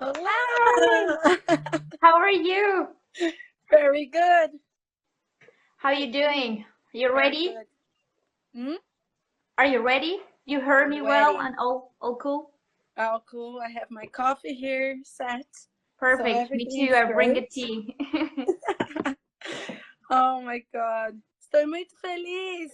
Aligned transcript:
Hola. 0.00 1.18
How 2.00 2.16
are 2.16 2.30
you? 2.30 2.88
Very 3.70 4.06
good. 4.06 4.50
How 5.78 5.88
are 5.88 5.94
you 5.94 6.12
doing? 6.12 6.64
You 6.92 7.14
ready? 7.14 7.56
Hmm? 8.54 8.74
Are 9.58 9.66
you 9.66 9.80
ready? 9.80 10.20
You 10.46 10.60
heard 10.60 10.88
me 10.88 11.02
well 11.02 11.34
Ready. 11.34 11.46
and 11.48 11.54
all 11.58 11.94
all 12.00 12.14
cool? 12.16 12.50
Oh, 12.96 13.20
cool. 13.28 13.60
I 13.60 13.70
have 13.70 13.90
my 13.90 14.06
coffee 14.06 14.54
here 14.54 14.98
set. 15.02 15.46
So 15.52 15.68
Perfect. 15.98 16.52
Me 16.52 16.64
too. 16.64 16.94
I 16.94 17.12
bring 17.12 17.36
a 17.36 17.46
tea. 17.46 17.96
Oh 20.10 20.40
my 20.40 20.62
God. 20.72 21.20
Estoy 21.38 21.66
muito 21.66 21.94
feliz. 22.00 22.72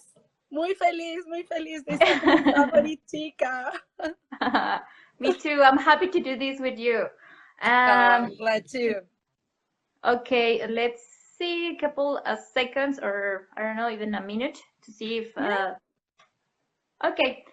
Muy 0.50 0.74
feliz, 0.74 1.26
muy 1.26 1.42
feliz 1.42 1.84
de 1.84 1.96
ser 1.96 2.20
tu 2.20 2.52
favoritica. 2.52 3.72
Me 5.18 5.32
too. 5.32 5.60
I'm 5.62 5.78
happy 5.78 6.06
to 6.06 6.20
do 6.20 6.36
this 6.36 6.60
with 6.60 6.78
you. 6.78 7.06
Um, 7.62 7.70
I'm 7.70 8.36
glad 8.36 8.68
too. 8.68 8.96
okay, 10.04 10.66
let's 10.66 11.02
see 11.38 11.76
a 11.76 11.80
couple 11.80 12.18
of 12.26 12.38
seconds 12.52 12.98
or 13.02 13.48
I 13.56 13.62
don't 13.62 13.76
know, 13.76 13.90
even 13.90 14.14
a 14.14 14.22
minute 14.22 14.58
to 14.84 14.92
see 14.92 15.18
if 15.18 15.36
uh 15.38 15.74
okay. 17.04 17.44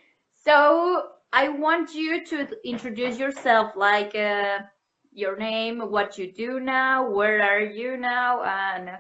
So 0.44 1.10
I 1.34 1.48
want 1.50 1.94
you 1.94 2.26
to 2.26 2.48
introduce 2.66 3.18
yourself, 3.18 3.74
like 3.76 4.16
uh, 4.16 4.60
your 5.14 5.38
name, 5.38 5.80
what 5.80 6.18
you 6.18 6.32
do 6.32 6.60
now, 6.60 7.10
where 7.10 7.42
are 7.42 7.62
you 7.62 7.96
now, 7.96 8.44
and 8.44 8.92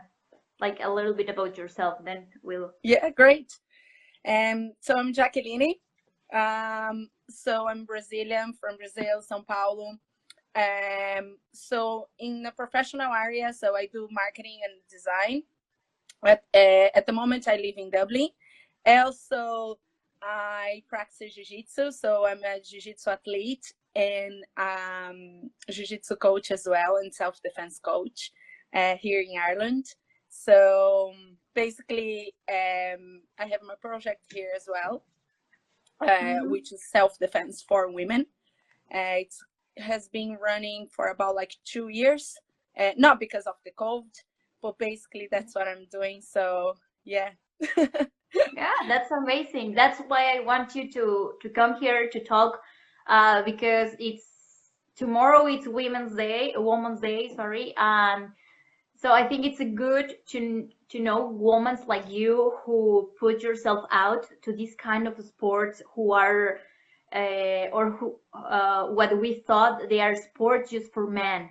like 0.59 0.79
a 0.81 0.89
little 0.89 1.13
bit 1.13 1.29
about 1.29 1.57
yourself. 1.57 1.95
Then 2.05 2.27
we'll. 2.41 2.71
Yeah, 2.83 3.09
great. 3.09 3.51
Um, 4.25 4.73
so 4.79 4.97
I'm 4.97 5.13
Jacqueline. 5.13 5.75
Um, 6.33 7.09
so 7.29 7.67
I'm 7.67 7.85
Brazilian 7.85 8.53
from 8.53 8.77
Brazil, 8.77 9.21
São 9.29 9.45
Paulo. 9.45 9.97
Um, 10.53 11.37
so 11.53 12.09
in 12.19 12.43
the 12.43 12.51
professional 12.51 13.13
area, 13.13 13.53
so 13.53 13.75
I 13.75 13.87
do 13.87 14.07
marketing 14.11 14.59
and 14.63 14.73
design. 14.89 15.43
At, 16.25 16.43
uh, 16.53 16.89
at 16.93 17.05
the 17.05 17.13
moment, 17.13 17.47
I 17.47 17.55
live 17.55 17.75
in 17.77 17.89
Dublin. 17.89 18.29
Also, 18.85 19.79
I 20.21 20.83
practice 20.87 21.33
jiu-jitsu, 21.33 21.91
so 21.91 22.27
I'm 22.27 22.43
a 22.43 22.59
jiu-jitsu 22.59 23.09
athlete 23.09 23.73
and 23.95 24.43
um, 24.57 25.49
jiu-jitsu 25.69 26.15
coach 26.17 26.51
as 26.51 26.67
well, 26.69 26.97
and 26.97 27.13
self-defense 27.13 27.79
coach 27.79 28.31
uh, 28.73 28.95
here 28.97 29.21
in 29.21 29.39
Ireland. 29.39 29.85
So 30.29 31.13
basically, 31.55 32.33
um, 32.49 33.21
I 33.39 33.45
have 33.47 33.61
my 33.63 33.75
project 33.81 34.21
here 34.31 34.51
as 34.55 34.67
well, 34.71 35.03
uh, 36.01 36.07
Mhm. 36.07 36.49
which 36.51 36.71
is 36.71 36.89
self-defense 36.89 37.63
for 37.63 37.91
women. 37.91 38.27
Uh, 38.93 39.23
it 39.23 39.33
has 39.77 40.07
been 40.09 40.37
running 40.41 40.87
for 40.89 41.07
about 41.07 41.35
like 41.35 41.55
two 41.65 41.89
years, 41.89 42.35
uh, 42.79 42.91
not 42.97 43.19
because 43.19 43.45
of 43.45 43.55
the 43.65 43.71
COVID, 43.71 44.15
but 44.61 44.77
basically 44.77 45.27
that's 45.31 45.55
what 45.55 45.67
I'm 45.67 45.87
doing. 45.91 46.21
So 46.21 46.75
yeah. 47.03 47.29
Yeah, 48.53 48.73
that's 48.87 49.11
amazing. 49.11 49.73
That's 49.73 49.99
why 50.07 50.37
I 50.37 50.39
want 50.39 50.75
you 50.75 50.89
to 50.91 51.33
to 51.41 51.49
come 51.49 51.75
here 51.79 52.09
to 52.09 52.23
talk, 52.23 52.61
uh, 53.07 53.41
because 53.43 53.91
it's 53.99 54.25
tomorrow. 54.95 55.47
It's 55.47 55.67
Women's 55.67 56.15
Day, 56.15 56.53
Women's 56.55 57.01
Day, 57.01 57.33
sorry, 57.35 57.73
and 57.77 58.29
so 58.95 59.11
I 59.11 59.27
think 59.27 59.45
it's 59.45 59.59
a 59.59 59.65
good 59.65 60.15
to 60.27 60.69
to 60.89 60.99
know 60.99 61.27
women 61.27 61.77
like 61.87 62.09
you 62.09 62.53
who 62.63 63.11
put 63.19 63.41
yourself 63.41 63.85
out 63.91 64.27
to 64.43 64.53
this 64.55 64.75
kind 64.75 65.07
of 65.07 65.19
sports, 65.21 65.81
who 65.93 66.13
are 66.13 66.59
uh, 67.13 67.67
or 67.73 67.91
who 67.91 68.19
uh, 68.33 68.87
what 68.87 69.19
we 69.19 69.43
thought 69.47 69.89
they 69.89 69.99
are 69.99 70.15
sports 70.15 70.71
just 70.71 70.93
for 70.93 71.07
men. 71.07 71.49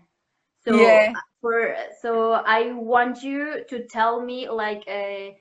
So 0.64 0.76
Yeah. 0.76 1.12
for 1.40 1.74
so 2.02 2.32
I 2.32 2.72
want 2.72 3.22
you 3.22 3.64
to 3.68 3.86
tell 3.86 4.20
me 4.20 4.48
like 4.48 4.84
uh, 4.88 5.32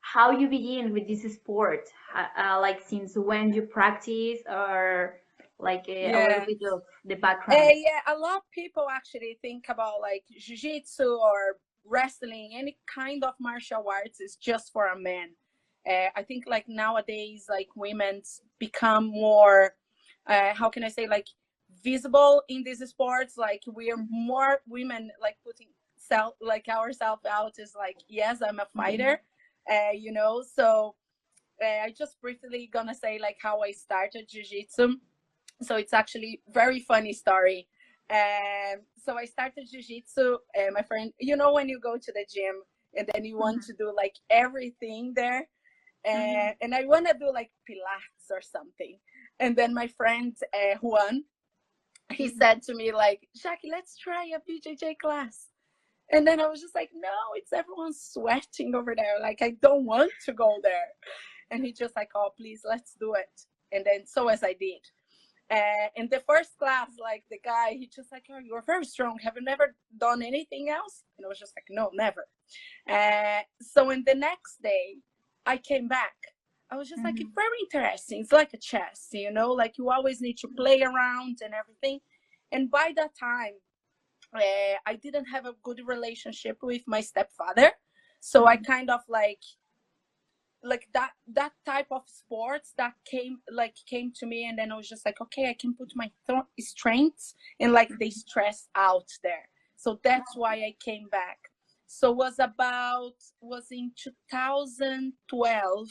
how 0.00 0.30
you 0.30 0.48
begin 0.48 0.92
with 0.92 1.08
this 1.08 1.22
sport, 1.34 1.88
uh, 2.14 2.26
uh, 2.38 2.60
like 2.60 2.80
since 2.80 3.16
when 3.16 3.52
you 3.52 3.62
practice, 3.62 4.40
or 4.48 5.20
like 5.58 5.86
uh, 5.88 5.92
a 5.92 6.20
little 6.20 6.46
bit 6.46 6.58
of 6.72 6.82
the 7.04 7.14
Uh, 7.14 7.20
background. 7.20 7.70
yeah, 7.74 8.00
a 8.06 8.16
lot 8.18 8.36
of 8.36 8.42
people 8.52 8.88
actually 8.90 9.38
think 9.42 9.66
about 9.68 10.00
like 10.00 10.24
jiu-jitsu 10.38 11.04
or 11.04 11.56
wrestling, 11.84 12.50
any 12.54 12.76
kind 12.92 13.24
of 13.24 13.34
martial 13.40 13.84
arts 13.88 14.20
is 14.20 14.36
just 14.36 14.72
for 14.72 14.86
a 14.88 14.98
man. 14.98 15.30
Uh, 15.88 16.08
I 16.16 16.22
think 16.22 16.44
like 16.46 16.68
nowadays, 16.68 17.46
like 17.48 17.68
women 17.76 18.22
become 18.58 19.06
more, 19.06 19.74
uh, 20.26 20.54
how 20.54 20.68
can 20.70 20.84
I 20.84 20.88
say, 20.88 21.06
like 21.08 21.28
visible 21.84 22.42
in 22.48 22.64
these 22.64 22.86
sports. 22.88 23.36
Like 23.36 23.62
we 23.72 23.90
are 23.92 23.98
more 24.10 24.60
women 24.66 25.10
like 25.20 25.36
putting 25.44 25.68
self 25.98 26.34
like 26.40 26.68
ourselves 26.68 27.24
out 27.26 27.54
is 27.58 27.74
like 27.78 27.98
yes, 28.08 28.42
I'm 28.42 28.58
a 28.60 28.64
Mhm. 28.64 28.76
fighter, 28.76 29.22
uh, 29.70 29.92
you 29.92 30.12
know. 30.12 30.42
So 30.42 30.96
uh, 31.62 31.84
I 31.84 31.94
just 31.96 32.20
briefly 32.20 32.68
gonna 32.72 32.94
say 32.94 33.18
like 33.18 33.38
how 33.42 33.62
I 33.62 33.72
started 33.72 34.28
jiu-jitsu 34.28 34.96
so 35.62 35.76
it's 35.76 35.92
actually 35.92 36.42
very 36.50 36.80
funny 36.80 37.12
story 37.12 37.68
um 38.10 38.80
so 38.96 39.16
i 39.18 39.24
started 39.24 39.66
jiu-jitsu 39.70 40.34
uh, 40.58 40.70
my 40.72 40.82
friend 40.82 41.12
you 41.18 41.36
know 41.36 41.52
when 41.52 41.68
you 41.68 41.80
go 41.80 41.96
to 41.96 42.12
the 42.12 42.24
gym 42.32 42.56
and 42.96 43.08
then 43.12 43.24
you 43.24 43.36
want 43.38 43.62
Mhm. 43.62 43.66
to 43.66 43.72
do 43.74 43.92
like 43.96 44.14
everything 44.30 45.12
there 45.16 45.48
Mhm. 46.06 46.50
uh, 46.50 46.54
and 46.60 46.74
i 46.74 46.84
want 46.84 47.06
to 47.06 47.14
do 47.18 47.32
like 47.32 47.50
pilates 47.68 48.30
or 48.30 48.40
something 48.40 48.98
and 49.40 49.56
then 49.56 49.74
my 49.74 49.86
friend 49.86 50.36
uh, 50.54 50.76
juan 50.80 51.24
he 52.12 52.28
Mhm. 52.28 52.38
said 52.38 52.62
to 52.62 52.74
me 52.74 52.92
like 52.92 53.28
jackie 53.36 53.70
let's 53.70 53.96
try 53.98 54.24
a 54.34 54.40
bjj 54.50 54.96
class 54.98 55.48
and 56.12 56.26
then 56.26 56.40
i 56.40 56.46
was 56.46 56.60
just 56.60 56.74
like 56.74 56.90
no 56.94 57.16
it's 57.34 57.52
everyone 57.52 57.92
sweating 57.92 58.74
over 58.74 58.94
there 58.94 59.18
like 59.20 59.42
i 59.42 59.50
don't 59.62 59.84
want 59.84 60.12
to 60.24 60.32
go 60.32 60.58
there 60.62 60.88
and 61.50 61.64
he 61.64 61.72
just 61.72 61.96
like 61.96 62.10
oh 62.14 62.30
please 62.36 62.62
let's 62.64 62.94
do 63.00 63.14
it 63.14 63.34
and 63.72 63.84
then 63.84 64.06
so 64.06 64.28
as 64.28 64.42
i 64.44 64.52
did 64.52 64.82
uh, 65.50 65.88
in 65.94 66.08
the 66.10 66.20
first 66.28 66.58
class, 66.58 66.88
like 67.00 67.22
the 67.30 67.38
guy, 67.44 67.70
he 67.70 67.86
just 67.86 68.10
like, 68.10 68.24
oh, 68.32 68.38
you're 68.44 68.62
very 68.66 68.84
strong. 68.84 69.16
Have 69.22 69.34
you 69.36 69.42
never 69.42 69.76
done 69.96 70.20
anything 70.20 70.70
else? 70.70 71.04
And 71.16 71.24
I 71.24 71.28
was 71.28 71.38
just 71.38 71.52
like, 71.56 71.66
no, 71.70 71.90
never. 71.94 72.26
Uh, 72.88 73.42
so 73.62 73.90
in 73.90 74.02
the 74.04 74.14
next 74.14 74.60
day, 74.60 74.96
I 75.46 75.56
came 75.58 75.88
back. 75.88 76.14
I 76.70 76.76
was 76.76 76.88
just 76.88 77.04
like, 77.04 77.16
Mhm. 77.16 77.20
it's 77.20 77.34
very 77.34 77.58
interesting. 77.60 78.20
It's 78.20 78.32
like 78.32 78.52
a 78.54 78.58
chess, 78.58 79.08
you 79.12 79.30
know, 79.30 79.52
like 79.52 79.78
you 79.78 79.90
always 79.90 80.20
need 80.20 80.38
to 80.38 80.48
play 80.48 80.82
around 80.82 81.38
and 81.42 81.54
everything. 81.54 82.00
And 82.52 82.70
by 82.70 82.92
that 82.96 83.12
time, 83.18 83.54
uh, 84.34 84.76
I 84.86 84.96
didn't 84.96 85.26
have 85.26 85.46
a 85.46 85.54
good 85.62 85.80
relationship 85.86 86.58
with 86.62 86.82
my 86.86 87.00
stepfather. 87.00 87.72
So 88.20 88.46
I 88.46 88.56
Mhm. 88.56 88.66
kind 88.66 88.90
of 88.90 89.00
like 89.08 89.42
like 90.62 90.88
that 90.94 91.12
that 91.28 91.52
type 91.64 91.86
of 91.90 92.02
sports 92.08 92.72
that 92.76 92.94
came 93.04 93.40
like 93.52 93.76
came 93.86 94.12
to 94.12 94.26
me 94.26 94.48
and 94.48 94.58
then 94.58 94.72
i 94.72 94.76
was 94.76 94.88
just 94.88 95.04
like 95.06 95.20
okay 95.20 95.48
i 95.48 95.54
can 95.54 95.74
put 95.74 95.92
my 95.94 96.10
th- 96.26 96.42
strengths 96.60 97.34
and 97.60 97.72
like 97.72 97.90
they 98.00 98.10
stress 98.10 98.68
out 98.74 99.08
there 99.22 99.48
so 99.76 100.00
that's 100.02 100.36
why 100.36 100.54
i 100.54 100.74
came 100.84 101.08
back 101.08 101.38
so 101.86 102.10
was 102.12 102.38
about 102.38 103.14
was 103.40 103.66
in 103.70 103.92
2012 103.96 105.88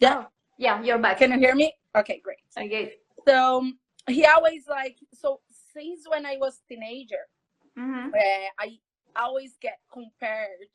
yeah 0.00 0.24
yeah, 0.56 0.80
you're 0.82 0.98
back. 0.98 1.18
can 1.18 1.32
you 1.32 1.38
hear 1.38 1.54
me 1.54 1.72
okay 1.96 2.20
great 2.22 2.38
Okay. 2.56 2.94
so 3.26 3.70
he 4.08 4.24
always 4.26 4.66
like 4.68 4.98
so 5.12 5.40
since 5.72 6.06
when 6.08 6.24
i 6.26 6.36
was 6.36 6.62
teenager 6.68 7.26
Mhm. 7.76 8.12
uh, 8.14 8.48
i 8.60 8.78
always 9.16 9.56
get 9.60 9.78
compared 9.92 10.68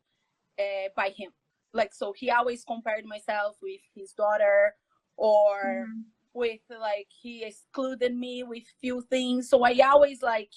uh, 0.59 0.89
by 0.95 1.09
him. 1.15 1.31
Like, 1.73 1.93
so 1.93 2.13
he 2.13 2.29
always 2.31 2.63
compared 2.63 3.05
myself 3.05 3.57
with 3.61 3.81
his 3.95 4.11
daughter, 4.13 4.75
or 5.17 5.87
Mhm. 5.87 6.05
with 6.33 6.61
like 6.69 7.07
he 7.09 7.43
excluded 7.43 8.15
me 8.15 8.43
with 8.43 8.63
few 8.81 9.01
things. 9.01 9.49
So 9.49 9.63
I 9.63 9.77
always 9.79 10.21
like 10.21 10.51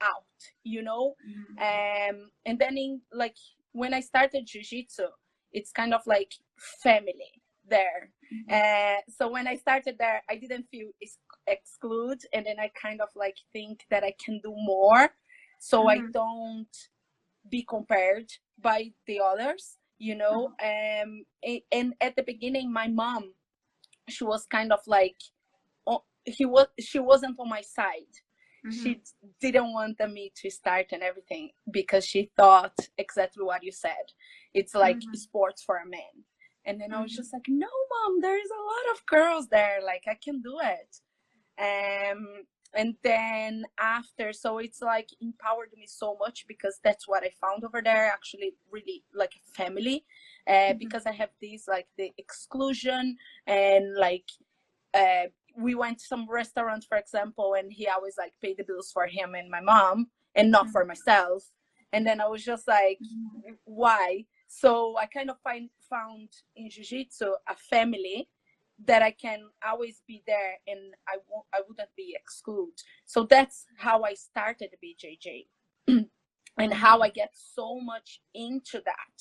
out, 0.00 0.26
you 0.64 0.82
know. 0.82 1.16
Mhm. 1.26 2.10
Um, 2.10 2.30
and 2.46 2.58
then 2.58 2.76
in 2.78 3.02
like 3.12 3.36
when 3.72 3.94
I 3.94 4.00
started 4.00 4.46
jujitsu, 4.46 5.08
it's 5.52 5.70
kind 5.72 5.94
of 5.94 6.06
like 6.06 6.32
family 6.82 7.42
there. 7.68 8.10
Uh, 8.50 9.00
so 9.08 9.30
when 9.30 9.46
I 9.46 9.56
started 9.56 9.96
there, 9.98 10.22
I 10.28 10.36
didn't 10.36 10.66
feel 10.70 10.88
ex- 11.00 11.18
exclude 11.46 12.20
and 12.32 12.46
then 12.46 12.58
I 12.58 12.70
kind 12.80 13.00
of 13.00 13.08
like 13.14 13.36
think 13.52 13.84
that 13.90 14.02
I 14.02 14.14
can 14.24 14.40
do 14.42 14.52
more 14.56 15.10
so 15.64 15.84
mm-hmm. 15.84 15.88
I 15.88 16.10
don't 16.12 16.76
be 17.50 17.64
compared 17.66 18.30
by 18.60 18.92
the 19.06 19.20
others, 19.20 19.78
you 19.98 20.14
know. 20.14 20.52
Mm-hmm. 20.62 21.08
Um 21.08 21.24
and, 21.42 21.60
and 21.72 21.94
at 22.02 22.16
the 22.16 22.22
beginning 22.22 22.70
my 22.70 22.88
mom 22.88 23.32
she 24.10 24.24
was 24.24 24.44
kind 24.44 24.72
of 24.72 24.80
like 24.86 25.16
oh, 25.86 26.04
he 26.24 26.44
was 26.44 26.66
she 26.78 26.98
wasn't 26.98 27.40
on 27.40 27.48
my 27.48 27.62
side. 27.62 28.14
Mm-hmm. 28.66 28.82
She 28.82 29.00
didn't 29.40 29.72
want 29.72 29.98
me 30.10 30.32
to 30.36 30.50
start 30.50 30.86
and 30.92 31.02
everything 31.02 31.50
because 31.70 32.04
she 32.04 32.30
thought 32.36 32.78
exactly 32.98 33.44
what 33.44 33.62
you 33.62 33.72
said. 33.72 34.06
It's 34.52 34.74
like 34.74 34.98
mm-hmm. 34.98 35.14
sports 35.14 35.62
for 35.62 35.76
a 35.76 35.88
man. 35.88 36.24
And 36.66 36.80
then 36.80 36.92
I 36.92 37.02
was 37.02 37.12
mm-hmm. 37.12 37.16
just 37.16 37.32
like, 37.32 37.46
no, 37.48 37.66
mom, 37.66 38.20
there's 38.20 38.50
a 38.50 38.62
lot 38.62 38.96
of 38.96 39.06
girls 39.06 39.48
there. 39.48 39.80
Like, 39.84 40.04
I 40.08 40.14
can 40.22 40.40
do 40.40 40.58
it. 40.62 41.00
Um, 41.60 42.44
and 42.74 42.96
then 43.02 43.64
after, 43.78 44.32
so 44.32 44.58
it's 44.58 44.82
like 44.82 45.08
empowered 45.20 45.70
me 45.76 45.86
so 45.86 46.16
much 46.18 46.44
because 46.48 46.80
that's 46.82 47.06
what 47.06 47.22
I 47.22 47.30
found 47.40 47.64
over 47.64 47.80
there. 47.80 48.06
Actually, 48.06 48.54
really 48.70 49.04
like 49.14 49.32
family, 49.54 50.04
uh, 50.48 50.52
mm-hmm. 50.52 50.78
because 50.78 51.06
I 51.06 51.12
have 51.12 51.30
this 51.40 51.68
like 51.68 51.86
the 51.96 52.12
exclusion 52.18 53.16
and 53.46 53.94
like 53.94 54.28
uh, 54.92 55.26
we 55.56 55.74
went 55.74 55.98
to 55.98 56.04
some 56.04 56.28
restaurant, 56.28 56.84
for 56.88 56.98
example, 56.98 57.54
and 57.54 57.72
he 57.72 57.86
always 57.86 58.14
like 58.18 58.32
paid 58.42 58.56
the 58.56 58.64
bills 58.64 58.90
for 58.92 59.06
him 59.06 59.34
and 59.34 59.50
my 59.50 59.60
mom 59.60 60.08
and 60.34 60.50
not 60.50 60.64
mm-hmm. 60.64 60.72
for 60.72 60.84
myself. 60.84 61.44
And 61.92 62.04
then 62.04 62.20
I 62.20 62.26
was 62.26 62.44
just 62.44 62.66
like, 62.66 62.98
mm-hmm. 62.98 63.52
why? 63.64 64.24
So 64.48 64.96
I 64.98 65.06
kind 65.06 65.30
of 65.30 65.36
find 65.44 65.70
found 65.94 66.28
in 66.56 66.68
jiu-jitsu 66.70 67.28
a 67.48 67.56
family 67.72 68.28
that 68.86 69.02
I 69.02 69.12
can 69.12 69.40
always 69.70 70.02
be 70.06 70.22
there 70.26 70.54
and 70.66 70.80
I 71.08 71.16
won't 71.28 71.46
I 71.54 71.60
wouldn't 71.66 71.94
be 71.96 72.16
excluded. 72.20 72.80
So 73.06 73.18
that's 73.34 73.66
how 73.76 74.02
I 74.02 74.14
started 74.14 74.70
BJJ 74.82 75.46
and 76.58 76.74
how 76.74 77.00
I 77.00 77.10
get 77.10 77.32
so 77.56 77.80
much 77.80 78.20
into 78.34 78.82
that. 78.90 79.16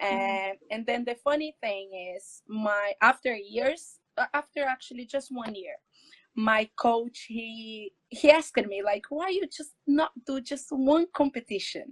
And 0.00 0.56
mm-hmm. 0.56 0.72
and 0.72 0.86
then 0.86 1.04
the 1.04 1.16
funny 1.28 1.54
thing 1.60 1.90
is 2.16 2.42
my 2.48 2.92
after 3.02 3.34
years 3.34 3.82
uh, 4.16 4.26
after 4.32 4.60
actually 4.64 5.06
just 5.06 5.28
one 5.30 5.54
year 5.54 5.76
my 6.36 6.62
coach 6.76 7.26
he 7.28 7.92
he 8.08 8.30
asked 8.30 8.64
me 8.72 8.80
like 8.92 9.06
why 9.10 9.28
you 9.28 9.44
just 9.60 9.74
not 9.86 10.12
do 10.24 10.40
just 10.40 10.68
one 10.70 11.06
competition 11.12 11.88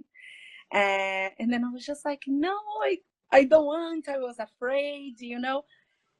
uh, 0.73 1.29
and 1.39 1.51
then 1.51 1.63
I 1.63 1.69
was 1.69 1.85
just 1.85 2.03
like, 2.03 2.23
no, 2.27 2.53
I, 2.83 2.97
I 3.31 3.43
don't 3.43 3.65
want. 3.65 4.09
I 4.09 4.17
was 4.17 4.39
afraid, 4.39 5.19
you 5.19 5.39
know. 5.39 5.63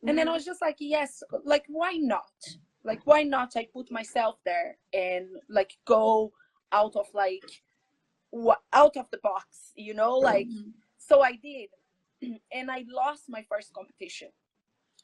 And 0.02 0.10
mm-hmm. 0.10 0.18
then 0.18 0.28
I 0.28 0.32
mm-hmm. 0.32 0.36
was 0.36 0.46
just 0.46 0.62
like, 0.62 0.78
yes, 0.80 1.24
like 1.46 1.66
why 1.68 1.94
not? 1.94 2.32
Like 2.84 3.02
why 3.06 3.24
not? 3.24 3.54
I 3.56 3.68
put 3.74 3.92
myself 3.92 4.36
there 4.46 4.78
and 4.94 5.28
like 5.50 5.78
go 5.86 6.32
out 6.72 6.96
of 6.96 7.08
like 7.14 7.64
out 8.74 8.98
of 8.98 9.06
the 9.12 9.20
box, 9.24 9.72
you 9.76 9.94
know. 9.94 10.18
Like 10.18 10.48
mm-hmm. 10.48 10.70
so 10.98 11.22
I 11.22 11.34
did, 11.34 11.70
and 12.52 12.72
I 12.72 12.86
lost 12.90 13.24
my 13.30 13.46
first 13.50 13.74
competition. 13.74 14.30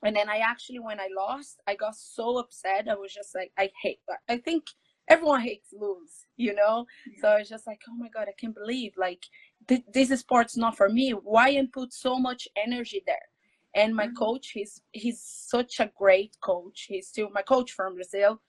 And 0.03 0.15
then 0.15 0.29
I 0.29 0.38
actually, 0.39 0.79
when 0.79 1.00
I 1.00 1.07
lost, 1.15 1.62
I 1.65 1.75
got 1.75 1.95
so 1.95 2.38
upset. 2.38 2.89
I 2.89 2.95
was 2.95 3.13
just 3.13 3.33
like, 3.33 3.51
I 3.57 3.69
hate. 3.81 4.00
I 4.27 4.38
think 4.38 4.65
everyone 5.07 5.41
hates 5.41 5.69
lose, 5.74 6.25
you 6.36 6.53
know? 6.53 6.86
Yeah. 7.07 7.22
So 7.22 7.39
was 7.39 7.50
just 7.50 7.67
like, 7.67 7.79
oh 7.89 7.95
my 7.95 8.10
God, 8.10 8.27
I 8.27 8.33
can't 8.39 8.55
believe 8.55 8.93
like 8.98 9.24
th- 9.67 9.84
this 9.93 10.20
sport's 10.20 10.58
not 10.58 10.77
for 10.77 10.89
me. 10.89 11.12
Why 11.12 11.50
and 11.50 11.72
put 11.72 11.93
so 11.93 12.17
much 12.17 12.48
energy 12.55 13.03
there? 13.05 13.27
And 13.75 13.96
my 13.96 14.05
mm-hmm. 14.05 14.15
coach, 14.15 14.51
he's 14.51 14.82
he's 14.91 15.22
such 15.22 15.79
a 15.79 15.91
great 15.98 16.36
coach. 16.41 16.86
He's 16.88 17.08
still 17.08 17.29
my 17.32 17.41
coach 17.41 17.72
from 17.72 17.96
Brazil. 17.96 18.41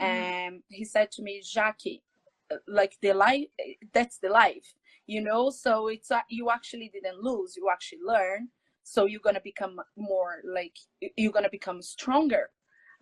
Mm-hmm. 0.00 0.04
And 0.04 0.62
he 0.68 0.84
said 0.84 1.10
to 1.12 1.22
me, 1.22 1.42
Jackie, 1.44 2.02
uh, 2.50 2.56
like 2.66 2.96
the 3.02 3.12
life, 3.12 3.46
that's 3.92 4.18
the 4.18 4.28
life, 4.28 4.74
you 5.06 5.20
know? 5.20 5.50
So 5.50 5.88
it's, 5.88 6.10
uh, 6.10 6.20
you 6.28 6.50
actually 6.50 6.90
didn't 6.92 7.22
lose, 7.22 7.56
you 7.56 7.68
actually 7.70 8.00
learn. 8.04 8.48
So 8.84 9.06
you're 9.06 9.20
going 9.20 9.36
to 9.36 9.42
become 9.44 9.80
more 9.96 10.38
like, 10.44 10.76
you're 11.16 11.32
going 11.32 11.44
to 11.44 11.50
become 11.50 11.82
stronger. 11.82 12.50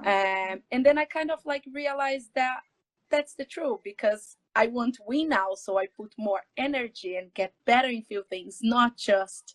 Um, 0.05 0.63
and 0.73 0.85
then 0.85 0.99
I 0.99 1.05
kind 1.05 1.31
of 1.31 1.41
like 1.45 1.65
realized 1.73 2.31
that 2.35 2.61
that's 3.11 3.35
the 3.35 3.45
truth 3.45 3.81
because 3.85 4.37
I 4.55 4.67
want 4.67 4.97
to 4.97 5.03
win 5.07 5.29
now, 5.29 5.55
so 5.55 5.79
I 5.79 5.87
put 5.97 6.13
more 6.19 6.41
energy 6.57 7.17
and 7.17 7.33
get 7.35 7.53
better 7.67 7.89
in 7.89 8.03
few 8.03 8.25
things, 8.29 8.59
not 8.63 8.97
just 8.97 9.55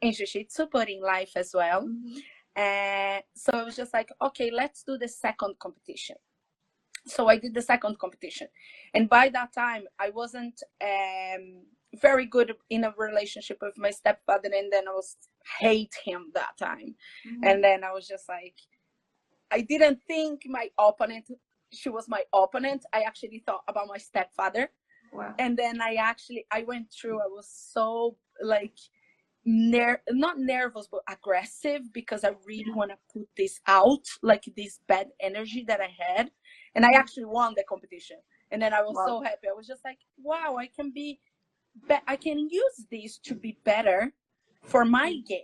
in 0.00 0.12
jiu-jitsu, 0.12 0.66
but 0.72 0.88
in 0.88 1.00
life 1.00 1.32
as 1.36 1.52
well. 1.52 1.82
Mm-hmm. 1.82 2.18
And 2.54 3.22
so 3.34 3.52
I 3.52 3.64
was 3.64 3.76
just 3.76 3.92
like, 3.92 4.10
okay, 4.22 4.50
let's 4.50 4.82
do 4.82 4.96
the 4.96 5.08
second 5.08 5.58
competition. 5.58 6.16
So 7.06 7.28
I 7.28 7.36
did 7.38 7.54
the 7.54 7.62
second 7.62 7.98
competition, 7.98 8.48
and 8.92 9.08
by 9.08 9.28
that 9.28 9.52
time 9.52 9.84
I 9.98 10.10
wasn't 10.10 10.60
um, 10.82 11.62
very 12.00 12.26
good 12.26 12.52
in 12.68 12.82
a 12.82 12.94
relationship 12.98 13.58
with 13.62 13.78
my 13.78 13.90
stepfather, 13.90 14.50
and 14.52 14.72
then 14.72 14.88
I 14.88 14.92
was 14.92 15.16
hate 15.60 15.94
him 16.04 16.32
that 16.34 16.56
time, 16.58 16.96
mm-hmm. 17.24 17.44
and 17.44 17.62
then 17.62 17.84
I 17.84 17.92
was 17.92 18.08
just 18.08 18.28
like, 18.28 18.54
I 19.52 19.60
didn't 19.60 20.00
think 20.08 20.42
my 20.46 20.68
opponent 20.76 21.30
she 21.72 21.88
was 21.88 22.08
my 22.08 22.22
opponent, 22.32 22.84
I 22.92 23.02
actually 23.02 23.42
thought 23.46 23.62
about 23.68 23.88
my 23.88 23.98
stepfather. 23.98 24.70
Wow. 25.12 25.34
And 25.38 25.56
then 25.56 25.80
I 25.80 25.94
actually 25.94 26.46
I 26.50 26.62
went 26.62 26.92
through. 26.92 27.20
I 27.20 27.28
was 27.28 27.48
so 27.48 28.16
like 28.42 28.76
ner 29.44 30.02
not 30.10 30.38
nervous 30.38 30.88
but 30.90 31.00
aggressive 31.08 31.92
because 31.92 32.24
I 32.24 32.32
really 32.44 32.72
want 32.72 32.90
to 32.90 32.98
put 33.12 33.28
this 33.36 33.60
out, 33.66 34.04
like 34.22 34.44
this 34.56 34.80
bad 34.88 35.08
energy 35.20 35.64
that 35.68 35.80
I 35.80 35.94
had. 35.98 36.30
And 36.74 36.84
I 36.84 36.90
actually 36.92 37.24
won 37.24 37.54
the 37.56 37.64
competition. 37.68 38.18
And 38.50 38.60
then 38.60 38.72
I 38.72 38.82
was 38.82 38.94
wow. 38.94 39.06
so 39.06 39.22
happy. 39.22 39.48
I 39.48 39.54
was 39.56 39.66
just 39.66 39.84
like, 39.84 39.98
wow, 40.22 40.56
I 40.58 40.68
can 40.68 40.92
be, 40.92 41.20
be 41.88 41.94
I 42.06 42.16
can 42.16 42.38
use 42.38 42.86
this 42.90 43.18
to 43.18 43.34
be 43.34 43.58
better 43.64 44.12
for 44.62 44.84
my 44.84 45.14
game. 45.28 45.40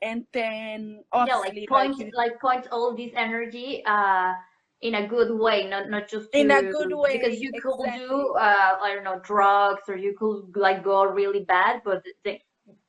And 0.00 0.24
then 0.32 1.02
obviously 1.12 1.66
yeah, 1.68 1.74
like 1.74 1.92
point 1.92 1.98
like, 1.98 2.12
like 2.14 2.40
point 2.40 2.68
all 2.70 2.96
this 2.96 3.10
energy 3.16 3.82
uh 3.86 4.32
in 4.80 4.94
a 4.94 5.06
good 5.06 5.36
way, 5.36 5.68
not 5.68 5.90
not 5.90 6.08
just 6.08 6.32
to, 6.32 6.38
in 6.38 6.50
a 6.50 6.62
good 6.62 6.92
way 6.94 7.18
because 7.18 7.40
you 7.40 7.50
exactly. 7.52 7.90
could 7.90 7.98
do 7.98 8.34
uh, 8.38 8.76
I 8.80 8.94
don't 8.94 9.04
know 9.04 9.20
drugs 9.24 9.82
or 9.88 9.96
you 9.96 10.14
could 10.18 10.56
like 10.56 10.84
go 10.84 11.04
really 11.04 11.44
bad, 11.44 11.82
but 11.84 12.02
the, 12.24 12.38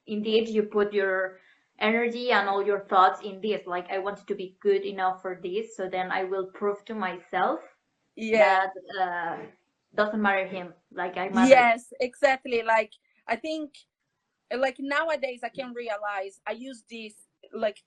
indeed 0.06 0.50
you 0.50 0.64
put 0.64 0.94
your 0.94 1.40
energy 1.80 2.32
and 2.32 2.48
all 2.48 2.64
your 2.64 2.82
thoughts 2.82 3.22
in 3.24 3.42
this. 3.42 3.66
Like 3.66 3.90
I 3.90 3.98
want 3.98 4.26
to 4.26 4.36
be 4.36 4.56
good 4.62 4.84
enough 4.84 5.22
for 5.22 5.40
this, 5.42 5.76
so 5.76 5.90
then 5.90 6.12
I 6.12 6.24
will 6.26 6.48
prove 6.54 6.86
to 6.86 6.96
myself 6.96 7.60
yeah. 8.16 8.68
that 8.68 9.02
uh, 9.02 9.38
doesn't 9.96 10.22
matter 10.22 10.46
him. 10.46 10.74
Like 10.94 11.18
I 11.18 11.30
matter. 11.30 11.50
Yes, 11.50 11.92
exactly. 12.00 12.62
Like 12.64 12.92
I 13.28 13.36
think 13.36 13.72
like 14.56 14.78
nowadays 14.80 15.40
I 15.44 15.50
can 15.50 15.74
realize 15.74 16.40
I 16.48 16.52
use 16.52 16.84
this 16.90 17.14
like 17.54 17.84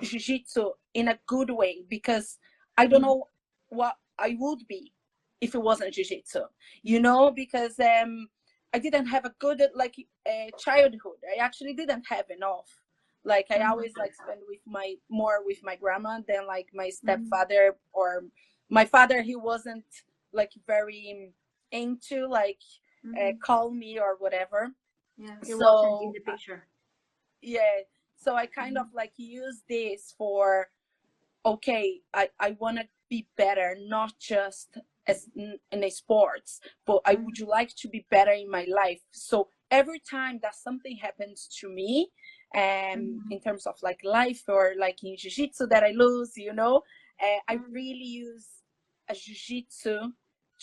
jiu-jitsu 0.00 0.70
in 0.94 1.08
a 1.08 1.18
good 1.26 1.50
way 1.50 1.84
because 1.88 2.38
I 2.76 2.86
don't 2.86 3.02
know 3.02 3.28
what 3.68 3.96
I 4.18 4.36
would 4.38 4.66
be 4.68 4.92
if 5.40 5.54
it 5.54 5.62
wasn't 5.62 5.94
jiu-jitsu, 5.94 6.40
you 6.82 7.00
know, 7.00 7.30
because 7.30 7.78
um, 7.80 8.28
I 8.72 8.78
didn't 8.78 9.06
have 9.06 9.24
a 9.24 9.34
good 9.38 9.62
like 9.74 9.96
uh, 10.26 10.50
childhood. 10.58 11.18
I 11.34 11.42
actually 11.42 11.74
didn't 11.74 12.04
have 12.08 12.26
enough. 12.30 12.68
Like 13.24 13.46
I 13.50 13.62
always 13.62 13.92
like 13.98 14.14
spend 14.14 14.40
with 14.46 14.60
my 14.66 14.94
more 15.08 15.44
with 15.44 15.58
my 15.62 15.76
grandma 15.76 16.20
than 16.28 16.46
like 16.46 16.68
my 16.72 16.88
mm-hmm. 16.88 17.06
stepfather 17.06 17.72
mm. 17.72 17.76
or 17.92 18.24
my 18.70 18.84
father. 18.84 19.20
He 19.22 19.34
wasn't 19.34 19.84
like 20.32 20.52
very 20.66 21.32
into 21.72 22.26
like 22.28 22.60
uh, 23.04 23.18
mm-hmm. 23.18 23.38
call 23.42 23.70
me 23.70 23.98
or 23.98 24.16
whatever. 24.18 24.70
Yeah, 25.18 25.36
he 25.44 25.52
so, 25.52 25.58
wasn't 25.58 26.02
in 26.04 26.12
the 26.12 26.30
picture. 26.30 26.66
Yeah, 27.42 27.80
so 28.16 28.34
I 28.36 28.46
kind 28.46 28.76
mm. 28.76 28.80
of 28.82 28.86
like 28.94 29.12
use 29.16 29.62
this 29.68 30.14
for 30.16 30.68
okay, 31.46 32.00
I, 32.12 32.28
I 32.40 32.56
want 32.58 32.78
to 32.78 32.88
be 33.08 33.28
better, 33.36 33.76
not 33.80 34.12
just 34.20 34.76
as 35.06 35.28
in, 35.36 35.58
in 35.70 35.84
a 35.84 35.90
sports, 35.90 36.60
but 36.86 37.00
I 37.06 37.14
would 37.14 37.38
you 37.38 37.46
like 37.46 37.74
to 37.76 37.88
be 37.88 38.04
better 38.10 38.32
in 38.32 38.50
my 38.50 38.66
life. 38.68 39.00
So 39.12 39.48
every 39.70 40.00
time 40.00 40.40
that 40.42 40.56
something 40.56 40.96
happens 40.96 41.48
to 41.60 41.68
me, 41.68 42.10
um, 42.54 42.62
mm-hmm. 42.62 43.18
in 43.30 43.40
terms 43.40 43.66
of 43.66 43.76
like 43.82 44.00
life 44.02 44.42
or 44.48 44.74
like 44.78 44.98
in 45.04 45.16
jiu-jitsu 45.16 45.68
that 45.68 45.84
I 45.84 45.92
lose, 45.92 46.32
you 46.36 46.52
know, 46.52 46.82
uh, 47.22 47.38
I 47.48 47.56
mm-hmm. 47.56 47.72
really 47.72 48.10
use 48.26 48.46
a 49.08 49.14
jiu-jitsu 49.14 49.98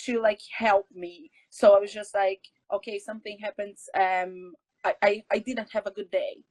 to 0.06 0.22
like 0.22 0.42
help 0.52 0.88
me. 0.94 1.32
So 1.50 1.76
I 1.76 1.80
was 1.80 1.94
just 1.94 2.14
like, 2.14 2.42
okay, 2.74 3.00
something 3.00 3.38
happens. 3.40 3.86
Um, 3.96 4.54
I, 4.84 4.96
I, 5.02 5.24
I 5.32 5.40
didn't 5.40 5.72
have 5.72 5.88
a 5.88 5.92
good 5.92 6.12
day 6.12 6.44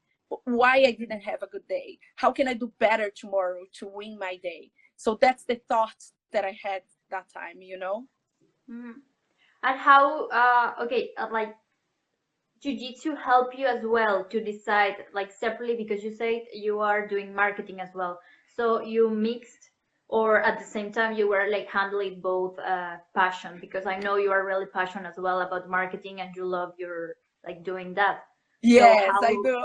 why 0.44 0.76
I 0.86 0.92
didn't 0.92 1.20
have 1.20 1.42
a 1.42 1.46
good 1.46 1.66
day. 1.68 1.98
How 2.16 2.32
can 2.32 2.48
I 2.48 2.54
do 2.54 2.72
better 2.78 3.10
tomorrow 3.10 3.64
to 3.78 3.86
win 3.86 4.18
my 4.18 4.36
day? 4.42 4.70
So 4.96 5.18
that's 5.20 5.44
the 5.44 5.60
thought 5.68 6.00
that 6.32 6.44
I 6.44 6.58
had 6.62 6.82
that 7.10 7.26
time, 7.32 7.60
you 7.60 7.78
know. 7.78 8.06
Mm. 8.70 8.94
And 9.62 9.78
how? 9.78 10.28
Uh, 10.28 10.74
okay, 10.84 11.10
uh, 11.18 11.28
like 11.30 11.54
jiu-jitsu 12.62 13.16
help 13.16 13.58
you 13.58 13.66
as 13.66 13.84
well 13.84 14.24
to 14.24 14.42
decide 14.42 14.96
like 15.12 15.32
separately 15.32 15.76
because 15.76 16.04
you 16.04 16.14
said 16.14 16.42
you 16.52 16.78
are 16.78 17.06
doing 17.06 17.34
marketing 17.34 17.80
as 17.80 17.90
well. 17.94 18.20
So 18.56 18.82
you 18.82 19.10
mixed 19.10 19.70
or 20.08 20.42
at 20.42 20.58
the 20.58 20.64
same 20.64 20.92
time 20.92 21.16
you 21.16 21.28
were 21.28 21.48
like 21.50 21.68
handling 21.68 22.20
both 22.20 22.56
uh, 22.60 22.96
passion 23.14 23.58
because 23.60 23.86
I 23.86 23.98
know 23.98 24.16
you 24.16 24.30
are 24.30 24.46
really 24.46 24.66
passionate 24.66 25.08
as 25.08 25.18
well 25.18 25.40
about 25.40 25.68
marketing 25.68 26.20
and 26.20 26.34
you 26.36 26.44
love 26.44 26.74
your 26.78 27.16
like 27.44 27.64
doing 27.64 27.94
that. 27.94 28.24
Yes, 28.62 29.06
so 29.06 29.12
how, 29.12 29.20
I 29.22 29.32
do. 29.42 29.64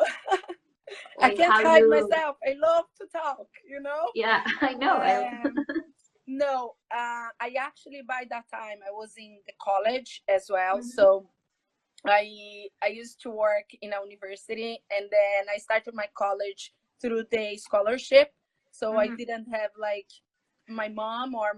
I 1.22 1.36
can't 1.36 1.66
hide 1.66 1.80
you... 1.80 1.90
myself. 1.90 2.38
I 2.46 2.56
love 2.62 2.86
to 3.00 3.08
talk, 3.12 3.48
you 3.68 3.82
know? 3.82 4.10
Yeah, 4.16 4.44
I 4.62 4.74
know. 4.74 4.98
Um, 5.02 5.54
no, 6.28 6.74
uh, 6.92 7.28
I 7.40 7.54
actually 7.60 8.02
by 8.08 8.24
that 8.30 8.46
time 8.54 8.80
I 8.88 8.92
was 8.92 9.14
in 9.18 9.40
the 9.46 9.54
college 9.62 10.24
as 10.28 10.48
well. 10.50 10.78
Mm-hmm. 10.78 10.88
So 10.88 11.30
I 12.06 12.68
I 12.84 12.88
used 12.88 13.22
to 13.22 13.30
work 13.30 13.70
in 13.82 13.94
a 13.94 13.98
university 14.08 14.82
and 14.92 15.10
then 15.10 15.46
I 15.54 15.58
started 15.58 15.94
my 15.94 16.08
college 16.18 16.74
through 17.02 17.24
the 17.32 17.58
scholarship. 17.58 18.32
So 18.72 18.92
mm-hmm. 18.92 19.00
I 19.00 19.08
didn't 19.16 19.48
have 19.52 19.72
like 19.80 20.10
my 20.68 20.90
mom 20.90 21.34
or 21.34 21.54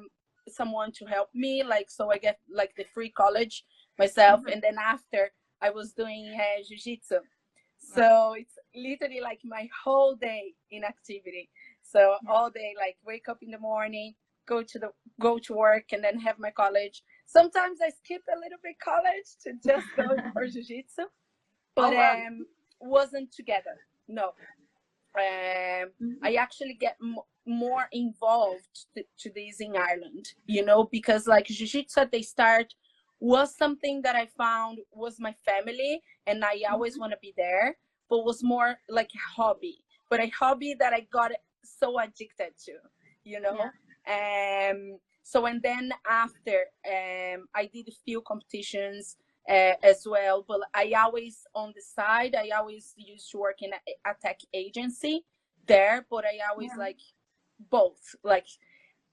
someone 0.47 0.91
to 0.91 1.05
help 1.05 1.29
me 1.33 1.63
like 1.63 1.89
so 1.89 2.11
i 2.11 2.17
get 2.17 2.39
like 2.51 2.73
the 2.75 2.85
free 2.93 3.09
college 3.09 3.63
myself 3.97 4.39
mm-hmm. 4.41 4.53
and 4.53 4.61
then 4.61 4.75
after 4.79 5.31
i 5.61 5.69
was 5.69 5.93
doing 5.93 6.33
uh, 6.35 6.63
jiu-jitsu. 6.67 7.19
So 7.95 8.35
it's 8.37 8.55
literally 8.75 9.21
like 9.21 9.39
my 9.45 9.67
whole 9.83 10.15
day 10.15 10.53
in 10.69 10.83
activity. 10.83 11.49
So 11.81 12.17
all 12.27 12.49
day 12.49 12.75
like 12.77 12.97
wake 13.05 13.29
up 13.29 13.37
in 13.41 13.51
the 13.51 13.59
morning 13.59 14.13
go 14.47 14.63
to 14.63 14.79
the 14.79 14.89
go 15.21 15.37
to 15.37 15.53
work 15.53 15.85
and 15.93 16.03
then 16.03 16.19
have 16.19 16.39
my 16.39 16.51
college. 16.51 17.03
Sometimes 17.25 17.79
i 17.81 17.89
skip 17.89 18.21
a 18.35 18.39
little 18.43 18.61
bit 18.63 18.75
college 18.83 19.29
to 19.43 19.53
just 19.63 19.87
go 19.95 20.07
for 20.33 20.47
jiu-jitsu 20.47 21.03
but 21.75 21.93
oh, 21.93 21.95
wow. 21.95 22.23
um 22.27 22.45
wasn't 22.81 23.31
together 23.31 23.77
no. 24.07 24.27
Um, 25.17 25.89
mm-hmm. 26.01 26.23
i 26.23 26.33
actually 26.35 26.77
get 26.79 26.95
more 27.45 27.87
involved 27.91 28.85
to, 28.95 29.03
to 29.19 29.31
this 29.35 29.59
in 29.59 29.75
Ireland, 29.75 30.25
you 30.45 30.63
know, 30.63 30.87
because 30.91 31.27
like 31.27 31.45
Jiu-Jitsu 31.45 32.05
they 32.11 32.21
start 32.21 32.73
was 33.19 33.55
something 33.55 34.01
that 34.03 34.15
I 34.15 34.27
found 34.37 34.79
was 34.93 35.19
my 35.19 35.35
family 35.45 36.01
and 36.27 36.43
I 36.43 36.61
always 36.69 36.93
mm-hmm. 36.93 37.01
want 37.01 37.13
to 37.13 37.19
be 37.21 37.33
there, 37.35 37.77
but 38.09 38.25
was 38.25 38.43
more 38.43 38.75
like 38.89 39.09
a 39.13 39.41
hobby, 39.41 39.83
but 40.09 40.19
a 40.19 40.29
hobby 40.29 40.75
that 40.79 40.93
I 40.93 41.07
got 41.11 41.31
so 41.63 41.99
addicted 41.99 42.53
to, 42.65 42.73
you 43.23 43.39
know. 43.39 43.57
Yeah. 44.07 44.71
Um, 44.71 44.97
so 45.23 45.45
and 45.45 45.61
then 45.61 45.91
after 46.09 46.65
um, 46.87 47.47
I 47.53 47.69
did 47.71 47.87
a 47.87 47.95
few 48.05 48.21
competitions 48.21 49.17
uh, 49.47 49.73
as 49.83 50.07
well, 50.09 50.43
but 50.47 50.61
I 50.73 50.93
always 50.97 51.45
on 51.53 51.73
the 51.75 51.81
side 51.81 52.35
I 52.35 52.49
always 52.57 52.93
used 52.97 53.29
to 53.31 53.37
work 53.37 53.61
in 53.61 53.71
a, 53.73 54.09
a 54.09 54.13
tech 54.19 54.39
agency 54.53 55.25
there, 55.67 56.05
but 56.09 56.25
I 56.25 56.39
always 56.51 56.71
yeah. 56.75 56.85
like 56.85 56.99
both 57.69 58.15
like 58.23 58.47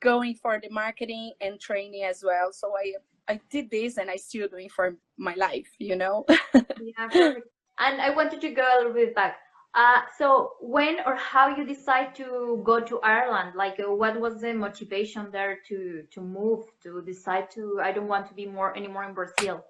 going 0.01 0.35
for 0.35 0.61
the 0.63 0.69
marketing 0.71 1.33
and 1.41 1.59
training 1.59 2.05
as 2.05 2.23
well 2.25 2.53
so 2.53 2.73
i 2.77 2.93
i 3.29 3.41
did 3.51 3.71
this 3.71 3.99
and 3.99 4.11
i 4.11 4.17
still 4.17 4.49
doing 4.49 4.69
for 4.69 4.97
my 5.17 5.35
life 5.35 5.69
you 5.79 5.97
know 5.97 6.25
yeah 6.55 7.09
perfect. 7.11 7.49
and 7.79 8.01
i 8.01 8.11
wanted 8.11 8.41
to 8.41 8.51
go 8.51 8.63
a 8.63 8.77
little 8.79 8.93
bit 8.93 9.15
back 9.15 9.37
uh, 9.77 10.01
so 10.17 10.53
when 10.61 10.97
or 11.05 11.15
how 11.17 11.55
you 11.55 11.67
decide 11.67 12.15
to 12.15 12.63
go 12.65 12.81
to 12.81 12.99
Ireland? 13.01 13.53
Like, 13.55 13.79
uh, 13.79 13.93
what 13.93 14.19
was 14.19 14.41
the 14.41 14.55
motivation 14.55 15.31
there 15.31 15.59
to 15.69 16.03
to 16.13 16.21
move 16.23 16.65
to 16.83 17.03
decide 17.03 17.51
to 17.51 17.79
I 17.83 17.93
don't 17.93 18.09
want 18.09 18.27
to 18.29 18.35
be 18.35 18.47
more 18.47 18.75
anymore 18.75 19.05
in 19.05 19.13
Brazil? 19.13 19.67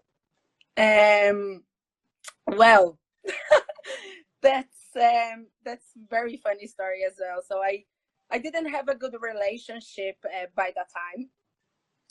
Um, 0.76 1.64
well, 2.46 3.00
that's 4.42 4.94
um 4.94 5.48
that's 5.64 5.90
very 6.08 6.36
funny 6.36 6.68
story 6.68 7.00
as 7.04 7.14
well. 7.18 7.42
So 7.44 7.60
I 7.60 7.82
I 8.30 8.38
didn't 8.38 8.66
have 8.66 8.88
a 8.88 8.94
good 8.94 9.14
relationship 9.20 10.16
uh, 10.24 10.46
by 10.54 10.70
that 10.76 10.86
time. 10.92 11.30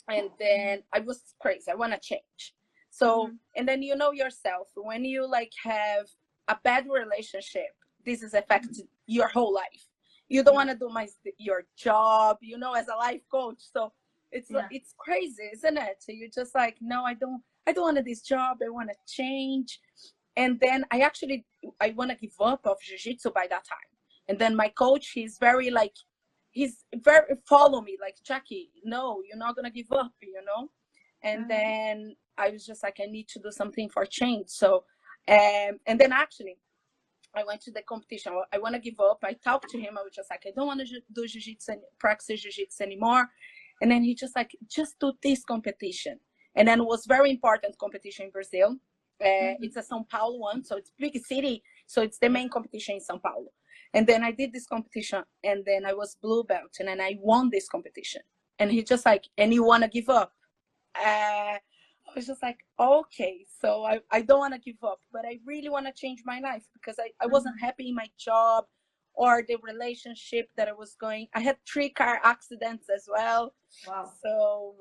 And 0.08 0.30
then 0.38 0.82
I 0.92 1.00
was 1.00 1.34
crazy. 1.40 1.70
I 1.70 1.74
want 1.74 1.92
to 1.92 1.98
change. 2.00 2.54
So, 2.90 3.26
mm-hmm. 3.26 3.34
and 3.56 3.68
then 3.68 3.82
you 3.82 3.96
know 3.96 4.12
yourself, 4.12 4.68
when 4.74 5.04
you 5.04 5.28
like 5.28 5.52
have 5.64 6.06
a 6.48 6.56
bad 6.62 6.86
relationship, 6.88 7.70
this 8.04 8.22
is 8.22 8.34
affecting 8.34 8.86
your 9.06 9.28
whole 9.28 9.52
life. 9.52 9.86
You 10.28 10.42
don't 10.42 10.54
want 10.54 10.70
to 10.70 10.76
do 10.76 10.88
my 10.88 11.08
your 11.38 11.64
job, 11.76 12.38
you 12.40 12.58
know, 12.58 12.72
as 12.74 12.88
a 12.88 12.96
life 12.96 13.22
coach. 13.30 13.58
So 13.58 13.92
it's 14.32 14.50
yeah. 14.50 14.66
it's 14.70 14.94
crazy, 14.98 15.50
isn't 15.52 15.76
it? 15.76 15.96
So 16.00 16.12
you're 16.12 16.30
just 16.34 16.54
like, 16.54 16.76
no, 16.80 17.04
I 17.04 17.14
don't, 17.14 17.42
I 17.66 17.72
don't 17.72 17.94
want 17.94 18.04
this 18.04 18.22
job. 18.22 18.58
I 18.64 18.70
want 18.70 18.90
to 18.90 18.96
change. 19.06 19.80
And 20.36 20.58
then 20.60 20.84
I 20.90 21.00
actually, 21.00 21.46
I 21.80 21.90
want 21.96 22.10
to 22.10 22.16
give 22.16 22.34
up 22.40 22.60
of 22.66 22.76
jiu-jitsu 22.80 23.30
by 23.30 23.46
that 23.48 23.64
time 23.66 23.96
and 24.28 24.38
then 24.38 24.54
my 24.56 24.68
coach 24.68 25.10
he's 25.10 25.38
very 25.38 25.70
like 25.70 25.94
he's 26.56 26.84
very 27.08 27.34
follow 27.48 27.80
me 27.88 27.96
like 28.00 28.16
jackie 28.24 28.70
no 28.84 29.02
you're 29.26 29.44
not 29.44 29.54
gonna 29.56 29.70
give 29.70 29.92
up 29.92 30.12
you 30.22 30.42
know 30.48 30.62
and 31.22 31.40
mm-hmm. 31.40 31.48
then 31.48 32.16
i 32.38 32.48
was 32.48 32.64
just 32.64 32.82
like 32.82 32.98
i 33.02 33.06
need 33.06 33.28
to 33.28 33.38
do 33.38 33.50
something 33.50 33.88
for 33.90 34.04
change 34.06 34.48
so 34.48 34.84
um 35.28 35.72
and 35.86 36.00
then 36.00 36.12
actually 36.12 36.56
I 37.38 37.44
went 37.44 37.60
to 37.62 37.70
the 37.70 37.82
competition. 37.82 38.32
I 38.50 38.58
want 38.58 38.74
to 38.76 38.80
give 38.80 38.98
up. 38.98 39.18
I 39.22 39.34
talked 39.34 39.68
to 39.68 39.78
him. 39.78 39.98
I 39.98 40.02
was 40.02 40.14
just 40.14 40.30
like, 40.30 40.44
I 40.46 40.52
don't 40.56 40.66
want 40.66 40.80
to 40.80 41.00
do 41.12 41.26
jiu-jitsu, 41.26 41.72
and 41.72 41.82
practice 41.98 42.40
jiu-jitsu 42.40 42.82
anymore. 42.82 43.28
And 43.82 43.90
then 43.90 44.02
he 44.02 44.14
just 44.14 44.34
like, 44.34 44.52
just 44.74 44.98
do 44.98 45.12
this 45.22 45.44
competition. 45.44 46.18
And 46.54 46.66
then 46.66 46.80
it 46.80 46.86
was 46.86 47.04
very 47.06 47.30
important 47.30 47.76
competition 47.76 48.26
in 48.26 48.30
Brazil. 48.30 48.76
Uh, 49.20 49.26
mm-hmm. 49.26 49.64
It's 49.64 49.76
a 49.76 49.82
São 49.82 50.08
Paulo 50.08 50.38
one, 50.38 50.64
so 50.64 50.76
it's 50.76 50.92
big 50.98 51.18
city. 51.26 51.62
So 51.86 52.00
it's 52.00 52.18
the 52.18 52.30
main 52.30 52.48
competition 52.48 52.94
in 52.94 53.00
São 53.02 53.20
Paulo. 53.20 53.48
And 53.96 54.06
then 54.06 54.22
I 54.22 54.30
did 54.30 54.52
this 54.52 54.66
competition 54.66 55.24
and 55.42 55.64
then 55.64 55.86
I 55.86 55.94
was 55.94 56.18
blue 56.20 56.44
belt 56.44 56.76
and 56.78 56.88
then 56.88 57.00
I 57.00 57.16
won 57.18 57.48
this 57.50 57.66
competition. 57.66 58.20
And 58.58 58.70
he 58.70 58.82
just 58.82 59.06
like, 59.06 59.24
and 59.38 59.54
you 59.54 59.64
want 59.64 59.84
to 59.84 59.88
give 59.88 60.10
up? 60.10 60.32
Uh, 60.94 61.56
I 61.56 62.12
was 62.14 62.26
just 62.26 62.42
like, 62.42 62.58
okay, 62.78 63.46
so 63.58 63.84
I, 63.84 64.00
I 64.12 64.20
don't 64.20 64.38
want 64.38 64.52
to 64.52 64.60
give 64.60 64.84
up, 64.84 65.00
but 65.10 65.24
I 65.24 65.40
really 65.46 65.70
want 65.70 65.86
to 65.86 65.92
change 65.92 66.20
my 66.26 66.40
life 66.40 66.62
because 66.74 66.96
I, 66.98 67.08
I 67.22 67.26
wasn't 67.26 67.56
mm-hmm. 67.56 67.64
happy 67.64 67.88
in 67.88 67.94
my 67.94 68.08
job 68.18 68.66
or 69.14 69.42
the 69.48 69.56
relationship 69.62 70.50
that 70.58 70.68
I 70.68 70.74
was 70.74 70.94
going. 71.00 71.28
I 71.34 71.40
had 71.40 71.56
three 71.66 71.88
car 71.88 72.20
accidents 72.22 72.88
as 72.94 73.08
well. 73.10 73.54
Wow. 73.88 74.10
So 74.22 74.74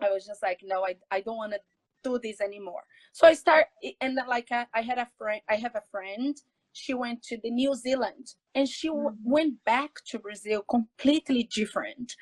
I 0.00 0.10
was 0.10 0.26
just 0.26 0.42
like, 0.42 0.58
no, 0.64 0.84
I, 0.84 0.96
I 1.12 1.20
don't 1.20 1.36
want 1.36 1.52
to 1.52 1.60
do 2.02 2.18
this 2.20 2.40
anymore. 2.40 2.82
So 3.12 3.28
I 3.28 3.34
start, 3.34 3.66
and 4.00 4.18
like 4.28 4.48
I, 4.50 4.66
I 4.74 4.82
had 4.82 4.98
a 4.98 5.06
friend, 5.16 5.40
I 5.48 5.54
have 5.54 5.76
a 5.76 5.82
friend 5.92 6.36
she 6.74 6.92
went 6.92 7.22
to 7.22 7.38
the 7.42 7.50
New 7.50 7.74
Zealand 7.74 8.26
and 8.54 8.68
she 8.68 8.90
mm-hmm. 8.90 9.14
went 9.22 9.64
back 9.64 9.92
to 10.08 10.18
Brazil 10.18 10.62
completely 10.68 11.48
different. 11.54 12.12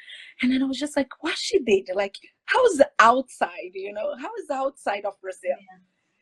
And 0.41 0.53
then 0.53 0.63
I 0.63 0.67
was 0.67 0.79
just 0.79 0.97
like, 0.97 1.09
what 1.21 1.37
she 1.39 1.59
did? 1.59 1.89
Like, 1.95 2.15
how's 2.45 2.77
the 2.77 2.91
outside, 2.99 3.73
you 3.75 3.93
know? 3.93 4.15
How 4.21 4.31
is 4.39 4.47
the 4.49 4.55
outside 4.55 5.05
of 5.07 5.21
Brazil? 5.21 5.57
Yeah. 5.59 5.79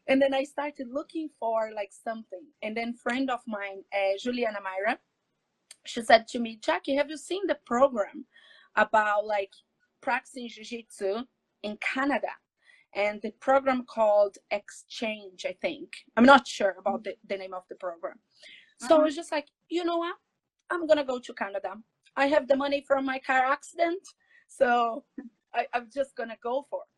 And 0.07 0.23
then 0.23 0.33
I 0.33 0.45
started 0.45 0.89
looking 0.93 1.29
for 1.39 1.71
like 1.75 1.91
something. 1.93 2.47
And 2.63 2.77
then 2.77 2.95
friend 2.95 3.31
of 3.31 3.41
mine, 3.47 3.83
uh, 3.93 4.17
Juliana 4.19 4.59
Myra, 4.63 4.99
she 5.85 6.03
said 6.03 6.29
to 6.29 6.39
me, 6.39 6.59
Jackie, 6.63 6.95
have 6.95 7.11
you 7.11 7.17
seen 7.17 7.47
the 7.47 7.59
program 7.67 8.27
about 8.77 9.27
like 9.27 9.53
practicing 10.01 10.49
jiu-jitsu 10.49 11.25
in 11.65 11.77
Canada? 11.81 12.29
And 12.95 13.21
the 13.23 13.31
program 13.41 13.85
called 13.85 14.37
Exchange, 14.51 15.47
I 15.49 15.55
think. 15.61 15.93
I'm 16.17 16.25
not 16.25 16.47
sure 16.47 16.77
about 16.79 17.05
the, 17.05 17.15
the 17.29 17.37
name 17.37 17.55
of 17.55 17.63
the 17.69 17.77
program. 17.77 18.19
So 18.81 18.87
uh-huh. 18.87 18.97
I 18.97 19.05
was 19.05 19.15
just 19.15 19.33
like, 19.33 19.47
you 19.69 19.85
know 19.85 19.99
what? 19.99 20.17
I'm 20.71 20.87
gonna 20.87 21.05
go 21.05 21.19
to 21.19 21.35
Canada. 21.35 21.75
I 22.17 22.27
have 22.27 22.49
the 22.49 22.57
money 22.57 22.85
from 22.87 23.05
my 23.05 23.19
car 23.19 23.39
accident, 23.39 24.03
so 24.49 25.05
I, 25.55 25.67
am 25.75 25.89
just 25.95 26.17
gonna 26.17 26.37
go 26.43 26.67
for 26.71 26.81
it. 26.81 26.89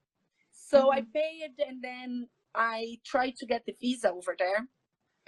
So 0.52 0.88
mm-hmm. 0.90 0.98
I 0.98 1.04
paid 1.14 1.52
and 1.66 1.82
then 1.82 2.28
I 2.54 2.98
tried 3.04 3.36
to 3.36 3.46
get 3.46 3.64
the 3.66 3.74
visa 3.80 4.10
over 4.10 4.34
there. 4.38 4.66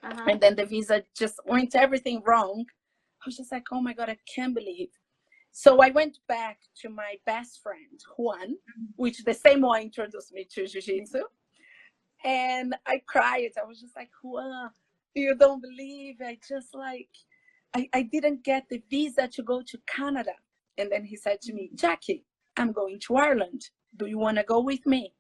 Uh-huh. 0.02 0.24
And 0.28 0.40
then 0.40 0.56
the 0.56 0.66
visa 0.66 1.02
just 1.16 1.40
went 1.46 1.74
everything 1.74 2.22
wrong. 2.26 2.64
I 3.22 3.24
was 3.26 3.36
just 3.36 3.52
like, 3.52 3.64
oh 3.72 3.80
my 3.80 3.94
god, 3.94 4.10
I 4.10 4.18
can't 4.34 4.54
believe 4.54 4.90
so 5.56 5.80
I 5.80 5.90
went 5.90 6.18
back 6.26 6.58
to 6.82 6.88
my 6.88 7.14
best 7.26 7.62
friend, 7.62 8.00
Juan, 8.18 8.56
which 8.96 9.22
the 9.22 9.32
same 9.32 9.60
one 9.60 9.82
introduced 9.82 10.32
me 10.32 10.48
to 10.52 10.66
Jiu-Jitsu. 10.66 11.22
And 12.24 12.74
I 12.86 13.00
cried. 13.06 13.50
I 13.56 13.64
was 13.64 13.80
just 13.80 13.94
like, 13.94 14.10
Juan, 14.20 14.70
you 15.14 15.36
don't 15.36 15.62
believe 15.62 16.16
I 16.20 16.38
just 16.48 16.74
like, 16.74 17.08
I, 17.72 17.88
I 17.92 18.02
didn't 18.02 18.42
get 18.42 18.64
the 18.68 18.82
visa 18.90 19.28
to 19.28 19.42
go 19.44 19.62
to 19.62 19.78
Canada. 19.86 20.32
And 20.76 20.90
then 20.90 21.04
he 21.04 21.14
said 21.14 21.40
to 21.42 21.52
me, 21.52 21.70
Jackie, 21.76 22.24
I'm 22.56 22.72
going 22.72 22.98
to 23.06 23.14
Ireland. 23.14 23.62
Do 23.96 24.06
you 24.06 24.18
want 24.18 24.38
to 24.38 24.42
go 24.42 24.60
with 24.60 24.84
me? 24.84 25.14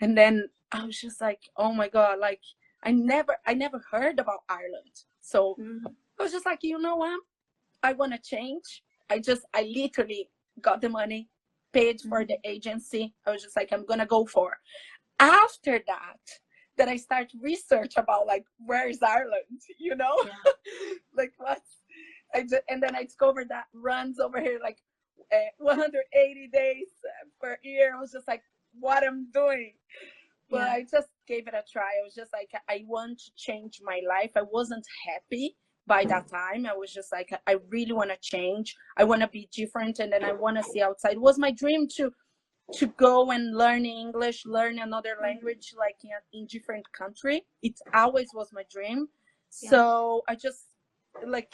And 0.00 0.18
then 0.18 0.48
I 0.72 0.84
was 0.84 1.00
just 1.00 1.20
like, 1.20 1.42
oh 1.56 1.72
my 1.72 1.88
God, 1.88 2.18
like 2.18 2.42
I 2.82 2.90
never, 2.90 3.36
I 3.46 3.54
never 3.54 3.80
heard 3.88 4.18
about 4.18 4.40
Ireland. 4.48 4.96
So 5.20 5.54
mm-hmm. 5.60 5.86
I 6.18 6.22
was 6.24 6.32
just 6.32 6.44
like, 6.44 6.64
you 6.64 6.80
know 6.80 6.96
what? 6.96 7.20
I 7.84 7.92
want 7.92 8.14
to 8.14 8.18
change. 8.18 8.82
I 9.14 9.20
just, 9.20 9.42
I 9.54 9.62
literally 9.62 10.28
got 10.60 10.80
the 10.80 10.88
money, 10.88 11.28
paid 11.72 12.00
for 12.00 12.20
mm-hmm. 12.20 12.32
the 12.32 12.50
agency. 12.54 13.14
I 13.26 13.30
was 13.30 13.42
just 13.42 13.56
like, 13.56 13.72
I'm 13.72 13.86
gonna 13.86 14.06
go 14.06 14.26
for. 14.26 14.56
After 15.20 15.80
that, 15.86 16.22
that 16.76 16.88
I 16.88 16.96
start 16.96 17.28
research 17.40 17.94
about 17.96 18.26
like 18.26 18.44
where 18.58 18.88
is 18.88 19.02
Ireland, 19.02 19.60
you 19.78 19.94
know, 19.94 20.16
yeah. 20.24 20.52
like 21.16 21.32
what. 21.36 21.62
I 22.34 22.42
just, 22.42 22.62
and 22.68 22.82
then 22.82 22.96
I 22.96 23.04
discovered 23.04 23.48
that 23.50 23.66
runs 23.72 24.18
over 24.18 24.40
here 24.40 24.58
like 24.60 24.78
uh, 25.32 25.52
180 25.58 26.50
days 26.52 26.88
per 27.40 27.56
year. 27.62 27.94
I 27.96 28.00
was 28.00 28.10
just 28.10 28.26
like, 28.26 28.42
what 28.80 29.06
I'm 29.06 29.30
doing. 29.30 29.74
But 30.50 30.62
Yeah. 30.62 30.72
I 30.72 30.86
just 30.90 31.10
gave 31.28 31.46
it 31.46 31.54
a 31.54 31.62
try. 31.70 31.92
I 32.00 32.04
was 32.04 32.14
just 32.14 32.32
like, 32.32 32.50
I 32.68 32.84
want 32.88 33.20
to 33.20 33.30
change 33.36 33.80
my 33.84 34.00
life. 34.08 34.32
I 34.34 34.42
wasn't 34.42 34.84
happy 35.06 35.56
by 35.86 36.04
that 36.06 36.28
time. 36.28 36.66
I 36.66 36.74
was 36.74 36.92
just 36.92 37.12
like, 37.12 37.32
I 37.46 37.56
really 37.68 37.92
want 37.92 38.10
to 38.10 38.16
change. 38.20 38.74
I 38.96 39.04
want 39.04 39.22
to 39.22 39.28
be 39.28 39.48
different, 39.52 39.98
and 39.98 40.12
then 40.12 40.24
I 40.24 40.32
want 40.32 40.56
to 40.56 40.62
see 40.62 40.82
outside. 40.82 41.12
It 41.12 41.20
was 41.20 41.38
my 41.38 41.50
dream 41.50 41.86
to 41.96 42.12
to 42.72 42.86
go 42.86 43.30
and 43.30 43.56
learn 43.56 43.84
English, 43.84 44.46
learn 44.46 44.78
another 44.78 45.10
mm-hmm. 45.14 45.24
language, 45.24 45.74
like 45.78 45.96
in, 46.02 46.40
in 46.40 46.46
different 46.46 46.90
country. 46.92 47.44
It 47.62 47.78
always 47.92 48.28
was 48.34 48.48
my 48.52 48.64
dream. 48.70 49.06
Yeah. 49.62 49.70
So 49.70 50.22
I 50.28 50.34
just 50.34 50.64
like 51.26 51.52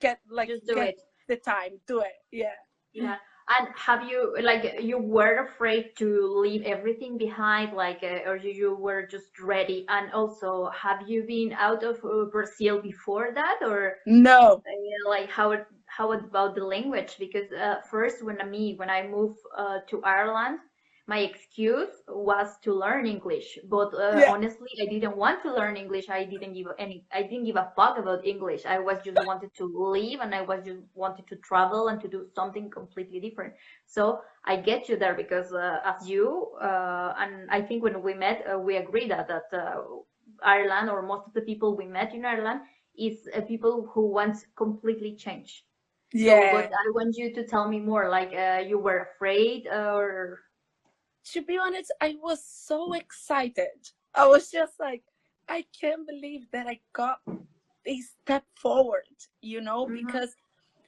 get 0.00 0.20
like 0.30 0.48
Just 0.48 0.66
do 0.66 0.74
get 0.74 0.88
it. 0.88 1.00
the 1.28 1.36
time, 1.36 1.80
do 1.86 2.00
it. 2.00 2.12
Yeah. 2.30 2.52
Yeah. 2.92 3.16
And 3.48 3.68
have 3.76 4.04
you 4.04 4.36
like 4.40 4.80
you 4.80 4.98
were 4.98 5.44
afraid 5.44 5.96
to 5.96 6.06
leave 6.40 6.62
everything 6.62 7.18
behind, 7.18 7.74
like, 7.76 8.02
uh, 8.02 8.28
or 8.28 8.36
you 8.36 8.74
were 8.74 9.06
just 9.06 9.38
ready? 9.40 9.84
And 9.88 10.12
also, 10.12 10.70
have 10.70 11.06
you 11.08 11.24
been 11.24 11.52
out 11.52 11.82
of 11.82 12.02
uh, 12.04 12.24
Brazil 12.32 12.80
before 12.80 13.32
that, 13.34 13.58
or 13.62 13.96
No. 14.06 14.64
uh, 14.66 15.08
like 15.10 15.30
how 15.30 15.54
how 15.86 16.12
about 16.12 16.54
the 16.54 16.64
language? 16.64 17.16
Because 17.18 17.52
uh, 17.52 17.80
first, 17.90 18.24
when 18.24 18.38
me 18.50 18.74
when 18.76 18.90
I 18.90 19.06
moved 19.06 19.38
uh, 19.56 19.80
to 19.88 20.02
Ireland, 20.02 20.60
my 21.06 21.18
excuse 21.18 21.90
was 22.08 22.58
to 22.62 22.72
learn 22.72 23.06
English. 23.06 23.58
But 23.68 23.92
uh, 23.94 24.22
Yeah. 24.22 24.28
honestly, 24.28 24.68
I 24.82 24.86
didn't 24.86 25.16
want 25.16 25.42
to 25.42 25.52
learn 25.54 25.76
English. 25.76 26.08
I 26.08 26.24
didn't 26.24 26.54
give 26.54 26.66
any. 26.78 27.04
I 27.12 27.22
didn't 27.22 27.44
give 27.44 27.56
a 27.56 27.72
fuck 27.76 27.98
about 27.98 28.24
English. 28.26 28.64
I 28.66 28.78
was 28.78 28.98
just 29.04 29.20
wanted 29.20 29.50
to 29.56 29.64
leave, 29.64 30.20
and 30.20 30.34
I 30.34 30.42
was 30.42 30.64
just 30.64 30.80
wanted 30.94 31.26
to 31.28 31.36
travel 31.36 31.88
and 31.88 32.00
to 32.00 32.08
do 32.08 32.26
something 32.34 32.70
completely 32.70 33.20
different. 33.20 33.54
So 33.86 34.20
I 34.44 34.56
get 34.56 34.88
you 34.88 34.96
there 34.96 35.14
because 35.14 35.52
uh, 35.52 35.80
as 35.84 36.08
you 36.08 36.52
uh, 36.60 37.14
and 37.18 37.50
I 37.50 37.62
think 37.62 37.82
when 37.82 38.02
we 38.02 38.14
met, 38.14 38.44
uh, 38.52 38.58
we 38.58 38.76
agreed 38.76 39.10
that 39.10 39.28
that 39.28 39.48
uh, 39.52 39.82
Ireland 40.42 40.90
or 40.90 41.02
most 41.02 41.26
of 41.26 41.34
the 41.34 41.42
people 41.42 41.76
we 41.76 41.86
met 41.86 42.14
in 42.14 42.24
Ireland 42.24 42.60
is 42.96 43.28
uh, 43.36 43.40
people 43.42 43.90
who 43.94 44.06
want 44.08 44.36
completely 44.56 45.16
change. 45.16 45.64
So, 46.14 46.46
Yeah. 46.46 46.50
but 46.50 46.66
I 46.66 46.90
want 46.94 47.16
you 47.16 47.34
to 47.34 47.46
tell 47.46 47.68
me 47.68 47.80
more. 47.80 48.08
Like 48.08 48.32
uh, 48.34 48.62
you 48.66 48.78
were 48.78 49.08
afraid, 49.14 49.66
or 49.68 50.40
to 51.32 51.42
be 51.42 51.58
honest, 51.58 51.92
I 52.00 52.16
was 52.22 52.44
so 52.44 52.92
excited. 52.94 53.90
I 54.14 54.26
was 54.26 54.50
just 54.50 54.78
like, 54.78 55.02
I 55.48 55.64
can't 55.78 56.06
believe 56.06 56.46
that 56.52 56.66
I 56.66 56.80
got 56.92 57.20
a 57.86 58.00
step 58.00 58.44
forward, 58.56 59.08
you 59.42 59.60
know, 59.60 59.86
Mhm. 59.86 59.94
because 60.06 60.34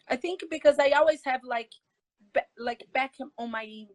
I 0.08 0.16
think 0.16 0.42
because 0.50 0.78
I 0.78 0.90
always 0.90 1.22
have 1.24 1.42
like, 1.44 1.72
like 2.58 2.86
back 2.92 3.14
on 3.38 3.50
my 3.50 3.86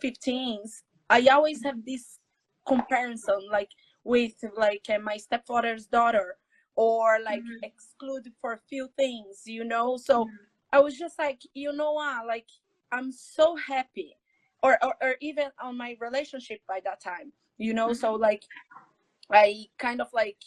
15s, 0.00 0.82
I 1.10 1.26
always 1.28 1.62
have 1.64 1.84
this 1.84 2.18
comparison, 2.66 3.48
like 3.50 3.70
with 4.04 4.34
like 4.56 4.84
uh, 4.88 4.98
my 4.98 5.16
stepfather's 5.16 5.86
daughter, 5.86 6.38
or 6.74 7.20
like 7.20 7.42
Mhm. 7.42 7.62
excluded 7.62 8.32
for 8.40 8.52
a 8.54 8.60
few 8.68 8.88
things, 8.96 9.42
you 9.46 9.64
know. 9.64 9.96
So 9.96 10.28
I 10.72 10.80
was 10.80 10.98
just 10.98 11.18
like, 11.18 11.42
you 11.54 11.72
know 11.72 11.92
what, 11.92 12.26
like 12.26 12.48
I'm 12.90 13.12
so 13.12 13.56
happy, 13.56 14.16
or 14.62 14.78
or, 14.82 14.94
or 15.00 15.16
even 15.20 15.48
on 15.60 15.76
my 15.76 15.96
relationship 16.00 16.60
by 16.68 16.80
that 16.84 17.00
time, 17.00 17.32
you 17.58 17.74
know. 17.74 17.88
Mm-hmm. 17.88 18.00
So 18.00 18.14
like, 18.14 18.44
I 19.30 19.66
kind 19.78 20.00
of 20.00 20.08
like 20.12 20.38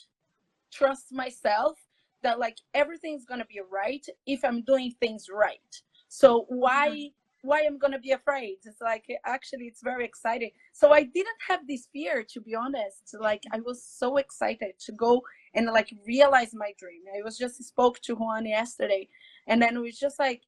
trust 0.72 1.12
myself 1.12 1.80
that 2.24 2.40
like 2.40 2.58
everything's 2.74 3.26
gonna 3.26 3.46
be 3.46 3.62
right 3.72 4.06
if 4.26 4.44
I'm 4.44 4.62
doing 4.64 4.94
things 5.00 5.28
right. 5.32 5.82
So 6.08 6.46
why 6.50 6.90
mm-hmm. 6.90 7.48
why 7.48 7.64
I'm 7.66 7.78
gonna 7.78 8.00
be 8.00 8.12
afraid? 8.12 8.58
It's 8.66 8.82
like 8.82 9.06
actually 9.26 9.66
it's 9.66 9.82
very 9.84 10.06
exciting. 10.06 10.52
So 10.74 10.92
I 10.92 11.04
didn't 11.04 11.42
have 11.48 11.68
this 11.68 11.88
fear 11.94 12.26
to 12.34 12.42
be 12.42 12.56
honest. 12.56 13.16
Like 13.20 13.44
I 13.52 13.60
was 13.60 13.84
so 13.84 14.18
excited 14.18 14.74
to 14.80 14.92
go 14.92 15.22
and 15.54 15.68
like 15.68 15.94
realize 16.06 16.54
my 16.54 16.74
dream. 16.78 17.04
I 17.18 17.22
was 17.24 17.38
just 17.38 17.64
spoke 17.64 18.00
to 18.02 18.16
Juan 18.16 18.46
yesterday, 18.46 19.08
and 19.48 19.62
then 19.62 19.78
it 19.78 19.82
was 19.82 19.98
just 19.98 20.20
like 20.20 20.42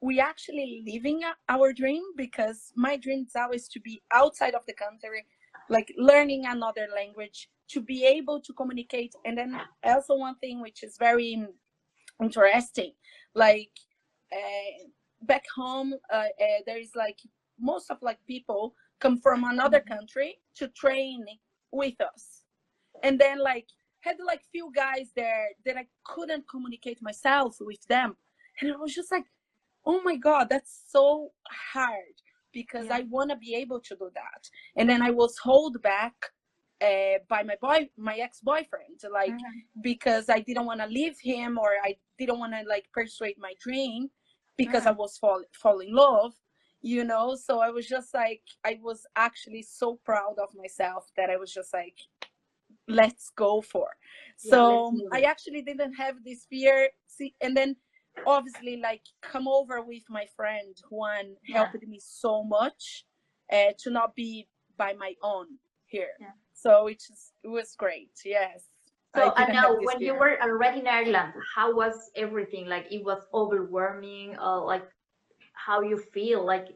we 0.00 0.20
actually 0.20 0.84
living 0.86 1.22
our 1.48 1.72
dream 1.72 2.02
because 2.16 2.72
my 2.76 2.96
dream 2.96 3.24
is 3.26 3.34
always 3.36 3.68
to 3.68 3.80
be 3.80 4.00
outside 4.12 4.54
of 4.54 4.64
the 4.66 4.72
country, 4.72 5.24
like 5.68 5.92
learning 5.96 6.44
another 6.46 6.88
language 6.94 7.48
to 7.68 7.80
be 7.80 8.04
able 8.04 8.40
to 8.40 8.52
communicate. 8.52 9.12
And 9.24 9.36
then 9.36 9.60
also 9.82 10.14
one 10.16 10.36
thing 10.36 10.60
which 10.60 10.82
is 10.82 10.96
very 10.98 11.46
interesting, 12.22 12.92
like 13.34 13.70
uh, 14.32 14.88
back 15.22 15.44
home, 15.54 15.94
uh, 16.12 16.16
uh, 16.16 16.60
there 16.66 16.78
is 16.78 16.92
like 16.94 17.18
most 17.58 17.90
of 17.90 17.98
like 18.02 18.18
people 18.26 18.74
come 19.00 19.18
from 19.20 19.44
another 19.44 19.80
country 19.80 20.36
to 20.56 20.68
train 20.68 21.24
with 21.72 22.00
us, 22.00 22.42
and 23.02 23.18
then 23.18 23.38
like 23.38 23.66
had 24.00 24.16
like 24.24 24.40
few 24.52 24.72
guys 24.74 25.10
there 25.16 25.48
that 25.64 25.76
I 25.76 25.86
couldn't 26.04 26.48
communicate 26.48 27.02
myself 27.02 27.56
with 27.60 27.84
them, 27.88 28.16
and 28.60 28.70
it 28.70 28.78
was 28.78 28.94
just 28.94 29.12
like, 29.12 29.24
oh 29.88 30.00
my 30.04 30.16
god, 30.16 30.48
that's 30.50 30.82
so 30.88 31.32
hard 31.72 32.16
because 32.52 32.86
Yeah. 32.86 32.96
I 32.98 33.00
want 33.14 33.30
to 33.30 33.36
be 33.36 33.54
able 33.56 33.80
to 33.80 33.96
do 33.96 34.10
that, 34.14 34.42
and 34.76 34.88
then 34.88 35.02
I 35.02 35.10
was 35.10 35.34
held 35.42 35.80
back 35.82 36.14
uh, 36.80 37.18
by 37.28 37.42
my 37.42 37.56
boy, 37.60 37.88
my 37.96 38.16
ex-boyfriend, 38.16 39.00
like 39.10 39.34
because 39.82 40.28
I 40.28 40.40
didn't 40.40 40.66
want 40.66 40.80
to 40.80 40.86
leave 40.86 41.18
him 41.18 41.58
or 41.58 41.70
I 41.82 41.96
didn't 42.18 42.38
want 42.38 42.52
to 42.52 42.62
like 42.68 42.86
persuade 42.92 43.36
my 43.38 43.54
dream 43.60 44.10
because 44.56 44.86
I 44.86 44.92
was 44.92 45.18
fall 45.18 45.42
fall 45.52 45.80
in 45.80 45.92
love, 45.92 46.34
you 46.82 47.02
know. 47.04 47.34
So 47.34 47.60
I 47.60 47.70
was 47.70 47.86
just 47.88 48.14
like 48.14 48.42
I 48.64 48.78
was 48.82 49.06
actually 49.16 49.62
so 49.62 49.98
proud 50.04 50.36
of 50.44 50.50
myself 50.54 51.10
that 51.16 51.30
I 51.30 51.36
was 51.36 51.52
just 51.52 51.72
like, 51.74 51.98
let's 52.86 53.30
go 53.36 53.60
for. 53.60 53.88
Yeah, 54.44 54.50
So 54.50 54.92
I 55.12 55.22
actually 55.22 55.62
didn't 55.62 55.94
have 55.94 56.16
this 56.24 56.46
fear. 56.48 56.90
See, 57.06 57.34
and 57.40 57.56
then 57.56 57.76
obviously 58.26 58.76
like 58.76 59.02
come 59.22 59.46
over 59.48 59.82
with 59.82 60.02
my 60.08 60.26
friend 60.36 60.74
Juan 60.90 61.36
Yeah. 61.46 61.58
helped 61.58 61.86
me 61.86 62.00
so 62.00 62.42
much 62.44 63.04
uh, 63.52 63.72
to 63.78 63.90
not 63.90 64.14
be 64.14 64.48
by 64.76 64.94
my 64.94 65.14
own 65.22 65.46
here. 65.86 66.12
Yeah. 66.20 66.32
So 66.52 66.86
it 66.88 67.02
was 67.08 67.32
it 67.44 67.48
was 67.48 67.74
great. 67.76 68.12
Yes. 68.24 68.66
So 69.16 69.22
I 69.22 69.42
and 69.42 69.46
didn't 69.52 69.62
now 69.62 69.76
when 69.80 70.00
you 70.00 70.14
were 70.14 70.36
already 70.42 70.80
in 70.80 70.86
Ireland, 70.86 71.32
how 71.54 71.74
was 71.74 72.10
everything? 72.14 72.66
Like 72.66 72.86
it 72.90 73.02
was 73.04 73.22
overwhelming, 73.32 74.36
uh, 74.38 74.62
like 74.62 74.86
how 75.54 75.80
you 75.80 75.96
feel, 76.12 76.44
like 76.44 76.68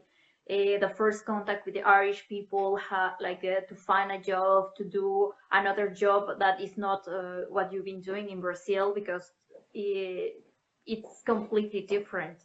uh, 0.49 0.77
the 0.79 0.91
first 0.97 1.25
contact 1.25 1.65
with 1.65 1.75
the 1.75 1.83
Irish 1.83 2.27
people, 2.27 2.77
ha 2.77 3.15
like 3.21 3.43
uh, 3.45 3.61
to 3.69 3.75
find 3.75 4.11
a 4.11 4.19
job, 4.19 4.75
to 4.77 4.83
do 4.83 5.31
another 5.51 5.87
job 5.89 6.39
that 6.39 6.59
is 6.59 6.77
not 6.77 7.07
uh, 7.07 7.41
what 7.49 7.71
you've 7.71 7.85
been 7.85 8.01
doing 8.01 8.29
in 8.29 8.41
Brazil 8.41 8.93
because 8.93 9.31
it, 9.73 10.43
it's 10.85 11.21
completely 11.25 11.81
different. 11.81 12.37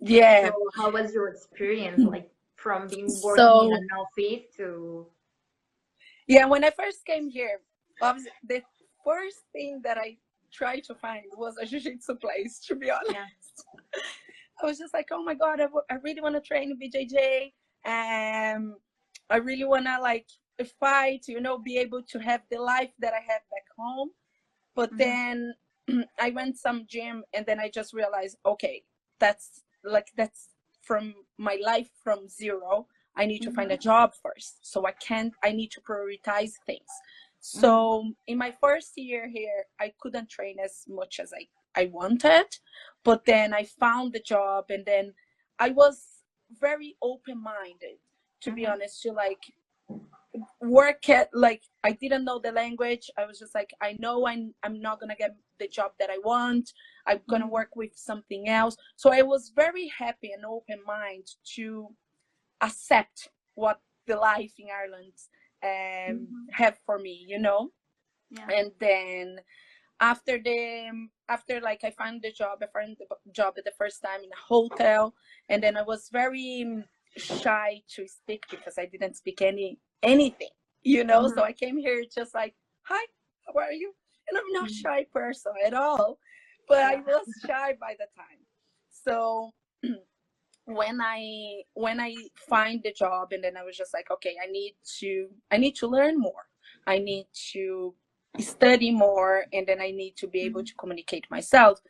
Yeah. 0.00 0.50
So 0.50 0.52
how 0.74 0.90
was 0.90 1.14
your 1.14 1.28
experience, 1.28 2.02
like 2.04 2.30
from 2.56 2.88
being 2.88 3.20
working 3.20 3.44
So 3.44 3.62
in 3.66 3.72
an 3.72 3.88
office 3.98 4.44
to 4.56 5.06
yeah, 6.28 6.46
when 6.46 6.64
I 6.64 6.70
first 6.70 7.04
came 7.06 7.28
here, 7.28 7.60
the 8.00 8.62
first 9.04 9.38
thing 9.52 9.80
that 9.84 9.96
I 9.96 10.16
tried 10.52 10.82
to 10.84 10.94
find 10.94 11.24
was 11.36 11.56
a 11.60 11.66
jiu-jitsu 11.66 12.16
place, 12.16 12.58
to 12.66 12.74
be 12.74 12.90
honest. 12.90 13.14
yeah, 13.14 13.26
I 14.62 14.66
was 14.66 14.78
just 14.78 14.92
like, 14.94 15.08
oh 15.12 15.22
my 15.22 15.34
god, 15.34 15.60
I, 15.60 15.64
w- 15.64 15.84
I 15.90 15.94
really 16.02 16.20
want 16.20 16.34
to 16.34 16.40
train 16.40 16.78
BJJ. 16.80 17.52
Um, 17.86 18.76
I 19.30 19.36
really 19.36 19.64
want 19.64 19.84
to 19.86 20.00
like 20.00 20.26
fight, 20.80 21.28
you 21.28 21.40
know, 21.40 21.58
be 21.58 21.78
able 21.78 22.02
to 22.02 22.18
have 22.18 22.42
the 22.50 22.58
life 22.58 22.90
that 22.98 23.12
I 23.12 23.20
have 23.20 23.42
back 23.50 23.66
home. 23.78 24.10
But 24.74 24.90
Mhm. 24.92 24.98
then 24.98 25.54
I 26.20 26.30
went 26.30 26.58
some 26.58 26.86
gym 26.88 27.24
and 27.34 27.46
then 27.46 27.60
I 27.60 27.70
just 27.70 27.92
realized, 27.92 28.36
okay, 28.44 28.84
that's 29.20 29.62
like 29.84 30.08
that's 30.16 30.50
from 30.82 31.14
my 31.38 31.58
life 31.64 31.90
from 32.02 32.28
zero. 32.28 32.86
I 33.16 33.26
need 33.26 33.42
to 33.42 33.50
find 33.50 33.70
a 33.72 33.78
job 33.78 34.12
first. 34.22 34.58
So 34.62 34.86
I 34.86 34.92
can't 34.92 35.34
I 35.42 35.52
need 35.52 35.70
to 35.72 35.80
prioritize 35.80 36.52
things. 36.66 36.90
So 37.40 38.12
in 38.26 38.38
my 38.38 38.52
first 38.60 38.92
year 38.96 39.28
here, 39.28 39.66
I 39.80 39.92
couldn't 40.00 40.28
train 40.30 40.58
as 40.62 40.84
much 40.88 41.20
as 41.20 41.32
I, 41.32 41.46
I 41.80 41.86
wanted. 41.86 42.46
But 43.04 43.24
then 43.24 43.54
I 43.54 43.64
found 43.64 44.12
the 44.12 44.20
job 44.20 44.66
and 44.70 44.84
then 44.84 45.14
I 45.58 45.70
was 45.70 46.24
very 46.60 46.96
open 47.02 47.42
minded, 47.42 47.98
to 48.42 48.52
be 48.52 48.66
Mhm. 48.66 48.72
honest, 48.72 49.02
to 49.02 49.12
like 49.12 49.44
work 50.60 51.08
at 51.08 51.28
like 51.32 51.62
I 51.84 51.92
didn't 51.92 52.24
know 52.24 52.38
the 52.38 52.52
language. 52.52 53.10
I 53.18 53.26
was 53.26 53.38
just 53.38 53.54
like, 53.54 53.74
I 53.82 53.96
know 53.98 54.26
I'm 54.26 54.54
I'm 54.62 54.80
not 54.80 55.00
gonna 55.00 55.16
get 55.16 55.36
the 55.58 55.68
job 55.68 55.92
that 55.98 56.10
I 56.10 56.18
want. 56.18 56.72
I'm 57.06 57.20
gonna 57.28 57.48
work 57.48 57.76
with 57.76 57.92
something 57.96 58.48
else. 58.48 58.76
So 58.96 59.12
I 59.12 59.22
was 59.22 59.52
very 59.54 59.88
happy 59.88 60.32
and 60.32 60.44
open 60.44 60.78
mind 60.86 61.26
to 61.56 61.88
accept 62.60 63.30
what 63.54 63.80
the 64.06 64.16
life 64.16 64.54
in 64.58 64.68
Ireland 64.70 65.12
um 65.62 66.28
Mhm. 66.28 66.46
have 66.52 66.78
for 66.86 66.98
me, 66.98 67.24
you 67.28 67.38
know. 67.38 67.72
yeah, 68.30 68.48
And 68.50 68.72
then 68.80 69.40
after 70.00 70.38
the 70.42 70.90
after 71.28 71.60
like 71.60 71.84
I 71.84 71.90
found 71.90 72.22
the 72.22 72.32
job, 72.32 72.62
I 72.62 72.66
found 72.66 72.96
the 72.98 73.06
job 73.32 73.54
at 73.58 73.64
the 73.64 73.72
first 73.78 74.02
time 74.02 74.20
in 74.24 74.30
a 74.32 74.36
hotel, 74.48 75.14
and 75.48 75.62
then 75.62 75.76
I 75.76 75.82
was 75.82 76.08
very 76.12 76.64
mm, 76.66 76.84
shy 77.16 77.82
to 77.96 78.06
speak 78.08 78.44
because 78.50 78.78
I 78.78 78.86
didn't 78.86 79.16
speak 79.16 79.42
any 79.42 79.78
anything, 80.02 80.48
you 80.82 81.04
know. 81.04 81.24
Mm-hmm. 81.24 81.38
So 81.38 81.44
I 81.44 81.52
came 81.52 81.76
here 81.76 82.02
just 82.12 82.34
like, 82.34 82.54
hi, 82.82 83.04
how 83.46 83.60
are 83.60 83.72
you? 83.72 83.92
And 84.28 84.38
I'm 84.38 84.52
not 84.52 84.68
mm-hmm. 84.68 84.88
shy 84.88 85.06
person 85.12 85.52
at 85.64 85.74
all, 85.74 86.18
but 86.68 86.78
I 86.78 86.96
was 86.96 87.26
shy 87.46 87.76
by 87.80 87.94
the 87.98 88.06
time. 88.16 88.40
So 89.04 89.52
when 90.64 91.00
I 91.00 91.62
when 91.74 92.00
I 92.00 92.14
find 92.48 92.82
the 92.82 92.92
job, 92.92 93.28
and 93.32 93.42
then 93.42 93.56
I 93.56 93.62
was 93.62 93.76
just 93.76 93.94
like, 93.94 94.10
okay, 94.10 94.34
I 94.42 94.50
need 94.50 94.74
to 95.00 95.28
I 95.50 95.56
need 95.58 95.76
to 95.76 95.86
learn 95.86 96.18
more. 96.18 96.46
I 96.86 96.98
need 96.98 97.26
to 97.52 97.94
study 98.40 98.90
more 98.90 99.46
and 99.52 99.66
then 99.66 99.80
I 99.80 99.90
need 99.90 100.16
to 100.18 100.26
be 100.26 100.40
able 100.40 100.60
mm-hmm. 100.60 100.66
to 100.66 100.74
communicate 100.74 101.26
myself 101.30 101.80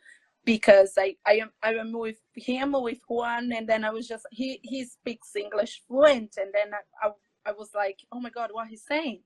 because 0.45 0.93
I, 0.97 1.15
I 1.25 1.33
am 1.33 1.51
I 1.61 1.73
am 1.73 1.91
with 1.91 2.19
him 2.35 2.71
with 2.71 2.99
Juan 3.09 3.51
and 3.51 3.67
then 3.67 3.83
I 3.83 3.89
was 3.89 4.07
just 4.07 4.25
he 4.31 4.59
he 4.63 4.85
speaks 4.85 5.35
English 5.35 5.81
fluent 5.87 6.37
and 6.37 6.51
then 6.53 6.73
I, 6.73 7.07
I, 7.07 7.11
I 7.47 7.51
was 7.51 7.69
like 7.73 7.99
oh 8.11 8.19
my 8.19 8.29
god 8.29 8.49
what 8.51 8.67
he's 8.67 8.85
saying. 8.85 9.19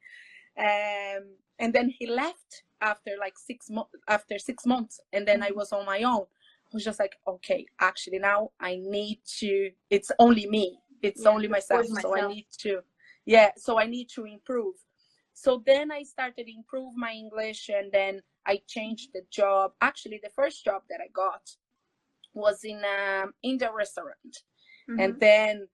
Um 0.58 1.24
and 1.60 1.74
then 1.74 1.90
he 1.90 2.06
left 2.08 2.64
after 2.82 3.12
like 3.20 3.38
six 3.38 3.70
months 3.70 3.92
after 4.08 4.40
six 4.40 4.66
months 4.66 5.00
and 5.14 5.28
then 5.28 5.42
I 5.42 5.50
mm-hmm. 5.50 5.60
was 5.60 5.72
on 5.72 5.86
my 5.86 6.04
own. 6.04 6.26
I 6.68 6.72
was 6.74 6.84
just 6.84 7.00
like 7.00 7.16
okay 7.28 7.66
actually 7.80 8.20
now 8.20 8.52
I 8.60 8.78
need 8.82 9.20
to 9.40 9.72
it's 9.90 10.12
only 10.20 10.48
me. 10.48 10.80
It's 11.02 11.24
yeah, 11.24 11.30
only 11.30 11.48
myself, 11.48 11.90
myself 11.90 12.02
so 12.02 12.18
I 12.18 12.28
need 12.28 12.48
to 12.60 12.82
yeah 13.26 13.50
so 13.58 13.80
I 13.80 13.86
need 13.88 14.10
to 14.16 14.26
improve. 14.26 14.76
So 15.34 15.64
then 15.66 15.92
i 15.92 16.04
started 16.04 16.48
improve 16.48 16.94
my 16.96 17.14
english 17.14 17.70
and 17.70 17.92
then 17.92 18.22
i 18.46 18.62
changed 18.68 19.10
the 19.14 19.24
job. 19.32 19.72
Actually 19.82 20.20
the 20.22 20.30
first 20.30 20.64
job 20.64 20.82
that 20.90 21.00
i 21.02 21.10
got 21.14 21.46
was 22.34 22.64
in 22.64 22.82
um 22.86 23.34
in 23.44 23.58
the 23.58 23.72
restaurant 23.74 24.34
mm-hmm. 24.90 25.00
and 25.00 25.20
then 25.20 25.68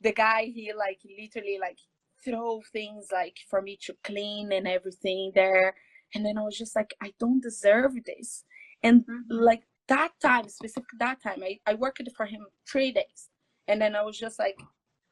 the 0.00 0.12
guy 0.12 0.44
he 0.54 0.72
like 0.72 1.00
literally 1.18 1.58
like 1.60 1.78
throw 2.24 2.60
things 2.72 3.08
like 3.12 3.36
for 3.48 3.62
me 3.62 3.78
to 3.82 3.94
clean 4.04 4.52
and 4.52 4.66
everything 4.66 5.32
there 5.34 5.74
and 6.14 6.24
then 6.24 6.38
i 6.38 6.42
was 6.42 6.56
just 6.56 6.76
like 6.76 6.94
i 7.02 7.12
don't 7.18 7.42
deserve 7.42 7.92
this 8.04 8.44
and 8.82 9.02
mm-hmm. 9.02 9.34
like 9.34 9.62
that 9.88 10.12
time 10.22 10.48
specific 10.48 10.88
that 10.98 11.22
time 11.22 11.42
I, 11.42 11.58
I 11.66 11.74
worked 11.74 12.08
for 12.16 12.26
him 12.26 12.46
three 12.66 12.92
days 12.92 13.28
and 13.68 13.80
then 13.80 13.94
i 13.94 14.02
was 14.02 14.18
just 14.18 14.38
like 14.38 14.58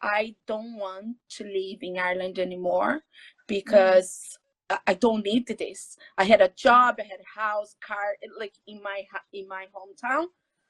i 0.03 0.35
don't 0.47 0.77
want 0.79 1.17
to 1.31 1.45
live 1.45 1.79
in 1.83 1.99
ireland 1.99 2.39
anymore 2.39 3.03
because 3.47 4.21
mm. 4.33 4.39
I 4.87 4.95
don't 4.95 5.25
need 5.25 5.47
this. 5.47 5.97
I 6.19 6.25
had 6.25 6.41
a 6.41 6.49
job, 6.57 6.97
I 6.99 7.03
had 7.03 7.21
a 7.21 7.41
house, 7.41 7.77
car, 7.85 8.17
like 8.39 8.55
in 8.67 8.83
my 8.83 9.03
in 9.33 9.49
my 9.49 9.67
hometown, 9.75 10.27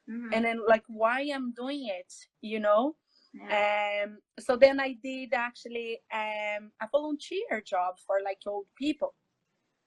mm-hmm. 0.09 0.33
and 0.33 0.45
then 0.45 0.59
like 0.67 0.83
why 0.87 1.21
I'm 1.33 1.53
doing 1.53 1.87
it, 1.87 2.13
you 2.41 2.59
know. 2.59 2.95
Yeah. 3.33 4.03
Um. 4.05 4.17
So 4.39 4.55
then 4.55 4.79
I 4.79 4.95
did 5.03 5.33
actually 5.33 5.99
um 6.13 6.71
a 6.81 6.87
volunteer 6.91 7.61
job 7.65 7.95
for 8.05 8.17
like 8.23 8.39
old 8.45 8.67
people. 8.77 9.13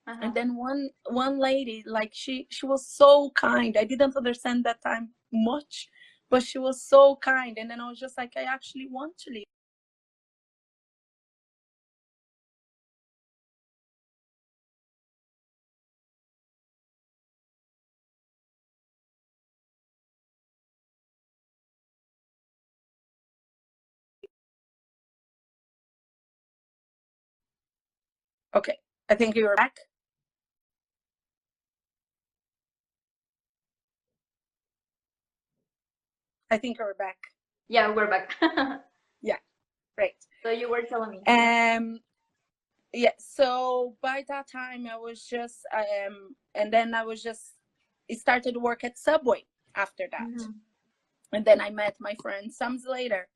Uh-huh. 0.09 0.21
And 0.23 0.35
then 0.35 0.57
one 0.57 0.91
one 1.09 1.39
lady, 1.39 1.83
like 1.87 2.13
she 2.13 2.47
she 2.51 2.67
was 2.67 2.87
so 2.89 3.31
kind. 3.31 3.77
I 3.77 3.85
didn't 3.85 4.17
understand 4.17 4.65
that 4.65 4.83
time 4.83 5.11
much, 5.33 5.89
but 6.31 6.43
she 6.43 6.59
was 6.59 6.83
so 6.83 7.17
kind. 7.17 7.59
And 7.59 7.71
then 7.71 7.81
I 7.81 7.89
was 7.89 7.99
just 7.99 8.17
like, 8.17 8.33
I 8.37 8.43
actually 8.43 8.89
want 8.91 9.19
to 9.19 9.31
leave 9.31 9.45
Okay, 28.57 28.79
I 29.11 29.14
think 29.14 29.37
you're 29.37 29.55
back. 29.55 29.77
I 36.51 36.57
think 36.57 36.79
you're 36.79 36.95
back. 36.95 37.19
Yeah, 37.69 37.92
we're 37.92 38.09
back. 38.09 38.35
yeah, 39.23 39.37
great. 39.99 40.14
So 40.42 40.49
you 40.49 40.71
were 40.71 40.81
telling 40.88 41.11
me. 41.11 41.19
Um, 41.27 42.01
yeah. 42.95 43.11
So 43.19 43.97
by 44.01 44.25
that 44.29 44.51
time, 44.51 44.87
I 44.90 44.97
was 44.97 45.23
just 45.27 45.59
um, 45.77 46.35
and 46.55 46.73
then 46.73 46.95
I 46.95 47.05
was 47.05 47.23
just 47.23 47.57
it 48.09 48.19
started 48.19 48.55
to 48.55 48.61
work 48.61 48.85
at 48.85 48.97
Subway 48.97 49.45
after 49.75 50.05
that, 50.12 50.31
mm-hmm. 50.31 50.53
and 51.35 51.45
then 51.45 51.61
I 51.61 51.69
met 51.69 51.97
my 52.01 52.14
friend 52.23 52.51
Sam 52.51 52.81
later. 52.87 53.29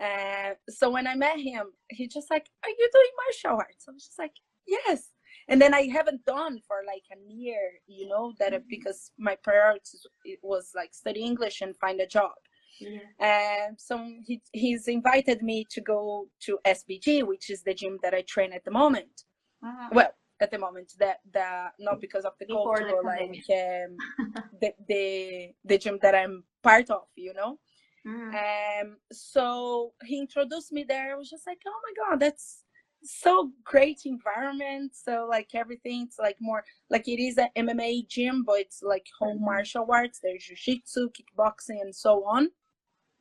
Uh, 0.00 0.54
so 0.68 0.88
when 0.88 1.08
I 1.08 1.16
met 1.16 1.40
him, 1.40 1.72
he 1.88 2.06
just 2.06 2.30
like, 2.30 2.48
"Are 2.62 2.70
you 2.70 2.88
doing 2.92 3.10
martial 3.26 3.58
arts?" 3.58 3.86
I 3.88 3.92
was 3.92 4.06
just 4.06 4.20
like, 4.20 4.34
yes 4.66 5.10
and 5.48 5.60
then 5.60 5.74
i 5.74 5.88
haven't 5.88 6.24
done 6.24 6.58
for 6.66 6.78
like 6.86 7.04
a 7.12 7.32
year 7.32 7.72
you 7.86 8.08
know 8.08 8.32
that 8.38 8.52
mm-hmm. 8.52 8.62
because 8.68 9.10
my 9.18 9.36
priority 9.42 9.98
was 10.42 10.70
like 10.74 10.94
study 10.94 11.22
english 11.22 11.60
and 11.60 11.76
find 11.76 12.00
a 12.00 12.06
job 12.06 12.32
yeah. 12.80 13.68
Um, 13.68 13.76
so 13.78 14.04
he, 14.26 14.40
he's 14.52 14.88
invited 14.88 15.42
me 15.42 15.66
to 15.70 15.80
go 15.80 16.26
to 16.42 16.58
SBG, 16.66 17.26
which 17.26 17.50
is 17.50 17.62
the 17.62 17.74
gym 17.74 17.98
that 18.02 18.14
I 18.14 18.22
train 18.22 18.52
at 18.52 18.64
the 18.64 18.70
moment. 18.70 19.22
Uh-huh. 19.64 19.88
Well, 19.92 20.10
at 20.40 20.50
the 20.50 20.58
moment, 20.58 20.92
that 20.98 21.18
the 21.32 21.70
not 21.78 22.00
because 22.00 22.24
of 22.24 22.32
the 22.40 22.46
Before 22.46 22.78
culture, 22.78 22.96
the 23.00 23.06
like 23.06 23.44
um, 23.86 24.44
the, 24.60 24.74
the 24.88 25.50
the 25.64 25.78
gym 25.78 25.98
that 26.02 26.14
I'm 26.14 26.44
part 26.62 26.90
of, 26.90 27.04
you 27.14 27.32
know. 27.34 27.58
Mm-hmm. 28.06 28.88
Um, 28.88 28.96
so 29.12 29.92
he 30.04 30.18
introduced 30.18 30.72
me 30.72 30.84
there. 30.88 31.12
I 31.12 31.16
was 31.16 31.30
just 31.30 31.46
like, 31.46 31.60
oh 31.66 31.80
my 31.84 32.10
god, 32.10 32.20
that's 32.20 32.61
so 33.04 33.50
great 33.64 34.02
environment 34.04 34.92
so 34.94 35.26
like 35.28 35.48
everything's 35.54 36.16
like 36.18 36.36
more 36.40 36.64
like 36.90 37.08
it 37.08 37.20
is 37.20 37.38
an 37.38 37.48
mma 37.56 38.06
gym 38.08 38.44
but 38.46 38.60
it's 38.60 38.82
like 38.82 39.06
home 39.18 39.36
mm-hmm. 39.36 39.46
martial 39.46 39.86
arts 39.92 40.20
there's 40.22 40.44
jiu-jitsu 40.44 41.08
kickboxing 41.10 41.80
and 41.80 41.94
so 41.94 42.24
on 42.24 42.48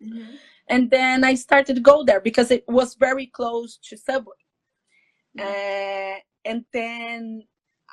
mm-hmm. 0.04 0.36
and 0.70 0.90
then 0.92 1.24
i 1.24 1.34
started 1.34 1.76
to 1.76 1.82
go 1.82 2.04
there 2.04 2.22
because 2.22 2.52
it 2.52 2.64
was 2.68 2.96
very 2.96 3.26
close 3.26 3.78
to 3.84 3.98
subway 3.98 4.34
mm-hmm. 5.38 5.48
uh, 5.48 6.20
and 6.46 6.64
then 6.74 7.44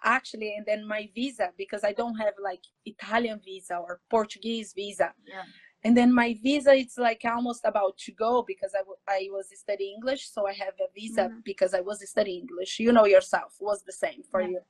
actually 0.05 0.55
and 0.57 0.67
then 0.67 0.87
my 0.87 1.09
visa 1.15 1.51
because 1.57 1.85
i 1.85 1.93
don't 1.93 2.15
have 2.17 2.35
like 2.43 2.63
italian 2.87 3.41
visa 3.45 3.77
or 3.77 4.01
portuguese 4.11 4.73
visa 4.75 5.13
yeah 5.27 5.43
and 5.85 5.97
then 5.97 6.13
my 6.13 6.37
visa 6.43 6.73
it's 6.75 6.99
like 6.99 7.23
almost 7.25 7.63
about 7.65 7.97
to 7.97 8.13
go 8.13 8.45
because 8.47 8.73
I, 8.75 8.79
w- 8.79 8.97
I 9.09 9.29
was 9.31 9.47
studying 9.55 9.95
english 9.95 10.29
so 10.29 10.47
i 10.47 10.53
have 10.53 10.75
a 10.81 10.93
visa 10.95 11.23
mm-hmm. 11.23 11.39
because 11.45 11.75
i 11.75 11.81
was 11.81 12.07
studying 12.09 12.41
english 12.41 12.79
you 12.81 12.93
know 12.93 13.07
yourself 13.07 13.57
was 13.61 13.83
the 13.83 13.93
same 13.93 14.23
for 14.31 14.41
yeah. 14.41 14.49
you 14.49 14.61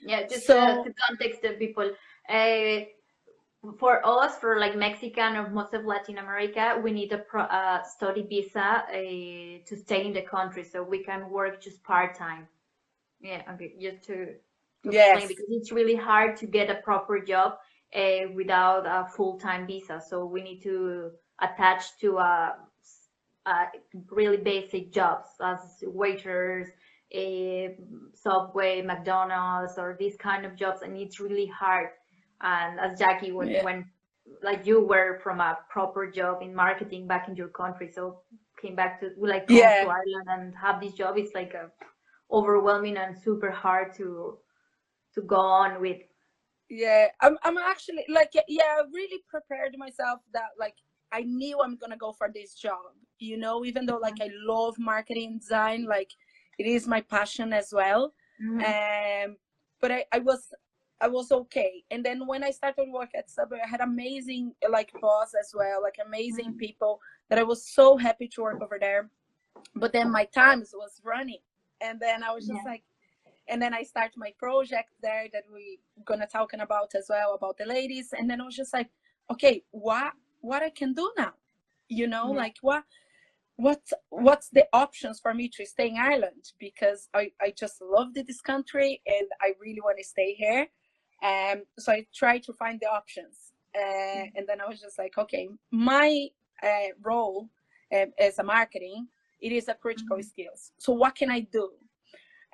yeah 0.00 0.26
just 0.26 0.46
so, 0.46 0.58
uh, 0.58 0.84
to 0.84 0.94
context 1.08 1.42
the 1.42 1.50
people 1.50 1.90
uh, 2.28 2.80
for 3.78 4.04
us 4.06 4.38
for 4.38 4.58
like 4.58 4.76
mexican 4.76 5.36
or 5.36 5.50
most 5.50 5.74
of 5.74 5.84
latin 5.84 6.18
america 6.18 6.80
we 6.82 6.92
need 6.92 7.12
a 7.12 7.18
pro, 7.18 7.42
uh, 7.42 7.82
study 7.82 8.22
visa 8.22 8.84
uh, 8.88 8.92
to 9.66 9.76
stay 9.76 10.06
in 10.06 10.12
the 10.12 10.22
country 10.22 10.64
so 10.64 10.82
we 10.82 11.02
can 11.02 11.28
work 11.28 11.60
just 11.60 11.82
part-time 11.82 12.46
yeah 13.20 13.42
okay 13.52 13.72
just 13.80 14.02
to, 14.04 14.26
to 14.82 14.92
yes. 14.92 15.26
because 15.26 15.44
it's 15.48 15.72
really 15.72 15.96
hard 15.96 16.36
to 16.36 16.46
get 16.46 16.70
a 16.70 16.76
proper 16.76 17.20
job 17.20 17.58
without 18.34 18.86
a 18.86 19.08
full-time 19.08 19.66
visa. 19.66 20.00
So 20.06 20.24
we 20.24 20.42
need 20.42 20.62
to 20.62 21.10
attach 21.40 21.98
to 22.00 22.18
a, 22.18 22.56
a 23.46 23.66
really 24.10 24.38
basic 24.38 24.92
jobs 24.92 25.28
as 25.40 25.58
waiters, 25.82 26.68
a 27.12 27.76
Subway, 28.14 28.82
McDonald's, 28.82 29.76
or 29.76 29.96
these 29.98 30.16
kind 30.16 30.46
of 30.46 30.56
jobs, 30.56 30.82
and 30.82 30.96
it's 30.96 31.20
really 31.20 31.46
hard. 31.46 31.90
And 32.40 32.80
as 32.80 32.98
Jackie, 32.98 33.32
when, 33.32 33.48
yeah. 33.48 33.64
when 33.64 33.84
like 34.42 34.66
you 34.66 34.84
were 34.84 35.20
from 35.22 35.40
a 35.40 35.58
proper 35.68 36.10
job 36.10 36.42
in 36.42 36.54
marketing 36.54 37.06
back 37.06 37.28
in 37.28 37.36
your 37.36 37.48
country, 37.48 37.90
so 37.90 38.20
came 38.60 38.74
back 38.74 39.00
to 39.00 39.10
like 39.18 39.44
yeah. 39.48 39.84
to 39.84 39.90
Ireland 39.90 40.28
and 40.28 40.54
have 40.54 40.80
this 40.80 40.94
job, 40.94 41.18
it's 41.18 41.34
like 41.34 41.54
a 41.54 41.70
overwhelming 42.30 42.96
and 42.96 43.16
super 43.18 43.50
hard 43.50 43.94
to 43.96 44.38
to 45.14 45.22
go 45.22 45.36
on 45.36 45.80
with 45.80 45.98
yeah 46.72 47.08
i'm, 47.20 47.36
I'm 47.42 47.58
actually 47.58 48.04
like 48.08 48.32
yeah 48.48 48.62
i 48.78 48.82
really 48.92 49.22
prepared 49.28 49.76
myself 49.76 50.20
that 50.32 50.52
like 50.58 50.74
i 51.12 51.20
knew 51.20 51.60
i'm 51.62 51.76
gonna 51.76 51.98
go 51.98 52.12
for 52.12 52.30
this 52.34 52.54
job 52.54 52.94
you 53.18 53.36
know 53.36 53.66
even 53.66 53.84
though 53.84 53.98
like 53.98 54.22
i 54.22 54.30
love 54.46 54.78
marketing 54.78 55.38
design 55.38 55.84
like 55.84 56.10
it 56.58 56.66
is 56.66 56.88
my 56.88 57.02
passion 57.02 57.52
as 57.52 57.68
well 57.72 58.14
mm-hmm. 58.42 58.60
um 58.60 59.36
but 59.82 59.92
I, 59.92 60.06
I 60.12 60.20
was 60.20 60.48
i 61.02 61.08
was 61.08 61.30
okay 61.30 61.84
and 61.90 62.02
then 62.02 62.26
when 62.26 62.42
i 62.42 62.50
started 62.50 62.86
work 62.90 63.10
at 63.14 63.28
subway 63.28 63.60
i 63.62 63.68
had 63.68 63.82
amazing 63.82 64.54
like 64.70 64.92
boss 65.02 65.34
as 65.38 65.52
well 65.54 65.82
like 65.82 65.96
amazing 66.06 66.52
mm-hmm. 66.52 66.56
people 66.56 67.00
that 67.28 67.38
i 67.38 67.42
was 67.42 67.66
so 67.66 67.98
happy 67.98 68.28
to 68.28 68.42
work 68.42 68.62
over 68.62 68.78
there 68.80 69.10
but 69.74 69.92
then 69.92 70.10
my 70.10 70.24
times 70.24 70.70
was 70.74 71.02
running 71.04 71.40
and 71.82 72.00
then 72.00 72.22
i 72.22 72.32
was 72.32 72.46
just 72.46 72.60
yeah. 72.64 72.70
like 72.70 72.82
and 73.48 73.60
then 73.60 73.74
I 73.74 73.82
start 73.82 74.12
my 74.16 74.32
project 74.38 74.90
there 75.02 75.26
that 75.32 75.44
we 75.52 75.80
gonna 76.04 76.26
talking 76.26 76.60
about 76.60 76.94
as 76.94 77.06
well 77.08 77.34
about 77.34 77.58
the 77.58 77.66
ladies. 77.66 78.12
And 78.12 78.28
then 78.30 78.40
I 78.40 78.44
was 78.44 78.56
just 78.56 78.72
like, 78.72 78.90
okay, 79.30 79.64
what 79.70 80.12
what 80.40 80.62
I 80.62 80.70
can 80.70 80.92
do 80.94 81.12
now? 81.16 81.34
You 81.88 82.06
know, 82.06 82.30
Yeah. 82.30 82.38
like 82.38 82.56
what 82.62 82.84
what 83.56 83.82
what's 84.10 84.48
the 84.50 84.66
options 84.72 85.20
for 85.20 85.34
me 85.34 85.48
to 85.56 85.66
stay 85.66 85.88
in 85.90 85.96
Ireland 85.96 86.52
because 86.58 87.08
I, 87.14 87.32
I 87.40 87.52
just 87.56 87.80
loved 87.82 88.14
this 88.16 88.40
country 88.40 89.00
and 89.06 89.28
I 89.40 89.54
really 89.60 89.80
want 89.80 89.98
to 89.98 90.04
stay 90.04 90.34
here. 90.34 90.68
Um 91.22 91.64
so 91.78 91.92
I 91.92 92.06
tried 92.14 92.42
to 92.44 92.52
find 92.54 92.80
the 92.80 92.86
options. 92.90 93.52
Uh, 93.74 94.26
and 94.36 94.46
then 94.46 94.60
I 94.60 94.66
was 94.68 94.80
just 94.82 94.98
like, 94.98 95.16
okay, 95.16 95.48
my 95.70 96.28
uh, 96.62 96.88
role 97.02 97.48
um, 97.94 98.12
as 98.18 98.38
a 98.38 98.42
marketing, 98.42 99.08
it 99.40 99.50
is 99.50 99.68
a 99.68 99.74
critical 99.74 100.18
Mhm. 100.18 100.24
skills. 100.24 100.72
So 100.78 100.92
what 100.92 101.14
can 101.14 101.30
I 101.30 101.40
do? 101.40 101.70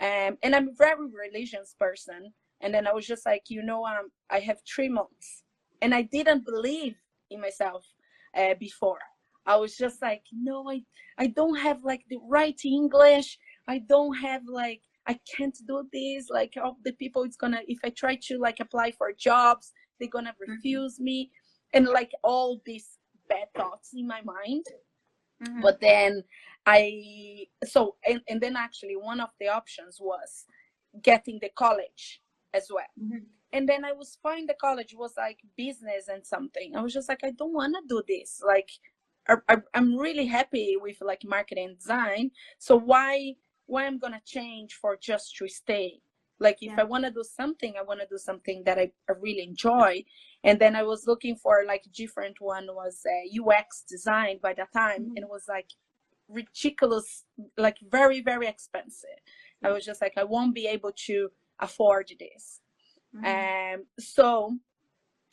Um, 0.01 0.39
and 0.43 0.55
I'm 0.55 0.69
a 0.69 0.75
very 0.79 1.07
religious 1.11 1.75
person. 1.79 2.33
And 2.61 2.75
then 2.75 2.87
I 2.87 2.93
was 2.93 3.07
just 3.07 3.27
like, 3.27 3.45
you 3.49 3.63
know, 3.63 3.85
um, 3.87 4.11
I 4.31 4.41
have 4.41 4.59
three 4.67 4.89
months, 4.89 5.45
and 5.81 5.95
I 5.95 6.03
didn't 6.03 6.45
believe 6.45 6.97
in 7.31 7.41
myself 7.41 7.87
uh, 8.37 8.55
before. 8.59 8.99
I 9.47 9.57
was 9.57 9.77
just 9.77 10.03
like, 10.03 10.23
no, 10.33 10.69
I, 10.69 10.83
I 11.19 11.29
don't 11.29 11.57
have 11.59 11.85
like 11.85 12.05
the 12.11 12.19
right 12.29 12.61
English. 12.65 13.39
I 13.69 13.79
don't 13.79 14.15
have 14.15 14.43
like, 14.47 14.83
I 15.07 15.19
can't 15.37 15.57
do 15.67 15.89
this. 15.93 16.29
Like 16.31 16.55
all 16.63 16.77
the 16.85 16.93
people, 16.93 17.23
it's 17.25 17.37
gonna 17.37 17.61
if 17.69 17.79
I 17.85 17.91
try 17.91 18.17
to 18.25 18.39
like 18.39 18.61
apply 18.61 18.93
for 18.93 19.13
jobs, 19.13 19.73
they're 19.99 20.09
gonna 20.11 20.35
refuse 20.39 21.01
me, 21.01 21.31
and 21.73 21.87
like 21.87 22.11
all 22.23 22.61
these 22.67 22.99
bad 23.29 23.49
thoughts 23.57 23.91
in 23.95 24.07
my 24.07 24.23
mind 24.23 24.65
Mhm. 25.43 25.63
but 25.63 25.81
then 25.81 26.25
i 26.77 27.47
so 27.75 27.81
and, 28.09 28.21
and 28.31 28.41
then 28.45 28.55
actually 28.67 28.97
one 29.13 29.21
of 29.27 29.31
the 29.41 29.49
options 29.61 29.95
was 30.11 30.31
getting 31.11 31.39
the 31.45 31.51
college 31.65 32.05
as 32.59 32.67
well. 32.75 32.93
Mhm. 33.03 33.25
and 33.57 33.65
then 33.71 33.83
i 33.91 33.93
was 34.01 34.11
fine 34.27 34.45
the 34.47 34.59
college 34.67 34.93
was 35.03 35.13
like 35.27 35.41
business 35.65 36.05
and 36.13 36.23
something. 36.35 36.69
I 36.77 36.81
was 36.85 36.93
just 36.99 37.09
like 37.13 37.23
i 37.29 37.33
don't 37.41 37.57
want 37.61 37.75
to 37.79 37.83
do 37.95 37.99
this. 38.15 38.31
Like 38.53 38.71
I, 39.53 39.57
i'm 39.77 39.91
really 40.07 40.27
happy 40.39 40.69
with 40.85 40.99
like 41.11 41.23
marketing 41.37 41.71
design. 41.81 42.25
So 42.67 42.73
why 42.91 43.11
why 43.73 43.81
i'm 43.87 43.99
gonna 44.05 44.23
change 44.37 44.71
for 44.83 44.93
just 45.11 45.27
to 45.39 45.45
stay? 45.63 45.91
Like 46.47 46.59
if 46.67 46.71
Yeah. 46.73 46.83
i 46.83 46.85
want 46.93 47.05
to 47.07 47.11
do 47.21 47.25
something 47.41 47.73
i 47.77 47.85
want 47.89 48.01
to 48.03 48.07
do 48.15 48.19
something 48.29 48.59
that 48.67 48.79
I, 48.85 48.87
I 49.11 49.13
really 49.27 49.45
enjoy. 49.53 49.91
And 50.49 50.57
then 50.63 50.73
i 50.81 50.85
was 50.93 51.01
looking 51.11 51.37
for 51.45 51.55
like 51.73 51.85
different 52.03 52.37
one 52.55 52.67
was 52.81 52.97
uh, 53.15 53.25
ux 53.41 53.67
design 53.95 54.35
by 54.47 54.53
that 54.59 54.73
time. 54.83 55.01
Mhm. 55.03 55.15
and 55.17 55.23
it 55.27 55.33
was 55.37 55.47
like 55.57 55.71
ridiculous 56.29 57.25
like 57.57 57.79
very 57.91 58.21
very 58.21 58.47
expensive 58.47 59.19
i 59.64 59.71
was 59.71 59.85
just 59.85 60.01
like 60.03 60.12
i 60.17 60.25
won't 60.25 60.55
be 60.55 60.67
able 60.67 60.93
to 60.93 61.31
afford 61.61 62.11
this 62.21 62.61
Mhm. 63.17 63.25
um 63.77 63.85
so 63.99 64.55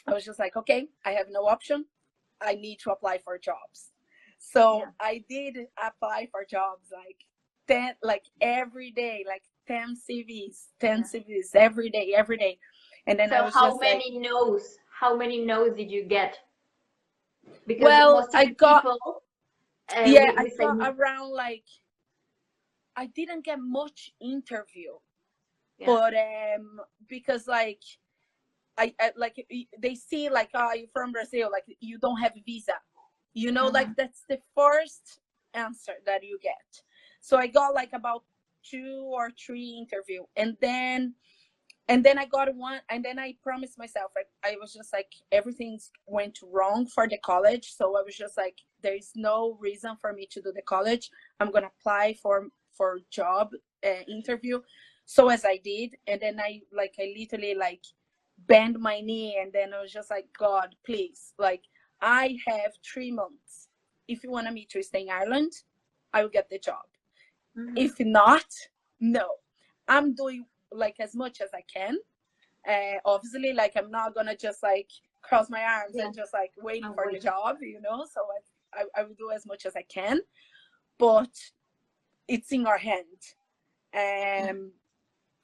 i 0.08 0.14
was 0.14 0.24
just 0.24 0.40
like 0.40 0.56
okay 0.56 0.88
i 1.06 1.12
have 1.12 1.28
no 1.30 1.46
option 1.46 1.86
i 2.42 2.56
need 2.56 2.78
to 2.80 2.92
apply 2.92 3.18
for 3.18 3.38
jobs 3.38 3.92
so 4.40 4.80
Yeah. 4.80 4.92
i 5.02 5.24
did 5.30 5.68
apply 5.84 6.28
for 6.32 6.46
jobs 6.46 6.92
like 6.92 7.18
10 7.68 7.96
like 8.02 8.24
every 8.40 8.92
day 8.92 9.26
like 9.28 9.44
10 9.68 9.96
cvs 10.10 10.68
10 10.80 11.00
Yeah. 11.00 11.04
cvs 11.04 11.50
every 11.56 11.90
day 11.90 12.14
every 12.16 12.38
day 12.38 12.58
and 13.08 13.20
then 13.20 13.34
i 13.34 13.40
So 13.40 13.44
was 13.46 13.54
how 13.54 13.68
just 13.70 13.82
like 13.82 13.90
many 13.98 14.20
no's? 14.20 14.78
How 15.02 15.14
many 15.18 15.44
no's 15.44 15.76
did 15.76 15.92
you 15.92 16.06
get? 16.06 16.40
Because 17.68 17.84
Well, 17.84 18.12
most 18.22 18.34
I 18.34 18.46
got- 18.46 18.84
people, 18.84 19.24
yeah 19.94 20.32
i 20.38 20.50
got 20.58 20.78
around 20.82 21.32
like 21.32 21.66
i 22.96 23.06
didn't 23.08 23.46
get 23.46 23.60
much 23.60 24.12
interview 24.20 24.94
Yeah. 25.78 25.88
but 25.88 26.14
um 26.14 26.80
because 27.08 27.48
like 27.48 27.82
I, 28.78 28.94
I 29.00 29.12
like 29.16 29.46
they 29.80 29.96
see 29.96 30.30
like 30.30 30.50
oh 30.54 30.74
you're 30.74 30.88
from 30.92 31.12
brazil 31.12 31.50
like 31.52 31.64
you 31.80 31.98
don't 31.98 32.20
have 32.20 32.34
a 32.36 32.42
visa. 32.46 32.74
You 33.34 33.52
know 33.52 33.68
like 33.68 33.96
that's 33.96 34.24
the 34.30 34.40
first 34.56 35.20
answer 35.54 35.94
that 36.06 36.24
you 36.24 36.40
get. 36.42 36.84
So 37.22 37.38
i 37.38 37.48
got 37.48 37.74
like 37.74 37.94
about 37.94 38.24
two 38.64 39.10
or 39.14 39.32
three 39.32 39.78
interview 39.78 40.24
and 40.36 40.58
then 40.62 41.14
and 41.88 42.04
then 42.04 42.18
i 42.18 42.26
got 42.26 42.54
one 42.56 42.80
and 42.90 43.04
then 43.06 43.20
i 43.20 43.36
promised 43.44 43.78
myself 43.78 44.12
I, 44.18 44.52
I 44.52 44.56
was 44.60 44.74
just 44.74 44.92
like 44.92 45.12
everything 45.32 45.80
went 46.08 46.40
wrong 46.44 46.88
for 46.88 47.08
the 47.08 47.18
college. 47.20 47.74
So 47.76 47.98
i 47.98 48.02
was 48.02 48.16
just 48.16 48.38
like 48.38 48.58
there 48.82 48.96
is 48.96 49.12
no 49.16 49.58
reason 49.60 49.96
for 50.00 50.14
me 50.14 50.28
to 50.32 50.42
do 50.42 50.52
the 50.54 50.62
college. 50.62 51.10
I'm 51.40 51.52
gonna 51.52 51.72
apply 51.80 52.16
for 52.22 52.48
for 52.78 53.00
job 53.12 53.52
uh, 53.86 54.04
interview. 54.08 54.62
So 55.06 55.30
as 55.30 55.46
i 55.46 55.58
did 55.58 55.96
and 56.08 56.20
then 56.20 56.40
i 56.40 56.62
like 56.74 56.96
i 57.00 57.14
literally 57.18 57.56
like 57.56 57.84
bend 58.48 58.80
my 58.80 59.00
knee 59.00 59.38
and 59.42 59.54
then 59.54 59.74
i 59.74 59.82
was 59.82 59.94
just 59.94 60.10
like 60.10 60.28
god 60.38 60.76
please 60.86 61.34
like 61.38 61.64
i 62.02 62.38
have 62.48 62.74
three 62.84 63.12
months. 63.12 63.68
If 64.08 64.24
you 64.24 64.32
want 64.32 64.52
me 64.52 64.68
to 64.72 64.82
stay 64.84 65.02
in 65.04 65.10
ireland 65.10 65.54
i 66.14 66.22
will 66.22 66.30
get 66.30 66.50
the 66.50 66.60
job. 66.60 66.86
Mhm. 67.58 67.74
if 67.78 68.00
not 68.00 68.46
no. 69.00 69.28
I'm 69.88 70.16
doing 70.16 70.46
like 70.76 70.96
as 71.00 71.16
much 71.16 71.42
as 71.42 71.50
i 71.54 71.64
can. 71.74 71.98
Uh 72.68 72.98
obviously 73.06 73.54
like 73.54 73.74
i'm 73.78 73.92
not 73.92 74.16
gonna 74.16 74.36
just 74.36 74.62
like 74.64 74.90
cross 75.22 75.50
my 75.50 75.64
arms 75.64 75.94
Yeah. 75.96 76.06
and 76.06 76.16
just 76.16 76.34
like 76.34 76.52
waiting 76.58 76.94
for 76.94 77.06
the 77.12 77.20
job 77.20 77.58
you 77.62 77.80
know? 77.82 78.06
So 78.14 78.22
I, 78.36 78.82
I 78.82 79.02
i 79.02 79.04
will 79.04 79.16
do 79.18 79.32
as 79.32 79.46
much 79.46 79.66
as 79.66 79.76
i 79.76 79.84
can. 79.84 80.20
But 80.98 81.34
it's 82.28 82.52
in 82.52 82.66
our 82.66 82.78
hand. 82.78 83.22
Um 83.94 84.72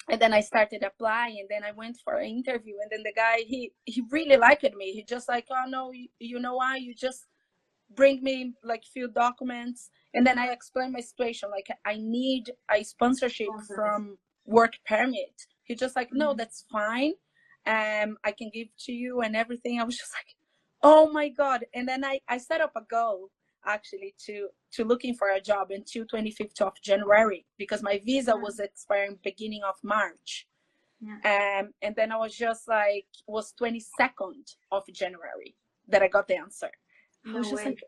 and 0.09 0.19
then 0.19 0.33
i 0.33 0.41
started 0.41 0.81
applying 0.83 1.37
and 1.41 1.47
then 1.49 1.63
i 1.63 1.71
went 1.71 1.97
for 2.03 2.15
an 2.15 2.27
interview 2.39 2.75
and 2.81 2.89
then 2.91 3.03
the 3.03 3.13
guy 3.13 3.37
he 3.51 3.71
he 3.85 4.01
really 4.11 4.37
liked 4.37 4.63
me. 4.75 4.91
He 4.97 5.03
just 5.03 5.29
like 5.29 5.45
oh 5.51 5.65
no 5.67 5.91
you, 5.91 6.07
you 6.19 6.39
know 6.39 6.55
why? 6.55 6.77
You 6.77 6.93
just 6.95 7.27
bring 7.95 8.23
me 8.23 8.53
like 8.63 8.83
few 8.85 9.07
documents. 9.09 9.89
And 10.13 10.25
then 10.25 10.37
i 10.39 10.47
explained 10.47 10.93
my 10.93 11.01
situation. 11.01 11.49
Like 11.51 11.69
i 11.85 11.95
need 11.97 12.51
a 12.75 12.83
sponsorship 12.83 13.47
Sponsors. 13.47 13.75
from 13.75 14.17
work 14.57 14.73
permit 14.91 15.35
he 15.67 15.73
just 15.75 15.95
like 15.95 16.09
no 16.23 16.27
Mhm. 16.33 16.37
that's 16.39 16.59
fine 16.77 17.13
um 17.75 18.09
i 18.29 18.31
can 18.39 18.49
give 18.57 18.67
to 18.85 18.91
you 19.03 19.21
and 19.25 19.33
everything 19.43 19.79
i 19.79 19.83
was 19.89 19.97
just 20.03 20.13
like 20.19 20.31
oh 20.83 21.03
my 21.19 21.27
god 21.41 21.59
and 21.75 21.87
then 21.89 22.01
i 22.03 22.15
i 22.27 22.37
set 22.49 22.59
up 22.65 22.73
a 22.75 22.85
goal 22.97 23.19
actually 23.75 24.11
to 24.25 24.35
to 24.75 24.83
looking 24.91 25.13
for 25.19 25.27
a 25.29 25.41
job 25.51 25.65
until 25.79 26.03
25th 26.05 26.61
of 26.61 26.73
january 26.81 27.45
because 27.57 27.81
my 27.89 27.95
visa 28.07 28.35
was 28.45 28.59
expiring 28.59 29.17
beginning 29.23 29.63
of 29.71 29.75
march 29.83 30.31
Yeah. 31.07 31.19
um 31.61 31.65
and 31.85 31.93
then 31.99 32.09
i 32.15 32.17
was 32.25 32.33
just 32.47 32.63
like 32.67 33.07
was 33.35 33.53
22nd 33.61 34.45
of 34.71 34.83
january 35.01 35.51
that 35.91 36.01
i 36.05 36.07
got 36.15 36.27
the 36.27 36.37
answer 36.45 36.71
I 37.25 37.29
No 37.33 37.37
was 37.39 37.49
just 37.51 37.63
way. 37.65 37.71
like, 37.71 37.83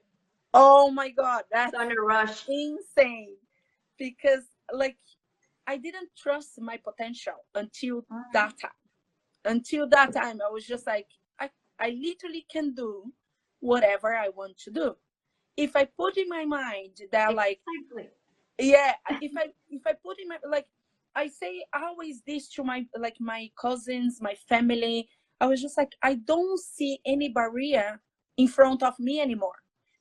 oh 0.54 0.86
my 1.02 1.10
god, 1.22 1.44
that's 1.52 1.74
on 1.82 1.92
a 1.92 2.00
rush. 2.12 2.40
insane. 2.48 3.36
Because 3.98 4.46
like 4.84 4.98
I 5.68 5.78
didn't 5.78 6.10
trust 6.18 6.60
my 6.62 6.78
potential 6.78 7.36
until 7.56 8.02
Mhm. 8.04 8.32
that 8.34 8.60
time. 8.60 8.72
Until 9.46 9.88
that 9.90 10.14
time, 10.14 10.42
I 10.42 10.50
was 10.50 10.66
just 10.66 10.86
like, 10.88 11.08
I, 11.40 11.50
I 11.80 11.90
literally 11.92 12.46
can 12.50 12.74
do 12.74 13.14
whatever 13.60 14.16
I 14.16 14.30
want 14.30 14.58
to 14.60 14.72
do. 14.72 14.96
If 15.58 15.76
I 15.76 15.86
put 15.86 16.18
in 16.18 16.28
my 16.30 16.46
mind 16.46 17.02
that 17.12 17.34
like 17.36 17.62
Exactly. 17.68 18.10
yeah 18.60 18.94
if 19.22 19.32
i 19.38 19.46
if 19.70 19.82
i 19.88 19.94
put 20.06 20.20
in 20.20 20.28
my 20.28 20.38
like 20.48 20.68
i 21.16 21.28
say 21.28 21.66
always 21.74 22.22
this 22.28 22.50
to 22.50 22.64
my 22.64 22.86
like 22.98 23.16
my 23.20 23.50
cousins 23.60 24.20
my 24.22 24.36
family 24.48 25.10
i 25.42 25.46
was 25.48 25.62
just 25.62 25.78
like 25.78 25.94
i 26.04 26.14
don't 26.16 26.60
see 26.60 27.00
any 27.06 27.30
barrier 27.30 28.00
in 28.38 28.48
front 28.48 28.84
of 28.84 28.94
me 29.00 29.20
anymore 29.20 29.56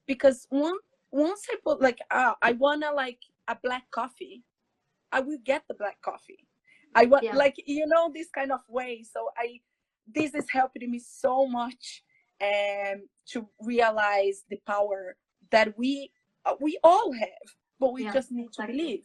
because 0.06 0.46
one 0.50 0.76
once 1.10 1.46
i 1.50 1.56
put 1.64 1.80
like 1.80 1.98
uh, 2.10 2.34
i 2.42 2.52
wanna 2.52 2.90
like 2.92 3.20
a 3.48 3.56
black 3.62 3.84
coffee 3.90 4.42
i 5.12 5.20
will 5.20 5.38
get 5.44 5.62
the 5.68 5.74
black 5.74 6.00
coffee 6.02 6.46
i 6.94 7.04
want 7.06 7.24
Yeah. 7.24 7.36
like 7.36 7.56
you 7.66 7.86
know 7.86 8.10
this 8.14 8.30
kind 8.30 8.52
of 8.52 8.60
way 8.68 9.02
so 9.02 9.30
i 9.36 9.60
this 10.14 10.34
is 10.34 10.50
helping 10.50 10.90
me 10.90 10.98
so 10.98 11.46
much 11.46 12.02
um 12.42 13.08
to 13.26 13.48
realize 13.60 14.44
the 14.50 14.58
power 14.66 15.16
that 15.50 15.76
we 15.78 16.10
uh, 16.44 16.54
we 16.60 16.78
all 16.82 17.12
have 17.12 17.48
but 17.78 17.92
we 17.92 18.04
Yeah, 18.04 18.12
just 18.12 18.32
need 18.32 18.46
exactly. 18.46 18.66
to 18.66 18.82
believe 18.82 19.04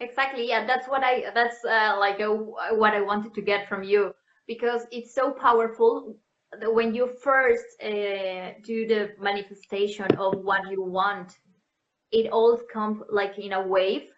Exactly. 0.00 0.48
Yeah, 0.48 0.66
that's 0.66 0.88
what 0.88 1.02
I 1.04 1.30
that's 1.34 1.64
uh, 1.64 1.96
like 1.98 2.20
uh, 2.20 2.30
what 2.76 2.94
I 2.94 3.00
wanted 3.00 3.34
to 3.34 3.42
get 3.42 3.68
from 3.68 3.82
you 3.84 4.14
because 4.46 4.86
it's 4.90 5.14
so 5.14 5.30
powerful 5.32 6.16
that 6.60 6.72
when 6.74 6.94
you 6.94 7.06
first 7.22 7.64
uh, 7.82 8.52
do 8.64 8.86
the 8.86 9.10
manifestation 9.20 10.06
of 10.18 10.34
what 10.40 10.68
you 10.70 10.82
want, 10.82 11.32
it 12.12 12.30
all 12.32 12.58
comes 12.72 13.02
like 13.10 13.38
in 13.38 13.52
a 13.52 13.66
wave. 13.66 14.11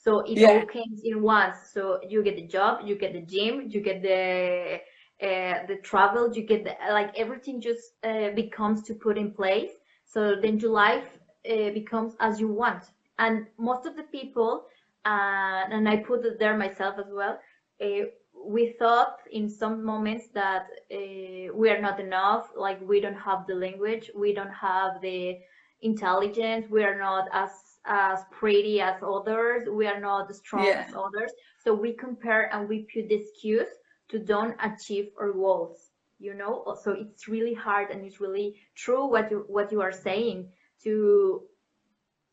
So 0.00 0.20
it 0.20 0.42
all 0.42 0.62
Yeah. 0.62 0.66
comes 0.66 1.02
in 1.04 1.22
once. 1.22 1.56
So 1.72 2.00
you 2.08 2.22
get 2.22 2.36
the 2.36 2.46
job, 2.46 2.80
you 2.86 2.96
get 2.96 3.12
the 3.14 3.22
gym, 3.22 3.66
you 3.68 3.80
get 3.80 4.02
the 4.02 4.80
uh, 5.22 5.66
the 5.66 5.76
travel, 5.82 6.32
you 6.34 6.42
get 6.44 6.64
the 6.64 6.74
like 6.90 7.16
everything 7.18 7.60
just 7.60 7.94
uh, 8.04 8.30
becomes 8.34 8.82
to 8.84 8.94
put 8.94 9.18
in 9.18 9.32
place. 9.32 9.70
So 10.04 10.36
then 10.40 10.58
your 10.58 10.72
life 10.72 11.18
uh, 11.48 11.70
becomes 11.70 12.16
as 12.20 12.40
you 12.40 12.48
want. 12.48 12.84
And 13.18 13.46
most 13.58 13.86
of 13.86 13.96
the 13.96 14.04
people 14.04 14.64
uh, 15.04 15.64
and 15.70 15.88
I 15.88 15.96
put 15.96 16.24
it 16.24 16.38
there 16.38 16.56
myself 16.56 16.96
as 16.98 17.06
well. 17.12 17.38
Uh, 17.80 18.06
we 18.46 18.74
thought 18.78 19.18
in 19.32 19.48
some 19.48 19.84
moments 19.84 20.28
that 20.34 20.66
uh, 20.92 21.52
we 21.54 21.70
are 21.70 21.80
not 21.80 22.00
enough, 22.00 22.50
like 22.56 22.80
we 22.88 23.00
don't 23.00 23.14
have 23.20 23.46
the 23.46 23.54
language, 23.54 24.10
we 24.16 24.34
don't 24.34 24.52
have 24.52 25.00
the 25.02 25.38
intelligence, 25.82 26.66
we 26.70 26.82
are 26.84 26.98
not 26.98 27.28
as 27.32 27.50
as 27.86 28.24
pretty 28.30 28.80
as 28.80 28.96
others, 29.02 29.68
we 29.68 29.86
are 29.86 30.00
not 30.00 30.34
strong 30.34 30.66
Yeah. 30.66 30.84
as 30.86 30.94
others. 30.94 31.32
So 31.64 31.74
we 31.74 31.92
compare 31.92 32.52
and 32.54 32.68
we 32.68 32.86
put 32.92 33.08
the 33.08 33.14
excuse 33.16 33.68
to 34.10 34.18
don't 34.18 34.56
achieve 34.60 35.10
our 35.18 35.32
goals. 35.32 35.90
You 36.18 36.34
know, 36.34 36.76
so 36.82 36.92
it's 36.92 37.28
really 37.28 37.54
hard 37.54 37.90
and 37.90 38.04
it's 38.04 38.20
really 38.20 38.60
true 38.74 39.06
what 39.06 39.30
you 39.30 39.44
what 39.48 39.72
you 39.72 39.80
are 39.80 39.92
saying 39.92 40.52
to 40.84 41.46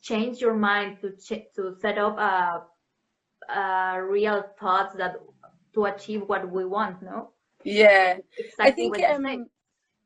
change 0.01 0.41
your 0.41 0.53
mind 0.53 0.99
to 1.01 1.11
ch- 1.15 1.47
to 1.55 1.73
set 1.79 1.97
up 1.97 2.17
a, 2.17 2.63
a 3.53 4.03
real 4.03 4.43
thoughts 4.59 4.93
that 4.95 5.15
to 5.73 5.85
achieve 5.85 6.23
what 6.27 6.49
we 6.51 6.65
want. 6.65 7.01
No, 7.01 7.31
Yeah. 7.63 8.17
I 8.59 8.71
think 8.71 8.91
what 8.97 8.99
you 9.01 9.07
say. 9.07 9.33
um 9.33 9.45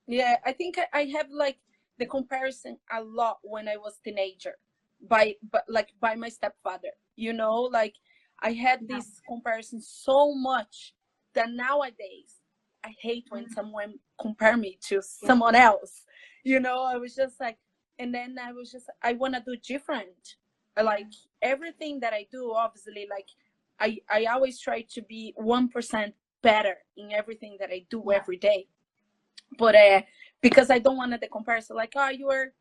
yeah, 0.07 0.35
I 0.45 0.51
think 0.53 0.77
I 0.93 1.05
have 1.17 1.29
like 1.31 1.57
the 1.97 2.05
comparison 2.05 2.77
a 2.91 3.01
lot 3.03 3.37
when 3.43 3.67
I 3.67 3.77
was 3.77 3.99
teenager 4.03 4.55
by 5.07 5.35
but 5.51 5.63
like 5.67 5.89
by 5.99 6.15
my 6.15 6.29
stepfather. 6.29 6.89
You 7.15 7.33
know, 7.33 7.61
like 7.61 7.95
I 8.41 8.53
had 8.53 8.87
this 8.87 9.21
comparison 9.27 9.81
so 9.81 10.33
much 10.35 10.93
that 11.33 11.51
nowadays 11.51 12.41
I 12.83 12.95
hate 12.99 13.25
when 13.29 13.45
Mhm. 13.45 13.53
someone 13.53 13.99
compare 14.19 14.57
me 14.57 14.77
to 14.87 15.01
someone 15.01 15.55
else. 15.55 16.05
You 16.43 16.59
know, 16.59 16.83
I 16.83 16.97
was 16.97 17.15
just 17.15 17.39
like 17.39 17.57
and 17.99 18.13
then 18.13 18.37
I 18.39 18.51
was 18.53 18.71
just 18.71 18.89
I 19.03 19.13
want 19.13 19.35
to 19.35 19.41
do 19.45 19.55
different. 19.57 20.37
Like 20.81 21.11
everything 21.41 21.99
that 21.99 22.13
I 22.13 22.27
do 22.31 22.53
obviously 22.53 23.07
like 23.09 23.29
I 23.79 23.99
I 24.09 24.25
always 24.25 24.59
try 24.59 24.81
to 24.83 25.01
be 25.01 25.33
1% 25.37 26.13
better 26.41 26.77
in 26.97 27.11
everything 27.11 27.57
that 27.59 27.69
I 27.71 27.85
do 27.89 28.11
every 28.11 28.37
day 28.37 28.67
but 29.57 29.75
uh 29.75 30.01
because 30.41 30.69
i 30.69 30.79
don't 30.79 30.97
want 30.97 31.19
the 31.19 31.27
comparison 31.27 31.75
like 31.75 31.93
oh 31.95 32.09
you 32.09 32.29
are 32.29 32.53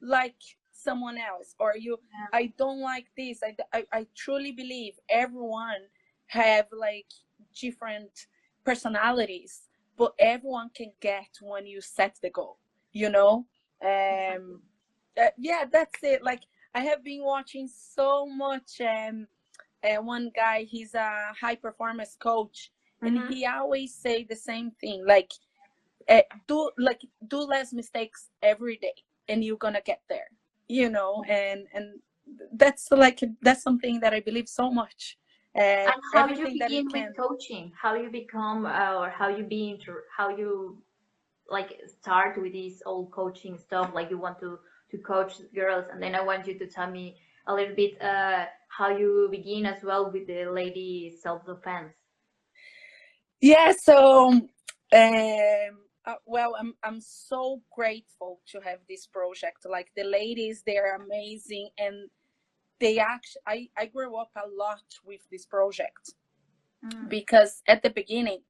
like 0.00 0.34
someone 0.78 1.18
else 1.18 1.54
or 1.58 1.74
you 1.76 1.98
Yeah. 2.12 2.38
i 2.40 2.52
don't 2.58 2.80
like 2.80 3.06
this. 3.16 3.40
I, 3.42 3.56
I 3.72 3.84
i 3.92 4.06
truly 4.16 4.52
believe 4.52 4.94
everyone 5.10 5.82
have 6.26 6.66
like 6.72 7.10
different 7.60 8.26
personalities 8.64 9.62
but 9.96 10.12
everyone 10.18 10.70
can 10.74 10.92
get 11.00 11.28
when 11.40 11.66
you 11.66 11.80
set 11.80 12.16
the 12.22 12.30
goal 12.30 12.58
you 12.92 13.10
know? 13.10 13.46
Um 13.82 14.62
uh, 15.20 15.30
yeah 15.38 15.64
that's 15.70 16.02
it. 16.02 16.22
Like 16.22 16.42
i 16.74 16.80
have 16.80 17.02
been 17.04 17.22
watching 17.24 17.68
so 17.68 18.26
much 18.26 18.80
um 18.80 19.26
uh, 19.84 20.02
one 20.02 20.30
guy 20.34 20.64
he's 20.64 20.94
a 20.94 21.10
high 21.40 21.54
performance 21.56 22.16
coach 22.18 22.72
and 23.04 23.16
Mhm. 23.18 23.28
he 23.28 23.46
always 23.46 23.94
say 23.94 24.24
the 24.24 24.36
same 24.36 24.70
thing 24.80 25.04
like 25.06 25.30
uh, 26.08 26.22
do 26.46 26.70
like 26.78 27.00
do 27.28 27.38
less 27.40 27.72
mistakes 27.72 28.30
every 28.42 28.76
day 28.76 28.94
and 29.28 29.44
you're 29.44 29.56
gonna 29.66 29.80
get 29.82 30.02
there 30.08 30.28
you 30.68 30.90
know 30.90 31.24
and 31.28 31.66
and 31.74 31.98
that's 32.52 32.90
like 32.90 33.22
that's 33.40 33.62
something 33.62 34.00
that 34.00 34.12
i 34.12 34.20
believe 34.20 34.48
so 34.48 34.70
much 34.70 35.18
uh, 35.56 35.60
And 35.60 35.92
how 36.14 36.26
you 36.28 36.46
everything 36.46 36.58
that 36.58 36.70
you 36.70 36.84
begin 36.84 36.88
can 36.88 37.06
with 37.08 37.16
coaching? 37.16 37.72
How 37.74 37.94
you 37.94 38.10
become 38.10 38.66
uh, 38.66 38.94
or 38.94 39.10
how 39.10 39.28
you 39.28 39.44
be 39.44 39.70
inter 39.70 40.04
how 40.16 40.28
you 40.28 40.82
like 41.50 41.80
start 41.86 42.40
with 42.40 42.52
this 42.52 42.82
old 42.84 43.10
coaching 43.10 43.58
stuff? 43.58 43.90
Like 43.94 44.10
you 44.10 44.18
want 44.18 44.38
to 44.40 44.58
to 44.90 44.98
coach 44.98 45.32
girls, 45.54 45.86
and 45.90 46.02
then 46.02 46.14
I 46.14 46.22
want 46.22 46.46
you 46.46 46.58
to 46.58 46.66
tell 46.66 46.90
me 46.90 47.16
a 47.46 47.54
little 47.54 47.74
bit 47.74 48.00
uh, 48.00 48.44
how 48.68 48.96
you 48.96 49.28
begin 49.30 49.66
as 49.66 49.82
well 49.82 50.12
with 50.12 50.26
the 50.26 50.44
lady 50.46 51.16
self 51.22 51.44
defense. 51.46 51.94
yeah 53.40 53.72
so 53.72 54.28
um 54.92 55.78
uh, 56.08 56.16
well 56.26 56.56
i'm 56.60 56.74
i'm 56.84 57.00
so 57.00 57.62
grateful 57.72 58.40
to 58.52 58.60
have 58.60 58.80
this 58.88 59.06
project 59.06 59.66
like 59.70 59.90
the 59.96 60.04
ladies 60.04 60.62
they're 60.66 60.96
amazing 60.96 61.70
and 61.78 62.10
they 62.80 62.98
actually 62.98 63.42
i 63.46 63.68
i 63.78 63.86
grew 63.86 64.16
up 64.16 64.30
a 64.36 64.48
lot 64.64 64.84
with 65.06 65.22
this 65.30 65.46
project 65.46 66.14
Mm. 66.84 67.08
because 67.10 67.62
at 67.68 67.82
the 67.82 67.90
beginning 67.90 68.42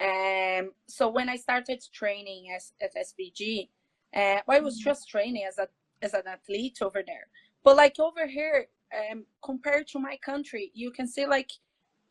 um 0.00 0.70
so 0.88 1.08
when 1.08 1.28
i 1.28 1.36
started 1.36 1.82
training 1.92 2.46
as 2.56 2.72
at 2.80 2.94
sbg 2.96 3.68
uh, 4.16 4.40
i 4.48 4.60
was 4.60 4.76
Mhm. 4.76 4.84
just 4.84 5.08
training 5.08 5.44
as 5.44 5.58
a 5.58 5.68
as 6.02 6.14
an 6.14 6.26
athlete 6.28 6.78
over 6.82 7.02
there 7.06 7.28
but 7.64 7.76
like 7.76 7.98
over 8.00 8.26
here 8.28 8.68
um 9.00 9.26
compared 9.42 9.88
to 9.88 9.98
my 9.98 10.16
country 10.18 10.70
you 10.74 10.90
can 10.92 11.06
see 11.08 11.26
like 11.26 11.50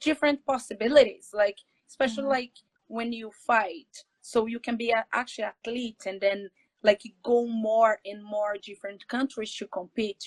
different 0.02 0.46
possibilities 0.46 1.30
like 1.34 1.58
especially 1.90 2.26
Mhm. 2.26 2.30
like 2.40 2.54
when 2.88 3.14
you 3.14 3.32
fight 3.32 4.06
so 4.24 4.48
you 4.48 4.60
can 4.62 4.78
be 4.78 4.92
a, 4.92 5.06
actually 5.14 5.46
athlete 5.46 6.04
and 6.08 6.22
then 6.22 6.50
like 6.84 7.04
go 7.24 7.48
more 7.48 8.00
in 8.06 8.24
more 8.24 8.58
different 8.64 9.08
countries 9.10 9.56
to 9.58 9.68
compete. 9.68 10.26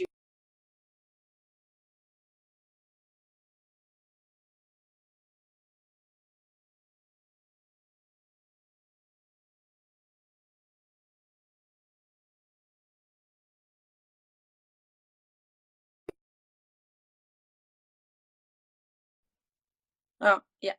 Oh 20.20 20.42
yeah. 20.61 20.74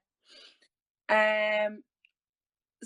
Um 1.10 1.84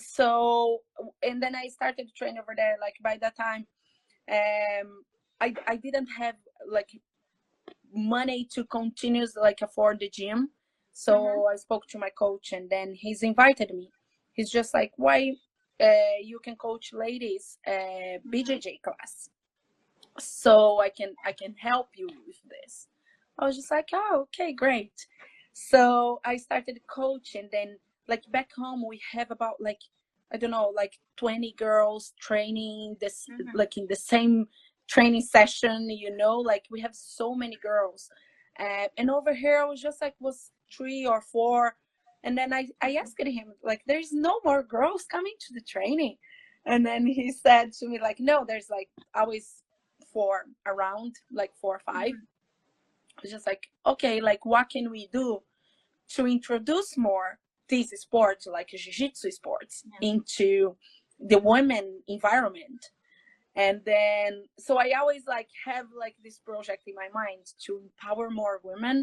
so 0.02 0.80
and 1.24 1.42
then 1.42 1.56
i 1.56 1.68
started 1.68 2.08
to 2.08 2.14
train 2.14 2.38
over 2.38 2.54
there 2.56 2.78
like 2.82 2.96
by 3.04 3.18
that 3.22 3.36
time 3.36 3.66
um 4.32 5.04
i 5.40 5.54
i 5.68 5.76
didn't 5.76 6.08
have 6.08 6.36
like 6.70 6.90
money 7.94 8.48
to 8.54 8.64
continue 8.66 9.26
like 9.36 9.62
afford 9.62 10.00
the 10.00 10.10
gym. 10.10 10.50
So 10.94 11.14
Mhm. 11.14 11.54
i 11.54 11.56
spoke 11.56 11.88
to 11.88 11.98
my 11.98 12.10
coach 12.10 12.52
and 12.54 12.70
then 12.70 12.94
he's 12.94 13.24
invited 13.24 13.74
me. 13.74 13.90
He's 14.34 14.52
just 14.52 14.74
like 14.74 14.94
why 14.98 15.36
uh, 15.80 16.18
you 16.22 16.40
can 16.40 16.56
coach 16.56 16.94
ladies 16.94 17.58
uh, 17.68 18.18
bjj 18.32 18.82
class. 18.82 19.30
So 20.20 20.80
i 20.80 20.90
can 20.90 21.16
i 21.26 21.32
can 21.32 21.56
help 21.56 21.90
you 21.96 22.08
with 22.28 22.42
this. 22.50 22.88
I 23.40 23.46
was 23.46 23.56
just 23.56 23.72
like 23.72 23.90
oh 23.94 24.26
okay 24.28 24.54
great. 24.54 25.08
So 25.54 26.22
i 26.26 26.38
started 26.38 26.80
coaching 26.88 27.50
then 27.52 27.78
like 28.08 28.24
back 28.32 28.50
home 28.58 28.84
we 28.88 29.00
have 29.12 29.32
about 29.32 29.56
like 29.60 29.82
i 30.34 30.38
don't 30.38 30.52
know 30.52 30.72
like 30.76 30.98
20 31.18 31.54
girls 31.58 32.14
training 32.20 32.96
this 33.00 33.28
Mhm. 33.30 33.54
like 33.54 33.78
in 33.78 33.88
the 33.88 33.96
same 33.96 34.48
training 34.88 35.22
session 35.22 35.90
you 35.90 36.16
know? 36.18 36.38
Like 36.40 36.66
we 36.70 36.82
have 36.82 36.96
so 36.96 37.34
many 37.34 37.58
girls. 37.62 38.10
Uh, 38.60 38.88
and 38.98 39.10
over 39.10 39.34
here 39.34 39.58
i 39.60 39.66
was 39.66 39.82
just 39.82 40.02
like 40.02 40.16
was 40.20 40.52
three 40.76 41.06
or 41.06 41.22
four 41.22 41.76
and 42.24 42.38
then 42.38 42.52
i 42.54 42.68
i 42.82 42.96
asked 42.96 43.20
him 43.20 43.54
like 43.64 43.82
there's 43.88 44.12
no 44.12 44.40
more 44.44 44.62
girls 44.64 45.06
coming 45.06 45.34
to 45.40 45.54
the 45.54 45.62
training. 45.62 46.18
And 46.66 46.86
then 46.86 47.06
he 47.06 47.32
said 47.46 47.72
to 47.74 47.88
me 47.88 48.00
like 48.00 48.20
no 48.20 48.46
there's 48.48 48.70
like 48.70 48.90
always 49.16 49.64
four 50.14 50.46
around 50.66 51.16
like 51.32 51.54
four 51.62 51.76
or 51.78 51.80
5 51.80 51.96
I 53.18 53.22
was 53.22 53.32
just 53.32 53.48
like 53.48 53.68
okay 53.86 54.20
like 54.22 54.46
what 54.46 54.70
can 54.70 54.90
we 54.92 55.08
do 55.08 55.42
to 56.16 56.28
introduce 56.28 56.98
more 56.98 57.40
these 57.74 57.92
sports 58.06 58.44
like 58.58 58.70
jiu-jitsu 58.84 59.30
sports 59.40 59.76
Yeah. 59.92 60.10
into 60.12 60.52
the 61.32 61.40
women 61.52 61.86
environment 62.18 62.82
and 63.56 63.78
then 63.92 64.30
so 64.66 64.72
i 64.86 64.88
always 65.00 65.24
like 65.36 65.50
have 65.70 65.88
like 66.04 66.16
this 66.26 66.38
project 66.50 66.84
in 66.90 66.96
my 67.04 67.10
mind 67.22 67.44
to 67.66 67.72
empower 67.86 68.26
more 68.42 68.56
women 68.72 68.98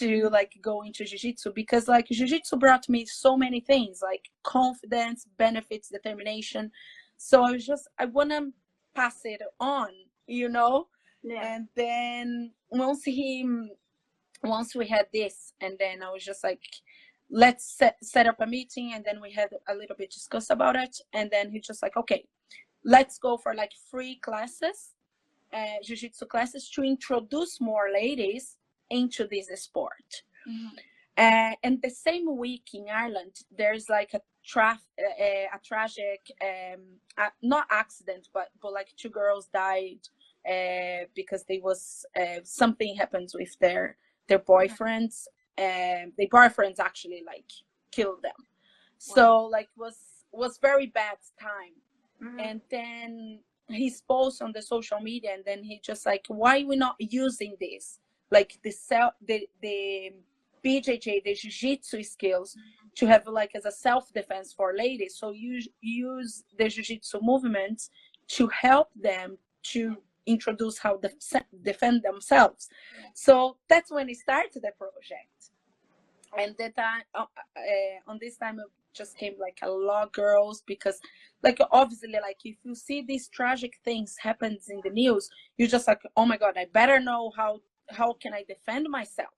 to 0.00 0.08
like 0.38 0.52
go 0.70 0.76
into 0.86 1.02
jiu-jitsu 1.10 1.48
because 1.62 1.84
like 1.96 2.06
jiu-jitsu 2.18 2.56
brought 2.64 2.86
me 2.94 3.00
so 3.24 3.30
many 3.44 3.60
things 3.72 3.96
like 4.10 4.24
confidence 4.56 5.20
benefits 5.44 5.86
determination 5.96 6.64
so 7.28 7.34
i 7.46 7.50
was 7.56 7.64
just 7.72 7.84
i 8.02 8.04
want 8.16 8.30
to 8.30 8.42
pass 8.98 9.18
it 9.34 9.42
on 9.60 9.88
you 10.40 10.48
know 10.56 10.74
Yeah. 11.22 11.42
and 11.54 11.62
then 11.82 12.26
once 12.86 13.02
he 13.18 13.28
once 14.56 14.70
we 14.80 14.86
had 14.96 15.06
this 15.18 15.36
and 15.64 15.74
then 15.82 15.96
i 16.06 16.08
was 16.14 16.24
just 16.30 16.42
like 16.50 16.64
let's 17.42 17.64
set, 17.78 17.96
set 18.02 18.26
up 18.26 18.40
a 18.40 18.46
meeting 18.46 18.92
and 18.94 19.04
then 19.04 19.18
we 19.20 19.30
had 19.32 19.50
a 19.68 19.74
little 19.74 19.96
bit 19.96 20.10
discuss 20.10 20.50
about 20.50 20.76
it. 20.76 20.94
And 21.12 21.30
then 21.30 21.50
he 21.52 21.58
just 21.60 21.82
like 21.82 21.96
okay 21.96 22.22
let's 22.84 23.18
go 23.18 23.36
for 23.36 23.52
like 23.54 23.72
free 23.90 24.16
classes 24.16 24.78
uh, 25.54 25.78
jiu-jitsu 25.82 26.26
classes 26.26 26.68
to 26.70 26.82
introduce 26.82 27.60
more 27.60 27.88
ladies 27.92 28.56
into 28.90 29.26
this 29.26 29.48
sport. 29.62 30.22
Mhm. 30.46 30.70
uh, 31.16 31.54
and 31.62 31.80
the 31.80 31.90
same 31.90 32.26
week 32.36 32.66
in 32.74 32.86
Ireland, 32.90 33.34
there's 33.60 33.88
like 33.88 34.12
a 34.14 34.20
traf- 34.52 34.90
uh, 34.98 35.56
a 35.56 35.60
tragic, 35.70 36.20
um, 36.42 36.82
uh, 37.16 37.30
not 37.40 37.66
accident, 37.70 38.24
but 38.36 38.48
but 38.60 38.72
like 38.72 38.90
two 38.96 39.10
girls 39.10 39.46
died 39.64 40.02
uh, 40.54 41.06
because 41.14 41.42
they 41.44 41.60
was 41.68 42.04
uh, 42.20 42.40
something 42.42 42.96
happened 42.96 43.30
with 43.40 43.56
their 43.64 43.96
their 44.28 44.40
boyfriends 44.54 45.16
and 45.58 46.12
their 46.16 46.28
boyfriends 46.28 46.78
actually 46.78 47.22
like 47.26 47.50
killed 47.92 48.22
them. 48.22 48.40
So 48.98 49.44
like 49.46 49.68
was 49.76 49.96
was 50.32 50.58
very 50.58 50.86
bad 50.86 51.18
time. 51.40 51.74
Mhm. 52.22 52.40
and 52.46 52.60
then 52.70 53.40
he's 53.68 54.00
post 54.02 54.40
on 54.40 54.52
the 54.52 54.62
social 54.62 55.00
media 55.00 55.30
and 55.34 55.44
then 55.44 55.60
he 55.64 55.80
just 55.90 56.06
like 56.06 56.24
why 56.28 56.62
we 56.64 56.76
not 56.76 56.96
using 56.98 57.56
this? 57.60 57.98
Like 58.30 58.50
the 58.62 58.70
self 58.70 59.14
the 59.30 59.48
the 59.60 60.12
bjj 60.64 61.06
the 61.24 61.34
jiu-jitsu 61.34 62.02
skills 62.02 62.56
to 62.98 63.06
have 63.06 63.26
like 63.26 63.52
as 63.54 63.64
a 63.66 63.72
self-defense 63.72 64.52
for 64.58 64.74
ladies. 64.84 65.16
So 65.20 65.26
you 65.32 65.60
use 65.80 66.44
the 66.58 66.68
jiu-jitsu 66.68 67.18
movements 67.20 67.90
to 68.36 68.46
help 68.48 68.88
them 69.10 69.36
to 69.72 69.96
introduce 70.26 70.78
how 70.78 70.96
to 70.98 71.10
defend 71.62 72.02
themselves. 72.02 72.68
So 73.14 73.58
that's 73.68 73.90
when 73.90 74.08
he 74.08 74.14
started 74.14 74.62
the 74.62 74.72
project 74.82 75.33
and 76.38 76.54
that 76.58 76.76
time 76.76 77.02
uh, 77.14 77.24
uh, 77.56 78.10
on 78.10 78.18
this 78.20 78.36
time 78.36 78.58
it 78.58 78.66
just 78.92 79.16
came 79.16 79.34
like 79.40 79.58
a 79.62 79.68
lot 79.70 80.04
of 80.04 80.12
girls 80.12 80.62
because 80.66 81.00
like 81.42 81.58
obviously 81.72 82.08
like 82.12 82.38
if 82.44 82.56
you 82.64 82.74
see 82.74 83.02
these 83.02 83.28
tragic 83.28 83.74
things 83.84 84.16
happens 84.20 84.68
in 84.68 84.80
the 84.84 84.90
news 84.90 85.28
you're 85.56 85.68
just 85.68 85.88
like 85.88 86.00
oh 86.16 86.24
my 86.26 86.36
god 86.36 86.54
i 86.56 86.66
better 86.72 87.00
know 87.00 87.32
how 87.36 87.60
how 87.90 88.12
can 88.14 88.32
i 88.32 88.44
defend 88.48 88.86
myself 88.88 89.34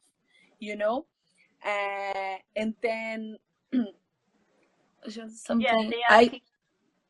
you 0.58 0.76
know 0.76 1.06
uh, 1.64 2.36
and 2.54 2.74
then 2.82 3.36
just 5.08 5.46
something 5.46 5.78
Yeah, 5.78 5.90
they 5.90 6.02
i 6.08 6.22
ask 6.22 6.32
if- 6.32 6.42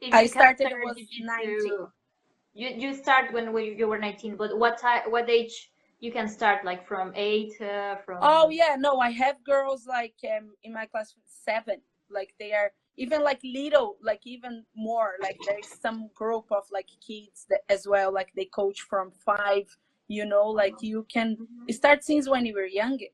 if 0.01 0.15
I 0.15 0.27
started 0.27 0.69
start 0.69 0.83
was 0.85 0.97
jiu-jitsu- 0.97 1.25
19. 1.27 1.89
You 2.55 2.69
you 2.69 2.95
start 2.95 3.33
when 3.33 3.53
we, 3.53 3.75
you 3.75 3.87
were 3.89 3.99
19, 3.99 4.37
but 4.37 4.59
what 4.59 4.79
time, 4.79 5.11
what 5.11 5.29
age 5.29 5.71
you 6.01 6.13
can 6.13 6.29
start? 6.29 6.65
Like 6.65 6.87
from 6.87 7.13
eight, 7.15 7.61
uh, 7.61 7.97
from 8.05 8.19
Oh 8.23 8.51
yeah, 8.51 8.77
no, 8.79 8.99
I 8.99 9.11
have 9.11 9.43
girls 9.45 9.87
like 9.87 10.15
um 10.25 10.51
in 10.63 10.73
my 10.73 10.87
class 10.87 11.15
seven, 11.25 11.81
like 12.11 12.35
they 12.39 12.53
are 12.53 12.73
even 12.97 13.23
like 13.23 13.41
little, 13.45 13.97
like 14.03 14.21
even 14.25 14.65
more. 14.75 15.15
Like 15.23 15.39
there's 15.47 15.69
some 15.81 16.09
group 16.15 16.47
of 16.51 16.65
like 16.73 16.89
kids 17.07 17.47
that 17.51 17.61
as 17.69 17.87
well, 17.87 18.13
like 18.13 18.33
they 18.37 18.47
coach 18.47 18.83
from 18.83 19.11
five. 19.11 19.67
You 20.09 20.25
know, 20.25 20.47
like 20.49 20.83
you 20.83 21.05
can 21.13 21.37
Mhm. 21.37 21.75
start 21.75 22.05
since 22.05 22.29
when 22.29 22.47
you 22.47 22.55
were 22.55 22.67
younger, 22.67 23.11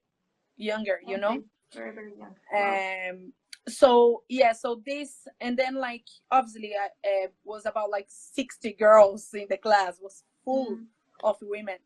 younger. 0.57 1.01
You 1.07 1.18
know. 1.18 1.43
Very 1.72 1.95
very 1.95 2.12
young. 2.18 2.37
Wow. 2.53 3.09
Um. 3.11 3.33
So 3.68 4.24
yeah, 4.28 4.53
so 4.53 4.83
this 4.85 5.26
and 5.41 5.57
then 5.57 5.76
like 5.76 6.05
obviously 6.30 6.74
I 6.76 6.89
uh, 7.09 7.28
was 7.45 7.64
about 7.64 7.91
like 7.91 8.07
sixty 8.09 8.72
girls 8.72 9.33
in 9.35 9.47
the 9.49 9.57
class 9.57 10.01
was 10.03 10.24
full 10.45 10.76
Mhm. 10.76 10.87
of 11.22 11.37
women. 11.41 11.78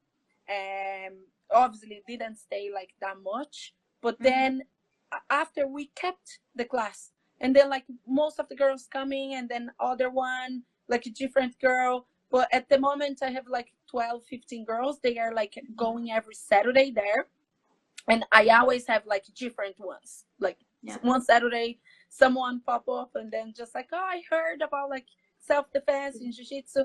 Um, 0.48 1.26
obviously 1.50 2.02
didn't 2.06 2.36
stay 2.36 2.70
like 2.72 2.94
that 3.00 3.16
much, 3.22 3.74
but 4.02 4.18
Mhm. 4.18 4.24
then 4.24 4.62
after 5.30 5.66
we 5.66 5.86
kept 5.94 6.40
the 6.54 6.64
class, 6.64 7.12
and 7.40 7.54
then 7.54 7.68
like 7.68 7.84
most 8.06 8.38
of 8.38 8.48
the 8.48 8.56
girls 8.56 8.86
coming, 8.86 9.34
and 9.34 9.48
then 9.48 9.72
other 9.80 10.10
one 10.10 10.64
like 10.88 11.06
a 11.06 11.10
different 11.10 11.58
girl. 11.58 12.06
But 12.30 12.48
at 12.52 12.68
the 12.68 12.78
moment, 12.78 13.22
I 13.22 13.30
have 13.30 13.46
like 13.48 13.72
12, 13.88 14.24
15 14.26 14.64
girls. 14.64 15.00
They 15.00 15.18
are 15.18 15.32
like 15.34 15.54
going 15.76 16.10
every 16.10 16.34
Saturday 16.34 16.90
there, 16.90 17.28
and 18.08 18.24
I 18.32 18.48
always 18.48 18.86
have 18.86 19.06
like 19.06 19.24
different 19.34 19.78
ones. 19.78 20.24
Like 20.40 20.58
Yeah. 20.82 20.98
one 21.02 21.22
Saturday, 21.22 21.80
someone 22.08 22.60
pop 22.60 22.88
up, 22.88 23.10
and 23.16 23.30
then 23.32 23.52
just 23.52 23.74
like, 23.74 23.88
oh, 23.92 23.96
I 24.16 24.22
heard 24.30 24.62
about 24.62 24.90
like 24.90 25.06
self 25.38 25.70
defense 25.72 26.16
in 26.20 26.32
jiu-jitsu 26.32 26.84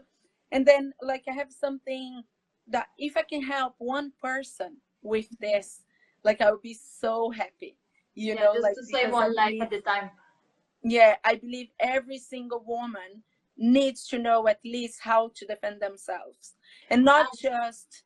and 0.51 0.66
then 0.66 0.93
like 1.01 1.24
i 1.28 1.32
have 1.32 1.51
something 1.51 2.24
that 2.72 2.88
if 2.97 3.17
i 3.17 3.22
can 3.24 3.41
help 3.43 3.76
one 3.78 4.11
person 4.22 4.78
with 5.01 5.28
this 5.39 5.84
like 6.24 6.41
i 6.41 6.51
would 6.51 6.61
be 6.61 6.74
so 6.76 7.30
happy 7.32 7.78
you 8.15 8.34
yeah, 8.34 8.41
know 8.41 8.53
just 8.53 8.63
like 8.63 8.76
to 8.76 8.84
save 8.86 9.07
I 9.07 9.11
one 9.11 9.36
life 9.36 9.45
believe- 9.47 9.61
at 9.61 9.69
the 9.69 9.82
time. 9.82 10.09
yeah 10.84 11.15
i 11.24 11.36
believe 11.36 11.69
every 11.80 12.17
single 12.17 12.63
woman 12.65 13.24
needs 13.57 14.07
to 14.07 14.17
know 14.17 14.47
at 14.47 14.59
least 14.65 14.99
how 15.01 15.32
to 15.36 15.45
defend 15.45 15.82
themselves 15.82 16.55
and 16.89 17.03
not 17.05 17.28
just 17.38 18.03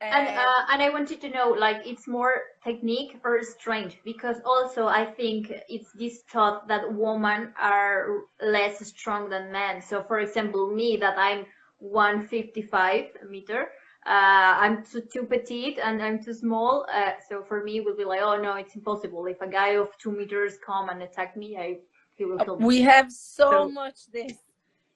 And 0.00 0.28
um, 0.28 0.34
uh, 0.36 0.62
and 0.72 0.82
I 0.82 0.90
wanted 0.90 1.20
to 1.20 1.28
know, 1.28 1.48
like, 1.50 1.80
it's 1.84 2.06
more 2.06 2.32
technique 2.64 3.18
or 3.24 3.42
strength? 3.42 3.96
Because 4.04 4.40
also 4.44 4.86
I 4.86 5.04
think 5.04 5.52
it's 5.68 5.92
this 5.92 6.22
thought 6.32 6.68
that 6.68 6.82
women 6.94 7.52
are 7.60 8.24
less 8.40 8.78
strong 8.86 9.28
than 9.28 9.52
men. 9.52 9.82
So, 9.82 10.02
for 10.02 10.20
example, 10.20 10.70
me, 10.74 10.96
that 11.04 11.18
I'm 11.18 11.46
155 11.78 13.04
meter, 13.28 13.62
uh, 13.62 13.66
I'm 14.12 14.84
too, 14.84 15.02
too 15.12 15.24
petite 15.24 15.78
and 15.82 16.02
I'm 16.02 16.22
too 16.22 16.34
small. 16.34 16.86
Uh, 16.92 17.12
so 17.28 17.42
for 17.42 17.62
me, 17.62 17.78
it 17.78 17.84
would 17.84 17.96
be 17.96 18.04
like, 18.04 18.20
oh 18.22 18.40
no, 18.40 18.54
it's 18.54 18.74
impossible. 18.74 19.26
If 19.26 19.40
a 19.40 19.48
guy 19.48 19.70
of 19.76 19.88
two 19.98 20.12
meters 20.12 20.54
come 20.64 20.88
and 20.88 21.02
attack 21.02 21.36
me, 21.36 21.56
I 21.56 21.78
he 22.18 22.24
will 22.24 22.38
kill 22.38 22.58
me. 22.58 22.66
we 22.66 22.80
have 22.82 23.10
so, 23.12 23.50
So- 23.50 23.68
much 23.68 24.06
this 24.12 24.32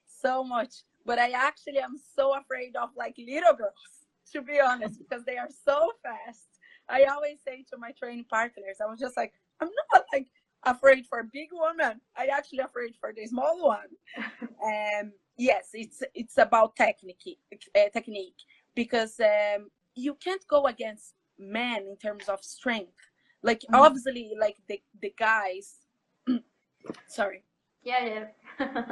so 0.05 0.43
much 0.43 0.73
but 1.05 1.19
i 1.19 1.31
actually 1.31 1.79
am 1.79 1.95
so 2.15 2.37
afraid 2.37 2.75
of 2.77 2.89
like 2.95 3.15
little 3.17 3.53
girls 3.53 4.07
to 4.31 4.41
be 4.41 4.59
honest 4.59 4.99
because 4.99 5.23
they 5.25 5.37
are 5.37 5.49
so 5.65 5.91
fast 6.01 6.47
i 6.87 7.03
always 7.03 7.39
say 7.45 7.65
to 7.69 7.77
my 7.77 7.91
training 7.91 8.25
partners 8.29 8.77
i 8.81 8.85
was 8.85 8.99
just 8.99 9.17
like 9.17 9.33
i'm 9.59 9.69
not 9.91 10.05
like 10.13 10.27
afraid 10.63 11.05
for 11.05 11.19
a 11.19 11.23
big 11.33 11.49
woman 11.51 11.99
i 12.15 12.27
actually 12.27 12.59
afraid 12.59 12.93
for 13.01 13.11
the 13.13 13.25
small 13.27 13.67
one 13.67 13.89
um 14.65 15.11
yes 15.37 15.69
it's 15.73 16.01
it's 16.13 16.37
about 16.37 16.73
technique 16.75 17.37
uh, 17.75 17.89
technique 17.91 18.37
because 18.75 19.19
um 19.19 19.69
you 19.95 20.15
can't 20.15 20.45
go 20.47 20.65
against 20.67 21.13
men 21.37 21.83
in 21.87 21.97
terms 21.97 22.29
of 22.29 22.43
strength. 22.43 22.97
Like 23.41 23.61
Mhm. 23.61 23.79
obviously 23.85 24.33
like 24.39 24.57
the 24.67 24.81
the 25.01 25.13
guys 25.17 25.79
sorry. 27.07 27.43
Yeah, 27.83 28.27
yeah. 28.59 28.85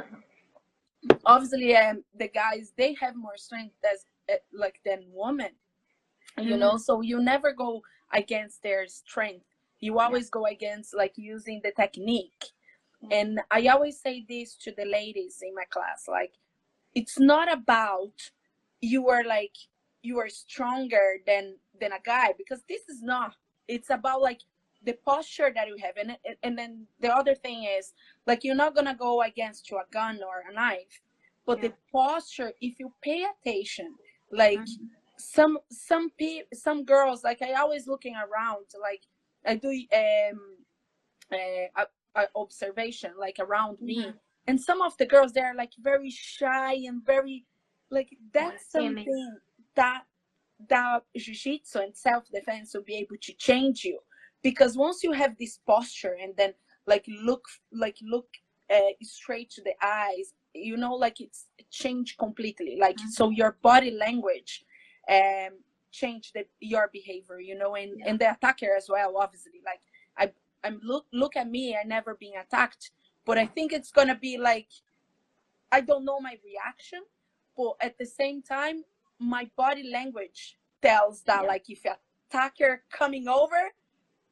obviously 1.26 1.74
um, 1.76 2.04
the 2.14 2.28
guys 2.28 2.72
they 2.76 2.94
have 2.94 3.16
more 3.16 3.36
strength 3.36 3.74
as 3.90 4.04
uh, 4.32 4.36
like 4.52 4.80
than 4.84 5.04
women 5.12 5.50
you 6.38 6.56
know? 6.56 6.76
So 6.78 7.00
you 7.02 7.20
never 7.20 7.52
go 7.52 7.82
against 8.12 8.62
their 8.62 8.86
strength. 8.86 9.44
You 9.80 9.98
always 9.98 10.30
go 10.30 10.46
against 10.46 10.94
like 10.94 11.12
using 11.16 11.60
the 11.62 11.72
technique. 11.72 12.44
Yeah. 13.02 13.18
and 13.18 13.40
i 13.50 13.66
always 13.66 14.00
say 14.00 14.24
this 14.28 14.54
to 14.64 14.70
the 14.78 14.84
ladies 14.84 15.38
in 15.42 15.52
my 15.56 15.64
class 15.74 16.06
like 16.08 16.34
it's 16.94 17.18
not 17.18 17.52
about 17.52 18.30
you 18.80 19.08
are 19.08 19.24
like 19.24 19.56
you 20.02 20.18
are 20.18 20.28
stronger 20.28 21.18
than 21.26 21.56
than 21.80 21.92
a 21.92 22.00
guy 22.04 22.32
because 22.36 22.62
this 22.68 22.88
is 22.88 23.02
not 23.02 23.34
it's 23.68 23.90
about 23.90 24.20
like 24.20 24.40
the 24.84 24.94
posture 25.04 25.50
that 25.54 25.68
you 25.68 25.76
have 25.80 25.96
and 25.96 26.16
and 26.42 26.58
then 26.58 26.86
the 27.00 27.08
other 27.08 27.34
thing 27.34 27.64
is 27.64 27.92
like 28.26 28.42
you're 28.44 28.54
not 28.54 28.74
gonna 28.74 28.94
go 28.94 29.22
against 29.22 29.66
to 29.66 29.76
a 29.76 29.84
gun 29.92 30.20
or 30.22 30.42
a 30.50 30.52
knife 30.52 31.00
but 31.46 31.60
the 31.60 31.72
posture 31.92 32.52
if 32.60 32.78
you 32.80 32.92
pay 33.02 33.24
attention 33.24 33.94
like 34.32 34.58
Mhm. 34.58 34.88
some 35.18 35.58
some 35.70 36.10
pe- 36.18 36.46
some 36.52 36.84
girls 36.84 37.22
like 37.22 37.40
i 37.42 37.52
always 37.52 37.86
looking 37.86 38.16
around 38.16 38.66
like 38.80 39.02
i 39.46 39.54
do 39.54 39.70
um 40.02 40.56
uh, 41.32 41.84
a 42.16 42.28
observation 42.36 43.12
like 43.18 43.38
around 43.38 43.80
me 43.80 43.96
Mhm. 44.06 44.18
and 44.48 44.60
some 44.60 44.82
of 44.82 44.96
the 44.98 45.06
girls 45.06 45.32
they're 45.32 45.54
like 45.54 45.72
very 45.78 46.10
shy 46.10 46.74
and 46.88 47.04
very 47.06 47.46
like 47.90 48.10
that's 48.32 48.70
something 48.70 49.38
that 49.76 50.02
that 50.68 51.02
jiu-jitsu 51.16 51.78
and 51.80 51.96
self-defense 51.96 52.72
will 52.74 52.82
be 52.84 52.94
able 52.96 53.16
to 53.20 53.32
change 53.34 53.84
you 53.84 53.98
because 54.42 54.76
once 54.76 55.02
you 55.02 55.12
have 55.12 55.36
this 55.38 55.58
posture 55.66 56.16
and 56.22 56.34
then 56.36 56.52
like 56.86 57.04
look 57.08 57.44
like 57.72 57.96
look 58.02 58.26
uh, 58.70 58.78
straight 59.02 59.50
to 59.50 59.62
the 59.62 59.74
eyes 59.82 60.34
you 60.54 60.76
know 60.76 60.94
like 60.94 61.20
it's 61.20 61.46
changed 61.70 62.16
completely 62.18 62.76
like 62.80 62.96
Mhm. 62.96 63.08
so 63.10 63.30
your 63.30 63.52
body 63.62 63.90
language 63.90 64.64
um 65.08 65.52
change 65.90 66.32
the 66.32 66.46
your 66.60 66.88
behavior 66.92 67.40
you 67.40 67.54
know 67.54 67.74
and 67.74 67.98
Yeah. 67.98 68.08
and 68.08 68.18
the 68.20 68.30
attacker 68.30 68.74
as 68.76 68.88
well 68.88 69.16
obviously 69.16 69.60
like 69.64 69.80
i 70.16 70.32
i'm 70.64 70.80
look 70.82 71.06
look 71.12 71.36
at 71.36 71.48
me 71.48 71.76
i 71.76 71.82
never 71.82 72.14
been 72.14 72.36
attacked 72.36 72.90
but 73.26 73.36
i 73.38 73.46
think 73.46 73.72
it's 73.72 73.90
gonna 73.90 74.14
be 74.28 74.38
like 74.38 74.68
i 75.70 75.80
don't 75.80 76.04
know 76.04 76.20
my 76.20 76.38
reaction 76.44 77.02
but 77.56 77.74
at 77.80 77.98
the 77.98 78.06
same 78.06 78.42
time 78.42 78.84
my 79.22 79.50
body 79.56 79.90
language 79.90 80.58
tells 80.82 81.22
that 81.22 81.42
Yeah. 81.42 81.48
like 81.48 81.64
if 81.70 81.84
a 81.84 81.96
attacker 82.30 82.82
coming 82.90 83.28
over 83.28 83.60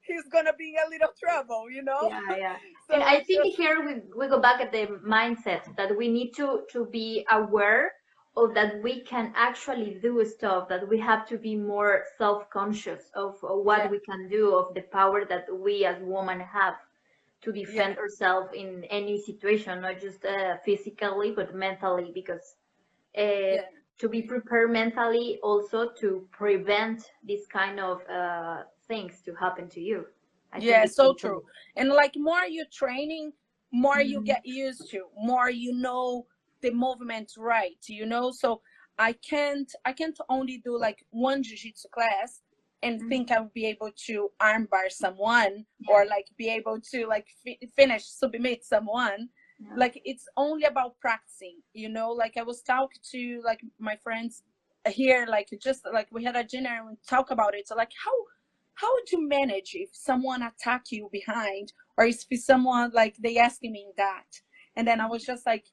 he's 0.00 0.24
gonna 0.32 0.54
be 0.58 0.68
in 0.74 0.76
a 0.86 0.88
little 0.90 1.12
trouble 1.22 1.70
you 1.70 1.82
know 1.82 2.08
yeah, 2.08 2.36
yeah. 2.36 2.56
so 2.86 2.94
and 2.94 3.02
I 3.02 3.20
think 3.20 3.44
just- 3.44 3.56
here 3.56 3.76
we, 3.86 3.92
we 4.18 4.26
go 4.28 4.40
back 4.40 4.60
at 4.60 4.72
the 4.72 4.86
mindset 5.06 5.64
that 5.76 5.96
we 5.96 6.08
need 6.08 6.30
to 6.40 6.62
to 6.72 6.86
be 6.86 7.26
aware 7.30 7.92
of 8.36 8.54
that 8.54 8.80
we 8.82 9.00
can 9.00 9.32
actually 9.36 9.98
do 10.00 10.24
stuff 10.24 10.68
that 10.68 10.88
we 10.88 10.98
have 10.98 11.26
to 11.28 11.36
be 11.36 11.54
more 11.56 12.04
self-conscious 12.16 13.10
of, 13.14 13.32
of 13.42 13.64
what 13.68 13.80
Yeah. 13.84 13.90
we 13.90 13.98
can 14.00 14.28
do 14.28 14.54
of 14.56 14.72
the 14.74 14.82
power 14.82 15.24
that 15.26 15.44
we 15.64 15.84
as 15.84 15.96
women 16.00 16.40
have 16.40 16.76
to 17.42 17.52
defend 17.52 17.98
ourselves 17.98 18.48
in 18.54 18.84
any 18.84 19.20
situation 19.20 19.80
not 19.82 20.00
just 20.00 20.24
uh, 20.24 20.56
physically 20.64 21.30
but 21.32 21.54
mentally 21.54 22.10
because 22.14 22.54
uh, 23.18 23.22
Yeah. 23.22 23.62
To 24.00 24.08
be 24.08 24.22
prepared 24.22 24.72
mentally 24.72 25.38
also 25.42 25.90
to 26.00 26.26
prevent 26.32 27.10
this 27.22 27.46
kind 27.46 27.78
of 27.78 28.00
uh, 28.08 28.62
things 28.88 29.20
to 29.26 29.34
happen 29.34 29.68
to 29.68 29.80
you. 29.80 30.06
I 30.52 30.58
yeah, 30.58 30.86
so 30.86 31.14
true. 31.14 31.42
And 31.76 31.90
like 31.90 32.14
more 32.16 32.44
you 32.44 32.64
training, 32.72 33.32
more 33.72 33.96
mm-hmm. 33.96 34.08
you 34.08 34.22
get 34.22 34.42
used 34.44 34.90
to, 34.90 35.04
more 35.16 35.50
you 35.50 35.74
know 35.74 36.26
the 36.62 36.72
movements 36.72 37.36
right, 37.38 37.78
you 37.86 38.06
know? 38.06 38.32
So 38.32 38.62
I 38.98 39.12
can't 39.12 39.70
I 39.84 39.92
can't 39.92 40.18
only 40.28 40.58
do 40.64 40.78
like 40.78 41.04
one 41.10 41.42
jiu-jitsu 41.42 41.88
class 41.90 42.40
and 42.82 42.98
mm-hmm. 42.98 43.08
think 43.08 43.30
I'll 43.30 43.50
be 43.54 43.66
able 43.66 43.90
to 44.06 44.30
armbar 44.40 44.90
someone 44.90 45.66
yeah. 45.78 45.94
or 45.94 46.06
like 46.06 46.26
be 46.36 46.48
able 46.48 46.80
to 46.92 47.06
like 47.06 47.28
fi- 47.44 47.60
finish 47.76 48.04
submit 48.06 48.64
someone. 48.64 49.28
Yeah. 49.62 49.74
Like 49.76 50.00
it's 50.04 50.26
only 50.36 50.64
about 50.64 50.98
practicing, 51.00 51.56
you 51.74 51.88
know. 51.88 52.10
Like 52.10 52.36
I 52.36 52.42
was 52.42 52.62
talking 52.62 53.02
to 53.12 53.42
like 53.44 53.60
my 53.78 53.96
friends 53.96 54.42
here, 54.88 55.26
like 55.28 55.48
just 55.60 55.86
like 55.92 56.08
we 56.10 56.24
had 56.24 56.36
a 56.36 56.44
dinner 56.44 56.70
and 56.78 56.86
we 56.86 56.94
talk 57.06 57.30
about 57.30 57.54
it. 57.54 57.68
So 57.68 57.76
like 57.76 57.92
how 58.04 58.12
how 58.80 58.92
would 58.94 59.12
you 59.12 59.28
manage 59.28 59.72
if 59.74 59.90
someone 59.92 60.42
attack 60.42 60.90
you 60.90 61.08
behind 61.12 61.72
or 61.98 62.06
if 62.06 62.24
someone 62.40 62.90
like 62.94 63.16
they 63.18 63.36
asking 63.36 63.72
me 63.72 63.88
that 63.96 64.40
and 64.76 64.86
then 64.88 65.00
i 65.00 65.06
was 65.06 65.24
just 65.24 65.44
like 65.46 65.66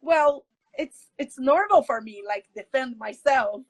well 0.00 0.44
it's 0.74 1.10
it's 1.18 1.38
normal 1.38 1.82
for 1.82 2.00
me 2.00 2.22
like 2.26 2.46
defend 2.54 2.98
myself 2.98 3.62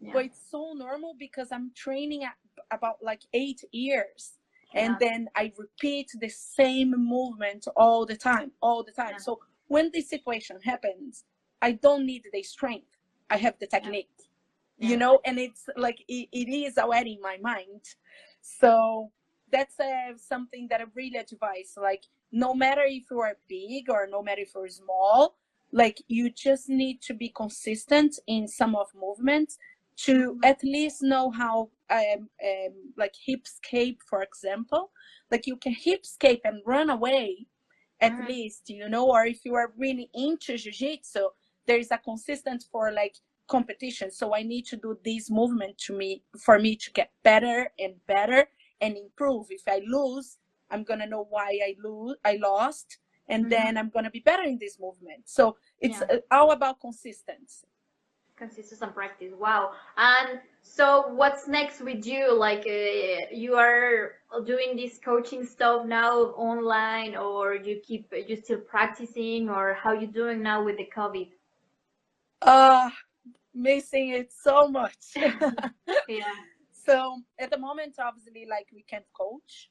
yeah. 0.00 0.10
but 0.12 0.24
it's 0.24 0.40
so 0.50 0.72
normal 0.74 1.14
because 1.18 1.48
i'm 1.52 1.70
training 1.76 2.24
at 2.24 2.34
about 2.70 2.96
like 3.02 3.20
eight 3.32 3.62
years 3.72 4.32
yeah. 4.74 4.86
and 4.86 4.96
then 5.00 5.28
i 5.36 5.52
repeat 5.58 6.10
the 6.20 6.28
same 6.28 6.90
movement 6.96 7.66
all 7.76 8.04
the 8.04 8.16
time 8.16 8.50
all 8.60 8.82
the 8.82 8.92
time. 8.92 9.12
Yeah. 9.12 9.18
so 9.18 9.40
when 9.68 9.90
this 9.92 10.10
situation 10.10 10.58
happens 10.62 11.24
i 11.62 11.72
don't 11.72 12.04
need 12.04 12.24
the 12.32 12.42
strength. 12.42 12.86
I 13.30 13.38
have 13.38 13.58
the 13.58 13.66
technique 13.66 14.10
you 14.78 14.96
know 14.96 15.20
and 15.24 15.38
it's 15.38 15.64
like 15.76 16.04
it, 16.08 16.28
it 16.32 16.48
is 16.48 16.76
already 16.78 17.14
in 17.14 17.20
my 17.20 17.38
mind. 17.40 17.80
So 18.42 19.10
that's 19.54 19.78
uh, 19.78 20.12
something 20.16 20.66
that 20.68 20.80
i 20.80 20.84
really 20.94 21.16
advise 21.16 21.74
like 21.80 22.04
no 22.32 22.54
matter 22.54 22.82
if 22.84 23.04
you 23.10 23.20
are 23.20 23.36
big 23.48 23.88
or 23.88 24.08
no 24.10 24.22
matter 24.22 24.42
if 24.42 24.52
you're 24.54 24.68
small 24.68 25.36
like 25.72 26.02
you 26.08 26.30
just 26.30 26.68
need 26.68 27.00
to 27.02 27.14
be 27.14 27.28
consistent 27.28 28.18
in 28.26 28.48
some 28.48 28.74
of 28.74 28.86
movements 28.94 29.58
to 29.96 30.38
at 30.44 30.62
least 30.62 31.02
know 31.02 31.30
how 31.30 31.70
um, 31.90 32.28
um 32.42 32.92
like 32.96 33.14
hip 33.26 33.42
escape 33.44 34.00
for 34.08 34.22
example 34.22 34.90
like 35.30 35.46
you 35.46 35.56
can 35.56 35.72
hip 35.72 36.02
escape 36.04 36.40
and 36.44 36.60
run 36.66 36.90
away 36.90 37.46
at 38.00 38.12
mm-hmm. 38.12 38.26
least 38.26 38.68
you 38.68 38.88
know 38.88 39.10
or 39.10 39.26
if 39.26 39.44
you 39.44 39.54
are 39.54 39.72
really 39.76 40.08
into 40.14 40.56
jiu-jitsu 40.56 41.28
there 41.66 41.78
is 41.78 41.90
a 41.90 41.98
consistent 41.98 42.64
for 42.72 42.90
like 42.92 43.16
competition 43.46 44.10
so 44.10 44.34
i 44.34 44.42
need 44.42 44.64
to 44.64 44.76
do 44.76 44.98
this 45.04 45.30
movement 45.30 45.76
to 45.78 45.92
me 45.96 46.22
for 46.40 46.58
me 46.58 46.74
to 46.74 46.90
get 46.92 47.10
better 47.22 47.68
and 47.78 47.94
better 48.06 48.46
and 48.80 48.96
improve 48.96 49.46
if 49.50 49.62
i 49.68 49.80
lose 49.86 50.38
i'm 50.70 50.82
gonna 50.82 51.06
know 51.06 51.26
why 51.28 51.58
i 51.64 51.74
lose 51.82 52.16
i 52.24 52.36
lost 52.42 52.98
and 53.28 53.44
mm-hmm. 53.44 53.50
then 53.50 53.76
i'm 53.76 53.90
gonna 53.90 54.10
be 54.10 54.20
better 54.20 54.42
in 54.42 54.58
this 54.58 54.78
movement 54.80 55.22
so 55.26 55.56
it's 55.78 56.02
yeah. 56.10 56.16
all 56.30 56.52
about 56.52 56.80
consistency 56.80 57.66
consistency 58.36 58.84
and 58.84 58.94
practice 58.94 59.32
wow 59.38 59.70
and 59.96 60.40
so 60.62 61.08
what's 61.08 61.46
next 61.46 61.80
with 61.80 62.04
you 62.04 62.36
like 62.36 62.66
uh, 62.66 63.26
you 63.32 63.54
are 63.54 64.12
doing 64.44 64.76
this 64.76 64.98
coaching 64.98 65.44
stuff 65.46 65.86
now 65.86 66.12
online 66.36 67.16
or 67.16 67.54
you 67.54 67.80
keep 67.86 68.12
you 68.26 68.36
still 68.36 68.58
practicing 68.58 69.48
or 69.48 69.74
how 69.74 69.92
you 69.92 70.06
doing 70.06 70.42
now 70.42 70.64
with 70.64 70.76
the 70.76 70.88
covid 70.94 71.28
uh 72.42 72.90
missing 73.54 74.10
it 74.10 74.32
so 74.32 74.68
much. 74.68 74.96
yeah. 76.08 76.34
So 76.72 77.20
at 77.38 77.50
the 77.50 77.58
moment, 77.58 77.94
obviously, 77.98 78.46
like 78.48 78.66
we 78.74 78.82
can't 78.82 79.06
coach, 79.16 79.70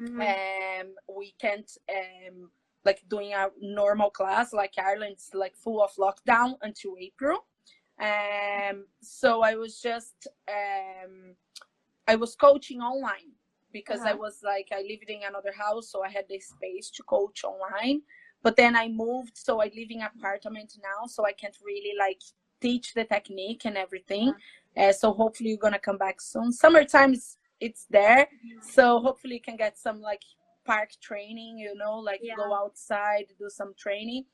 mm-hmm. 0.00 0.20
um, 0.20 0.94
we 1.16 1.34
can't 1.40 1.70
um 1.90 2.50
like 2.84 3.02
doing 3.08 3.34
a 3.34 3.48
normal 3.60 4.10
class. 4.10 4.52
Like 4.52 4.74
Ireland's 4.78 5.30
like 5.34 5.54
full 5.56 5.82
of 5.82 5.90
lockdown 5.96 6.54
until 6.62 6.94
April. 6.98 7.44
Um, 8.00 8.86
so 9.02 9.42
I 9.42 9.54
was 9.56 9.80
just 9.80 10.26
um, 10.48 11.34
I 12.08 12.16
was 12.16 12.34
coaching 12.34 12.80
online 12.80 13.32
because 13.72 14.00
uh-huh. 14.00 14.10
I 14.10 14.14
was 14.14 14.40
like 14.42 14.68
I 14.72 14.82
lived 14.82 15.08
in 15.08 15.20
another 15.28 15.52
house, 15.52 15.90
so 15.90 16.02
I 16.02 16.08
had 16.08 16.24
the 16.28 16.40
space 16.40 16.90
to 16.90 17.02
coach 17.02 17.44
online. 17.44 18.02
But 18.42 18.56
then 18.56 18.74
I 18.74 18.88
moved, 18.88 19.36
so 19.36 19.60
I 19.60 19.70
live 19.76 19.90
in 19.90 20.00
apartment 20.00 20.72
now, 20.82 21.06
so 21.06 21.26
I 21.26 21.32
can't 21.32 21.56
really 21.62 21.94
like 21.98 22.20
teach 22.60 22.94
the 22.94 23.04
technique 23.04 23.62
and 23.66 23.76
everything. 23.76 24.32
Uh, 24.74 24.92
so 24.92 25.12
hopefully 25.12 25.50
you're 25.50 25.58
gonna 25.58 25.78
come 25.78 25.98
back 25.98 26.20
soon. 26.22 26.52
Summertime 26.52 27.12
is 27.12 27.36
it's 27.60 27.84
there, 27.90 28.28
so 28.62 29.00
hopefully 29.00 29.34
you 29.34 29.42
can 29.42 29.56
get 29.56 29.78
some 29.78 30.00
like 30.00 30.22
park 30.64 30.90
training. 31.02 31.58
You 31.58 31.74
know, 31.74 31.98
like 31.98 32.20
yeah. 32.22 32.34
go 32.36 32.54
outside, 32.54 33.26
do 33.38 33.50
some 33.50 33.74
training. 33.78 34.24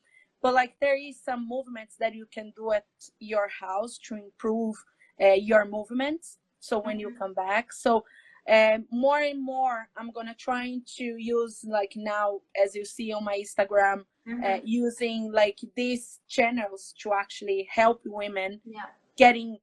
But 0.47 0.55
like 0.55 0.77
there 0.81 0.97
is 0.97 1.21
some 1.21 1.49
movements 1.49 1.97
that 1.99 2.15
you 2.15 2.27
can 2.33 2.53
do 2.57 2.71
at 2.71 2.87
your 3.19 3.49
house 3.49 3.99
to 4.05 4.15
improve 4.15 4.77
uh, 5.21 5.33
your 5.33 5.65
movements. 5.65 6.39
So 6.61 6.79
when 6.79 6.99
mm-hmm. 6.99 7.01
you 7.01 7.19
come 7.19 7.35
back, 7.35 7.73
so 7.73 8.05
um, 8.49 8.85
more 8.93 9.19
and 9.19 9.45
more 9.45 9.89
i'm 9.97 10.13
gonna 10.13 10.37
trying 10.39 10.81
to 10.97 11.17
use 11.19 11.65
like 11.67 11.95
now 11.97 12.39
as 12.63 12.77
you 12.77 12.85
see 12.85 13.13
on 13.13 13.25
my 13.25 13.37
instagram 13.37 14.05
mm-hmm. 14.29 14.45
uh, 14.45 14.59
using 14.63 15.33
like 15.33 15.59
these 15.75 16.21
channels 16.29 16.95
to 17.01 17.13
actually 17.13 17.67
help 17.69 18.01
women 18.05 18.61
yeah. 18.65 18.83
getting 19.17 19.59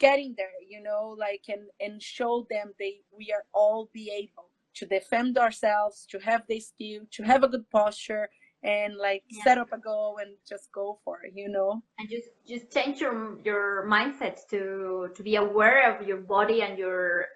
getting 0.00 0.34
there 0.36 0.58
you 0.68 0.82
know 0.82 1.14
like 1.16 1.44
and 1.48 1.62
and 1.80 2.02
show 2.02 2.44
them 2.50 2.72
they 2.80 2.94
we 3.16 3.32
are 3.32 3.44
all 3.52 3.88
be 3.92 4.10
able 4.10 4.48
to 4.74 4.84
defend 4.84 5.38
ourselves 5.38 6.04
to 6.10 6.18
have 6.18 6.42
the 6.48 6.58
skill 6.58 7.02
to 7.12 7.22
have 7.22 7.44
a 7.44 7.48
good 7.48 7.70
posture 7.70 8.28
and 8.64 8.96
like 8.96 9.22
yeah. 9.28 9.44
set 9.44 9.58
up 9.58 9.72
a 9.72 9.78
goal 9.78 10.18
and 10.20 10.34
just 10.48 10.72
go 10.72 10.98
for 11.04 11.20
it 11.22 11.32
you 11.36 11.48
know 11.48 11.82
and 11.98 12.08
just 12.08 12.28
just 12.48 12.72
change 12.72 13.00
your 13.00 13.38
your 13.44 13.86
mindset 13.86 14.38
to 14.48 15.08
to 15.14 15.22
be 15.22 15.36
aware 15.36 15.94
of 15.94 16.06
your 16.06 16.16
body 16.16 16.62
and 16.62 16.78
your 16.78 17.26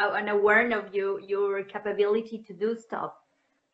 uh, 0.00 0.12
and 0.14 0.28
aware 0.30 0.66
of 0.76 0.94
you 0.94 1.20
your 1.26 1.62
capability 1.64 2.38
to 2.38 2.54
do 2.54 2.76
stuff 2.76 3.12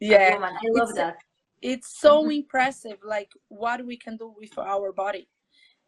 yeah 0.00 0.36
i 0.40 0.68
love 0.70 0.94
that 0.94 1.16
it's 1.62 1.98
so 1.98 2.22
mm-hmm. 2.22 2.32
impressive 2.32 2.98
like 3.04 3.30
what 3.48 3.84
we 3.86 3.96
can 3.96 4.16
do 4.16 4.34
with 4.36 4.56
our 4.58 4.92
body 4.92 5.28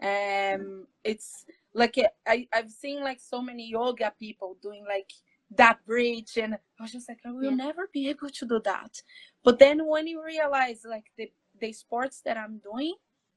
um 0.03 0.87
it's 1.03 1.45
like 1.75 1.97
I, 2.27 2.47
i've 2.55 2.71
seen 2.71 3.03
like 3.03 3.19
so 3.21 3.43
many 3.43 3.69
yoga 3.69 4.13
people 4.19 4.57
doing 4.63 4.85
like 4.89 5.11
that 5.57 5.85
bridge 5.87 6.37
and 6.37 6.55
i 6.55 6.83
was 6.83 6.93
just 6.93 7.09
like 7.09 7.19
i 7.25 7.33
will 7.33 7.45
yeah. 7.45 7.51
never 7.51 7.89
be 7.93 8.09
able 8.09 8.29
to 8.29 8.47
do 8.47 8.61
that. 8.65 9.03
But 9.45 9.59
then 9.59 9.87
when 9.87 10.07
you 10.07 10.23
realize 10.23 10.83
like 10.85 11.07
the 11.17 11.31
the 11.61 11.73
sports 11.73 12.21
that 12.25 12.37
i'm 12.37 12.59
doing 12.59 12.95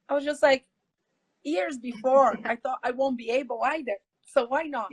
i 0.09 0.13
was 0.13 0.23
just 0.25 0.43
like 0.43 0.65
years 1.43 1.77
before 1.89 2.37
i 2.45 2.55
thought 2.55 2.79
i 2.83 2.91
won't 2.91 3.17
be 3.17 3.29
able 3.29 3.61
either. 3.63 3.97
So 4.23 4.45
why 4.47 4.63
not? 4.63 4.89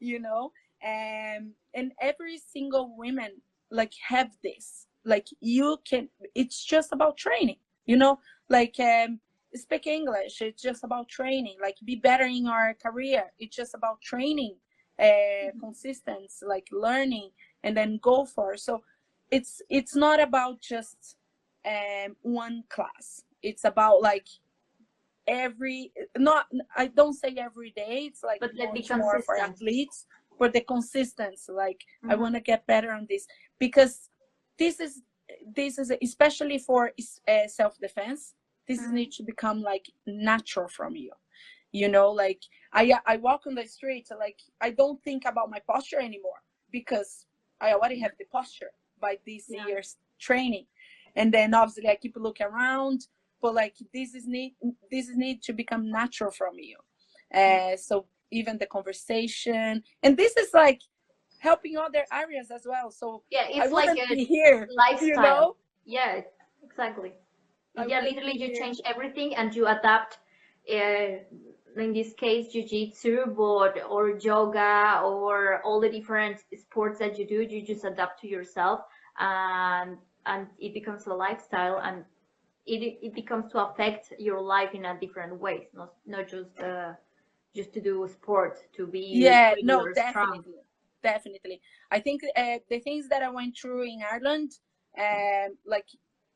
You 0.00 0.20
know? 0.20 0.52
And 0.82 1.52
and 1.74 1.92
every 2.00 2.38
single 2.38 2.96
woman 2.96 3.40
like 3.70 3.92
have 4.06 4.30
this. 4.42 4.86
Like 5.04 5.26
you 5.40 5.78
can 5.88 6.08
it's 6.34 6.64
just 6.64 6.92
about 6.92 7.16
training 7.16 7.56
you 7.86 7.96
know? 7.96 8.18
Like 8.48 8.76
um 8.78 9.20
speak 9.54 9.86
english 9.86 10.40
it's 10.40 10.62
just 10.62 10.84
about 10.84 11.08
training. 11.08 11.56
Like 11.60 11.76
be 11.84 11.96
better 11.96 12.24
in 12.24 12.46
our 12.46 12.74
career 12.74 13.24
it's 13.38 13.56
just 13.56 13.74
about 13.74 14.00
training 14.02 14.56
uh 14.98 15.02
mm-hmm. 15.02 15.58
consistency 15.60 16.46
like 16.46 16.68
learning 16.70 17.30
and 17.62 17.76
then 17.76 17.98
go 18.02 18.24
for 18.24 18.56
so 18.56 18.82
it's 19.30 19.60
it's 19.68 19.96
not 19.96 20.20
about 20.20 20.60
just 20.60 21.16
um 21.66 22.14
one 22.22 22.62
class 22.68 23.22
it's 23.42 23.64
about 23.64 24.00
like 24.02 24.26
every 25.26 25.92
not 26.18 26.46
i 26.76 26.86
don't 26.86 27.14
say 27.14 27.34
every 27.38 27.70
day 27.70 28.04
it's 28.08 28.22
like 28.22 28.40
but 28.40 28.52
more 28.96 29.20
for 29.22 29.36
athletes 29.38 30.06
for 30.36 30.48
the 30.48 30.60
consistency 30.60 31.50
like 31.50 31.80
mm-hmm. 31.80 32.10
i 32.10 32.14
want 32.14 32.34
to 32.34 32.40
get 32.40 32.66
better 32.66 32.92
on 32.92 33.06
this 33.08 33.26
because 33.58 34.10
this 34.58 34.80
is 34.80 35.02
this 35.56 35.78
is 35.78 35.92
especially 36.02 36.58
for 36.58 36.92
uh, 37.28 37.46
self-defense 37.46 38.34
this 38.68 38.80
mm-hmm. 38.80 38.94
needs 38.94 39.16
to 39.16 39.22
become 39.22 39.62
like 39.62 39.90
natural 40.06 40.68
from 40.68 40.94
you 40.94 41.10
you 41.74 41.88
know 41.88 42.10
like 42.10 42.42
i 42.72 42.82
i 43.06 43.16
walk 43.16 43.42
on 43.46 43.54
the 43.54 43.66
street 43.66 44.06
like 44.18 44.38
i 44.60 44.70
don't 44.70 45.02
think 45.02 45.24
about 45.26 45.50
my 45.50 45.60
posture 45.66 45.98
anymore 45.98 46.40
because 46.70 47.26
i 47.60 47.72
already 47.72 47.98
have 47.98 48.12
the 48.18 48.24
posture 48.32 48.70
by 49.00 49.18
these 49.26 49.46
yeah. 49.48 49.66
years 49.66 49.96
training 50.18 50.66
and 51.16 51.32
then 51.34 51.52
obviously 51.52 51.88
i 51.88 51.96
keep 51.96 52.16
looking 52.16 52.46
around 52.46 53.08
but 53.42 53.54
like 53.54 53.74
this 53.92 54.14
is 54.14 54.26
need 54.26 54.54
this 54.90 55.08
is 55.08 55.16
need 55.16 55.42
to 55.42 55.52
become 55.52 55.90
natural 55.90 56.30
from 56.30 56.54
you 56.58 56.76
uh, 57.34 57.76
so 57.76 58.06
even 58.30 58.56
the 58.58 58.66
conversation 58.66 59.82
and 60.02 60.16
this 60.16 60.36
is 60.36 60.50
like 60.54 60.80
helping 61.44 61.76
other 61.76 62.04
areas 62.10 62.50
as 62.50 62.62
well. 62.72 62.90
So 62.90 63.22
yeah, 63.30 63.46
it's 63.48 63.72
like 63.72 63.96
a 63.98 64.24
here, 64.34 64.66
lifestyle. 64.74 65.08
You 65.08 65.14
know? 65.14 65.56
Yeah, 65.84 66.20
exactly. 66.64 67.12
I 67.76 67.86
yeah, 67.86 68.00
literally 68.00 68.36
you 68.42 68.54
change 68.54 68.80
everything 68.92 69.34
and 69.36 69.54
you 69.54 69.66
adapt 69.66 70.18
uh, 70.72 71.10
in 71.76 71.92
this 71.92 72.12
case 72.14 72.52
jiu-jitsu 72.52 73.26
but 73.36 73.82
or 73.88 74.18
yoga 74.18 75.00
or 75.04 75.60
all 75.62 75.80
the 75.80 75.88
different 75.88 76.38
sports 76.56 76.98
that 76.98 77.18
you 77.18 77.26
do 77.26 77.42
you 77.42 77.62
just 77.62 77.84
adapt 77.84 78.20
to 78.20 78.28
yourself 78.28 78.80
and 79.18 79.96
and 80.26 80.46
it 80.58 80.72
becomes 80.72 81.06
a 81.06 81.12
lifestyle 81.12 81.80
and 81.82 82.04
it, 82.66 82.98
it 83.02 83.14
becomes 83.14 83.50
to 83.52 83.58
affect 83.58 84.12
your 84.18 84.40
life 84.40 84.70
in 84.72 84.84
a 84.86 84.98
different 85.00 85.38
ways 85.38 85.66
not 85.74 85.94
not 86.06 86.28
just 86.28 86.58
uh, 86.60 86.92
just 87.54 87.72
to 87.72 87.80
do 87.80 88.08
sport 88.08 88.58
to 88.74 88.86
be 88.86 89.06
yeah 89.12 89.54
no 89.62 89.86
definitely 89.92 90.38
strong. 90.38 90.44
definitely 91.02 91.60
i 91.90 91.98
think 91.98 92.22
uh, 92.36 92.58
the 92.70 92.78
things 92.80 93.08
that 93.08 93.22
i 93.22 93.28
went 93.28 93.56
through 93.56 93.82
in 93.84 94.00
ireland 94.10 94.52
um 94.98 95.56
like 95.66 95.86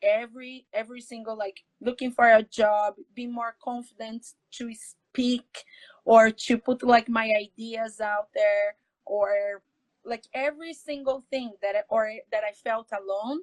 every 0.03 0.67
every 0.73 1.01
single 1.01 1.37
like 1.37 1.61
looking 1.81 2.11
for 2.11 2.29
a 2.31 2.43
job 2.43 2.95
be 3.15 3.27
more 3.27 3.57
confident 3.63 4.25
to 4.53 4.71
speak 5.13 5.65
or 6.05 6.31
to 6.31 6.59
put 6.59 6.83
like 6.83 7.09
my 7.09 7.31
ideas 7.39 8.01
out 8.01 8.29
there 8.35 8.77
or 9.07 9.63
like 10.05 10.25
every 10.35 10.73
single 10.73 11.25
thing 11.31 11.53
that 11.63 11.75
I, 11.77 11.83
or 11.89 12.11
that 12.33 12.45
i 12.45 12.53
felt 12.53 12.89
alone 12.93 13.41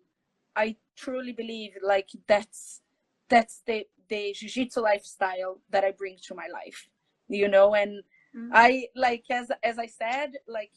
i 0.56 0.76
truly 0.96 1.34
believe 1.34 1.72
like 1.84 2.10
that's 2.28 2.82
that's 3.30 3.62
the 3.66 3.86
the 4.10 4.34
jiu-jitsu 4.38 4.82
lifestyle 4.82 5.60
that 5.70 5.84
i 5.84 5.92
bring 5.92 6.18
to 6.28 6.36
my 6.36 6.48
life 6.48 6.88
you 7.28 7.48
know 7.48 7.76
and 7.76 8.04
Mhm. 8.36 8.50
i 8.54 8.88
like 8.96 9.26
as 9.30 9.52
as 9.64 9.78
i 9.80 9.88
said 9.88 10.30
like 10.48 10.74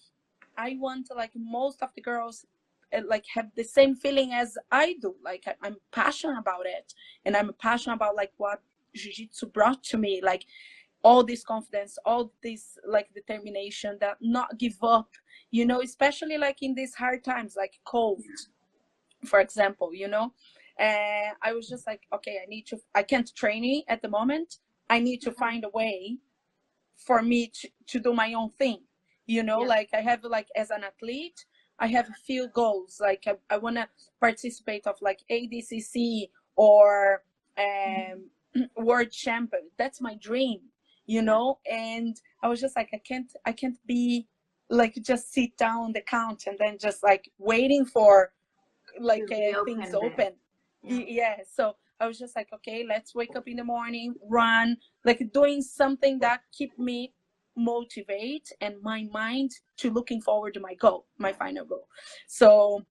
i 0.56 0.76
want 0.80 1.08
like 1.16 1.32
most 1.36 1.82
of 1.82 1.90
the 1.94 2.00
girls 2.02 2.46
uh, 2.94 3.02
like 3.06 3.26
have 3.34 3.48
the 3.56 3.64
same 3.64 3.94
feeling 3.94 4.32
as 4.32 4.56
i 4.70 4.94
do 5.00 5.14
like 5.24 5.44
I, 5.46 5.54
i'm 5.62 5.76
passionate 5.92 6.38
about 6.38 6.66
it 6.66 6.94
and 7.24 7.36
i'm 7.36 7.50
passionate 7.60 7.96
about 7.96 8.16
like 8.16 8.32
what 8.38 8.62
jiu-jitsu 8.94 9.46
brought 9.46 9.82
to 9.84 9.98
me 9.98 10.20
like 10.24 10.44
all 11.02 11.22
this 11.22 11.44
confidence 11.44 11.98
all 12.04 12.32
this 12.42 12.76
like 12.86 13.12
determination 13.14 13.96
that 14.00 14.16
not 14.20 14.58
give 14.58 14.76
up 14.82 15.08
you 15.50 15.64
know 15.64 15.80
especially 15.80 16.36
like 16.38 16.62
in 16.62 16.74
these 16.74 16.94
hard 16.94 17.22
times 17.22 17.54
like 17.56 17.78
cold 17.84 18.22
for 19.24 19.40
example 19.40 19.94
you 19.94 20.08
know? 20.08 20.32
And 20.78 21.34
i 21.42 21.52
was 21.52 21.68
just 21.68 21.86
like 21.86 22.02
okay 22.12 22.40
i 22.42 22.46
need 22.48 22.66
to 22.66 22.78
i 22.94 23.02
can't 23.02 23.30
train 23.34 23.82
at 23.88 24.02
the 24.02 24.08
moment. 24.08 24.58
I 24.90 25.00
need 25.00 25.20
to 25.22 25.32
find 25.32 25.64
a 25.64 25.68
way 25.68 26.16
for 26.96 27.20
me 27.20 27.52
to, 27.60 27.68
to 27.88 28.00
do 28.00 28.12
my 28.14 28.32
own 28.32 28.50
thing 28.58 28.80
you 29.26 29.42
know? 29.42 29.62
Yeah. 29.62 29.68
like 29.68 29.90
i 29.92 30.00
have 30.00 30.24
like 30.24 30.48
as 30.56 30.70
an 30.70 30.82
athlete 30.84 31.44
i 31.78 31.86
have 31.86 32.08
a 32.08 32.14
few 32.26 32.48
goals. 32.48 32.98
Like 33.00 33.24
i, 33.26 33.34
I 33.54 33.58
want 33.58 33.76
to 33.76 33.88
participate 34.20 34.86
of 34.86 34.96
like 35.00 35.20
adcc 35.30 36.28
or 36.56 37.22
um 37.56 38.30
world 38.76 39.12
champion. 39.12 39.68
That's 39.76 40.00
my 40.00 40.14
dream 40.14 40.60
you 41.08 41.22
know? 41.22 41.58
And 41.68 42.16
i 42.44 42.48
was 42.48 42.60
just 42.60 42.76
like 42.76 42.90
i 42.94 42.98
can't 42.98 43.32
i 43.44 43.52
can't 43.52 43.78
be 43.86 44.28
like 44.70 44.94
just 45.02 45.32
sit 45.32 45.56
down 45.56 45.86
on 45.86 45.92
the 45.92 46.02
couch 46.02 46.46
and 46.46 46.56
then 46.58 46.76
just 46.78 47.02
like 47.02 47.28
waiting 47.38 47.84
for 47.84 48.30
like 49.00 49.22
uh, 49.22 49.64
things 49.64 49.94
open. 49.94 50.12
Open 50.12 50.32
Yeah. 50.82 51.04
Yeah. 51.08 51.36
So 51.52 51.74
i 52.00 52.06
was 52.06 52.18
just 52.18 52.36
like 52.36 52.48
okay 52.52 52.84
let's 52.88 53.12
wake 53.12 53.34
up 53.34 53.48
in 53.48 53.56
the 53.56 53.64
morning 53.64 54.14
run 54.30 54.76
like 55.04 55.20
doing 55.32 55.60
something 55.60 56.20
that 56.20 56.42
keep 56.56 56.78
me 56.78 57.12
motivate 57.56 58.48
and 58.60 58.76
my 58.82 59.04
mind 59.10 59.50
to 59.76 59.90
looking 59.90 60.20
forward 60.20 60.54
to 60.54 60.60
my 60.60 60.74
goal 60.74 61.06
my 61.18 61.32
final 61.32 61.64
goal. 61.64 61.88
So 62.28 62.84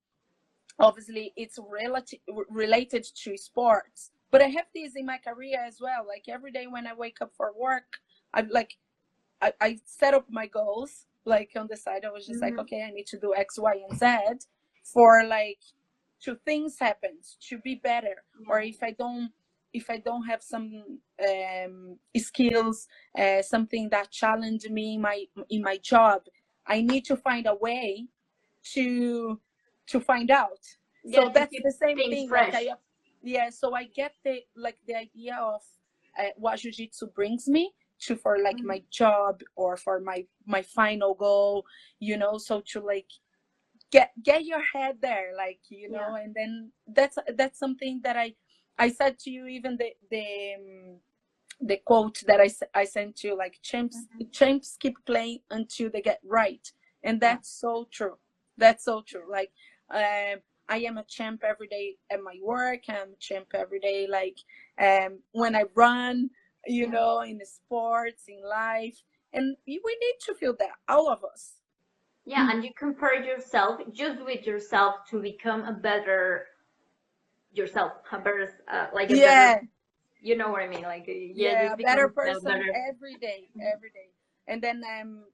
obviously 0.78 1.32
it's 1.36 1.58
relative 1.80 2.20
related 2.50 3.04
to 3.22 3.36
sports. 3.36 4.10
But 4.30 4.42
i 4.42 4.48
have 4.48 4.66
this 4.74 4.92
in 4.94 5.06
my 5.06 5.18
career 5.18 5.58
as 5.66 5.78
well. 5.80 6.04
Like 6.06 6.24
every 6.28 6.52
day 6.52 6.66
when 6.66 6.86
i 6.86 6.94
wake 6.94 7.18
up 7.22 7.32
for 7.36 7.52
work 7.58 7.90
i 8.38 8.40
like 8.58 8.72
i, 9.46 9.50
I 9.66 9.70
set 10.00 10.12
up 10.18 10.26
my 10.40 10.46
goals 10.58 10.92
like 11.34 11.50
on 11.60 11.66
the 11.72 11.76
side 11.84 12.02
i 12.08 12.10
was 12.16 12.24
just 12.30 12.42
like 12.46 12.54
Mhm. 12.56 12.62
okay 12.64 12.80
i 12.88 12.90
need 12.96 13.08
to 13.14 13.18
do 13.24 13.30
x 13.46 13.48
y 13.58 13.74
and 13.88 13.94
z 14.02 14.06
for 14.92 15.10
like 15.38 15.62
to 16.24 16.30
things 16.48 16.72
happen 16.86 17.14
to 17.48 17.54
be 17.68 17.74
better 17.90 18.16
or 18.50 18.58
if 18.72 18.78
i 18.82 18.92
don't 19.02 19.28
if 19.80 19.86
i 19.94 19.98
don't 20.08 20.26
have 20.32 20.42
some 20.54 20.66
um, 21.30 21.76
skills 22.28 22.76
uh, 23.22 23.42
something 23.54 23.84
that 23.94 24.06
challenge 24.20 24.64
me 24.78 24.86
in 24.96 25.00
my 25.08 25.18
in 25.56 25.60
my 25.70 25.76
job 25.92 26.18
i 26.74 26.76
need 26.90 27.04
to 27.10 27.16
find 27.28 27.44
a 27.46 27.56
way 27.66 27.86
to 28.74 29.40
to 29.92 30.00
find 30.10 30.30
out 30.42 30.62
Yeah, 31.04 31.20
so 31.20 31.30
that's 31.36 31.54
the 31.68 31.74
same 31.84 31.96
thing 32.10 32.28
fresh. 32.28 32.52
like 32.54 32.68
I, 32.68 32.74
yeah 33.34 33.48
so 33.60 33.66
i 33.74 33.84
get 34.00 34.12
the 34.24 34.36
like 34.66 34.78
the 34.88 34.96
idea 35.06 35.36
of 35.54 35.62
uh, 36.20 36.32
what 36.36 36.58
jiu-jitsu 36.60 37.06
brings 37.18 37.44
me 37.56 37.64
to 38.00 38.16
for 38.16 38.38
like 38.38 38.58
Mhm. 38.58 38.64
my 38.64 38.82
job 38.90 39.42
or 39.56 39.76
for 39.76 40.00
my 40.00 40.26
my 40.46 40.62
final 40.62 41.14
goal 41.14 41.64
you 42.00 42.16
know 42.16 42.38
so 42.38 42.60
to 42.72 42.80
like 42.80 43.10
get 43.90 44.12
get 44.22 44.44
your 44.44 44.62
head 44.62 44.96
there 45.00 45.32
like 45.36 45.60
you 45.70 45.90
know 45.90 46.14
and 46.22 46.34
then 46.34 46.72
that's 46.88 47.18
that's 47.36 47.58
something 47.58 48.00
that 48.04 48.16
i 48.16 48.34
i 48.78 48.88
said 48.88 49.18
to 49.18 49.30
you 49.30 49.46
even 49.46 49.76
the 49.76 49.90
the 50.10 50.54
um, 50.56 50.96
the 51.60 51.76
quote 51.84 52.22
that 52.26 52.40
i 52.40 52.50
i 52.74 52.84
sent 52.84 53.24
you 53.24 53.36
like 53.36 53.58
champs 53.62 54.06
champs 54.32 54.76
keep 54.78 54.96
playing 55.06 55.40
until 55.50 55.90
they 55.90 56.00
get 56.02 56.20
right 56.24 56.72
and 57.02 57.20
Yeah. 57.20 57.34
that's 57.34 57.50
so 57.50 57.88
true 57.90 58.16
that's 58.56 58.84
so 58.84 59.02
true 59.02 59.24
like 59.30 59.50
um 59.90 60.38
i 60.68 60.76
am 60.78 60.98
a 60.98 61.04
champ 61.04 61.42
every 61.44 61.68
day 61.68 61.96
at 62.10 62.22
my 62.22 62.36
work 62.42 62.80
i'm 62.88 63.12
a 63.14 63.16
champ 63.18 63.48
every 63.54 63.80
day 63.80 64.06
like 64.06 64.38
um 64.80 65.18
when 65.32 65.56
i 65.56 65.64
run 65.74 66.30
you 66.68 66.88
know 66.88 67.20
in 67.20 67.40
sports 67.44 68.24
in 68.28 68.40
life 68.48 69.02
and 69.32 69.56
we 69.66 69.80
we 69.84 69.98
need 70.00 70.16
to 70.20 70.34
feel 70.34 70.54
that 70.58 70.72
all 70.88 71.08
of 71.10 71.24
us 71.24 71.54
Yeah, 72.26 72.50
and 72.50 72.62
you 72.64 72.70
compare 72.78 73.22
yourself 73.22 73.80
just 73.92 74.20
with 74.24 74.46
yourself 74.46 74.96
to 75.10 75.20
become 75.20 75.64
a 75.64 75.72
better 75.72 76.46
yourself, 77.52 77.92
a 78.12 78.18
better, 78.18 78.48
uh, 78.70 78.86
like 78.92 79.10
a 79.10 79.16
yeah 79.16 79.22
better, 79.22 79.68
you 80.20 80.36
know 80.36 80.50
what 80.50 80.62
I 80.62 80.68
mean? 80.68 80.82
Like, 80.82 81.06
uh, 81.08 81.12
yeah, 81.12 81.52
yeah, 81.62 81.76
better 81.76 82.08
person 82.08 82.44
better. 82.44 82.64
every 82.88 83.14
day 83.16 83.48
every 83.60 83.90
day 83.90 84.10
and 84.46 84.62
then 84.62 84.82
um 85.00 85.24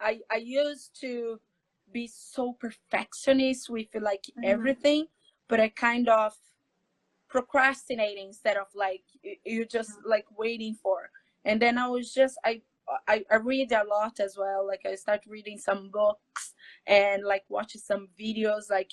i 0.00 0.20
i 0.30 0.36
used 0.36 0.98
to 1.00 1.40
be 1.92 2.06
so 2.08 2.52
perfectionist 2.60 3.70
with 3.70 3.88
like 4.00 4.24
Mhm. 4.36 4.44
everything 4.44 5.06
but 5.48 5.60
i 5.60 5.68
kind 5.68 6.08
of 6.08 6.34
procrastinating 7.28 8.28
instead 8.28 8.56
of 8.56 8.66
like 8.74 9.02
you, 9.22 9.36
you 9.44 9.64
just 9.64 9.90
mm. 9.90 10.10
like 10.10 10.26
waiting 10.36 10.74
for 10.74 11.10
and 11.44 11.60
then 11.60 11.78
i 11.78 11.88
was 11.88 12.12
just 12.12 12.38
I, 12.44 12.60
I 13.08 13.24
i 13.30 13.36
read 13.36 13.72
a 13.72 13.84
lot 13.84 14.20
as 14.20 14.36
well 14.38 14.66
like 14.66 14.82
i 14.86 14.94
start 14.94 15.20
reading 15.26 15.58
some 15.58 15.90
books 15.90 16.54
and 16.86 17.24
like 17.24 17.44
watching 17.48 17.80
some 17.80 18.08
videos 18.18 18.70
like 18.70 18.90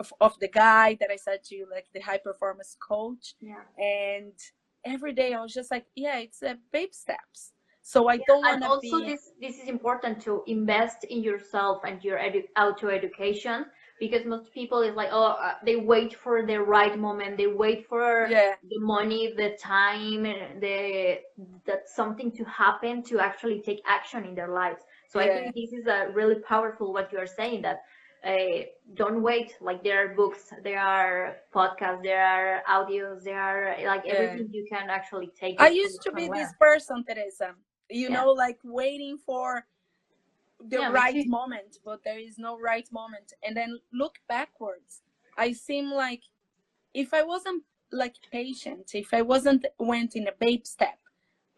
of, 0.00 0.12
of 0.20 0.38
the 0.40 0.48
guy 0.48 0.96
that 1.00 1.10
i 1.10 1.16
said 1.16 1.44
to 1.44 1.54
you 1.54 1.66
like 1.70 1.86
the 1.94 2.00
high 2.00 2.18
performance 2.18 2.76
coach 2.80 3.34
Yeah. 3.40 3.62
and 3.78 4.32
every 4.84 5.12
day 5.12 5.32
I 5.32 5.40
was 5.40 5.52
just 5.52 5.70
like, 5.70 5.86
yeah, 5.94 6.18
it's 6.18 6.42
a 6.42 6.56
babe 6.72 6.92
steps. 6.92 7.52
So 7.82 8.08
I 8.08 8.18
don't 8.26 8.46
And 8.46 8.62
want 8.62 8.82
to 8.82 8.90
also, 8.90 9.04
be. 9.04 9.12
this 9.12 9.32
this 9.40 9.58
is 9.58 9.68
important 9.68 10.20
to 10.22 10.42
invest 10.46 11.04
in 11.04 11.22
yourself 11.22 11.82
and 11.84 12.02
your 12.02 12.18
edu- 12.18 12.48
auto 12.58 12.88
education 12.88 13.66
because 14.00 14.24
most 14.26 14.52
people 14.52 14.80
is 14.82 14.94
like, 14.94 15.08
oh, 15.12 15.36
uh, 15.40 15.54
they 15.64 15.76
wait 15.76 16.14
for 16.14 16.44
the 16.46 16.60
right 16.60 16.98
moment, 16.98 17.36
they 17.36 17.46
wait 17.46 17.86
for 17.88 18.28
Yeah, 18.30 18.54
the 18.68 18.78
money, 18.80 19.32
the 19.36 19.56
time, 19.60 20.22
the 20.60 21.18
that 21.66 21.88
something 21.88 22.30
to 22.32 22.44
happen 22.44 23.02
to 23.04 23.18
actually 23.20 23.60
take 23.60 23.82
action 23.86 24.24
in 24.24 24.34
their 24.34 24.48
lives. 24.48 24.82
So 25.08 25.20
I 25.20 25.28
think 25.28 25.54
this 25.54 25.72
is 25.72 25.86
a 25.86 26.08
really 26.12 26.36
powerful 26.36 26.92
what 26.92 27.12
you 27.12 27.18
are 27.18 27.26
saying 27.26 27.62
that 27.62 27.82
uh, 28.24 28.62
don't 28.94 29.22
wait. 29.22 29.54
Like 29.60 29.82
there 29.84 30.04
are 30.04 30.14
books, 30.14 30.52
there 30.62 30.80
are 30.80 31.36
podcasts, 31.54 32.02
there 32.02 32.24
are 32.24 32.62
audios, 32.68 33.22
there 33.24 33.40
are 33.40 33.76
like 33.86 34.04
Yeah. 34.06 34.12
everything 34.12 34.48
you 34.52 34.66
can 34.70 34.90
actually 34.90 35.30
take. 35.38 35.60
I 35.60 35.68
used 35.68 36.02
to 36.02 36.12
be 36.12 36.22
somewhere. 36.24 36.38
this 36.38 36.52
person, 36.58 37.04
Teresa. 37.04 37.54
You 37.90 38.08
Yeah. 38.08 38.14
know, 38.14 38.30
like 38.32 38.58
waiting 38.64 39.18
for 39.18 39.66
the 40.68 40.78
Yeah, 40.80 40.90
right 40.90 41.26
moment, 41.26 41.78
but 41.84 42.02
there 42.04 42.18
is 42.18 42.38
no 42.38 42.58
right 42.58 42.88
moment. 42.92 43.32
And 43.42 43.56
then 43.56 43.78
look 43.92 44.16
backwards. 44.28 45.02
I 45.36 45.52
seem 45.52 45.90
like 45.90 46.22
if 46.94 47.12
I 47.12 47.22
wasn't 47.22 47.64
like 47.92 48.14
patient, 48.32 48.92
if 48.94 49.12
I 49.12 49.22
wasn't 49.22 49.66
went 49.78 50.16
in 50.16 50.28
a 50.28 50.32
babe 50.38 50.66
step, 50.66 50.98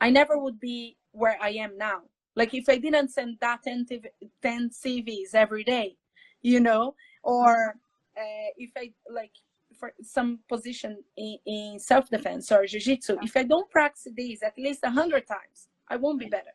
I 0.01 0.11
never 0.11 0.39
would 0.39 0.61
be 0.61 0.97
where 1.13 1.39
I 1.41 1.51
am 1.51 1.77
now. 1.79 2.03
Like 2.35 2.53
if 2.55 2.69
I 2.69 2.77
didn't 2.79 3.11
send 3.11 3.39
that 3.41 3.63
10, 3.63 3.87
TV 3.87 4.07
10 4.43 4.71
CVs 4.71 5.35
every 5.35 5.65
day, 5.65 5.97
you 6.43 6.61
know, 6.61 6.95
or 7.23 7.75
uh, 8.17 8.49
if 8.57 8.71
I 8.77 8.93
like 9.11 9.33
for 9.79 9.93
some 10.03 10.41
position 10.49 11.03
in, 11.17 11.39
in 11.47 11.79
self 11.79 12.09
defense 12.11 12.51
or 12.53 12.67
jiu 12.67 12.81
jitsu, 12.81 13.17
if 13.23 13.37
I 13.37 13.43
don't 13.43 13.71
practice 13.71 14.09
these 14.15 14.43
at 14.43 14.55
least 14.59 14.81
a 14.85 14.91
hundred 14.91 15.27
times, 15.27 15.69
I 15.89 15.97
won't 15.97 16.21
be 16.21 16.27
better. 16.27 16.55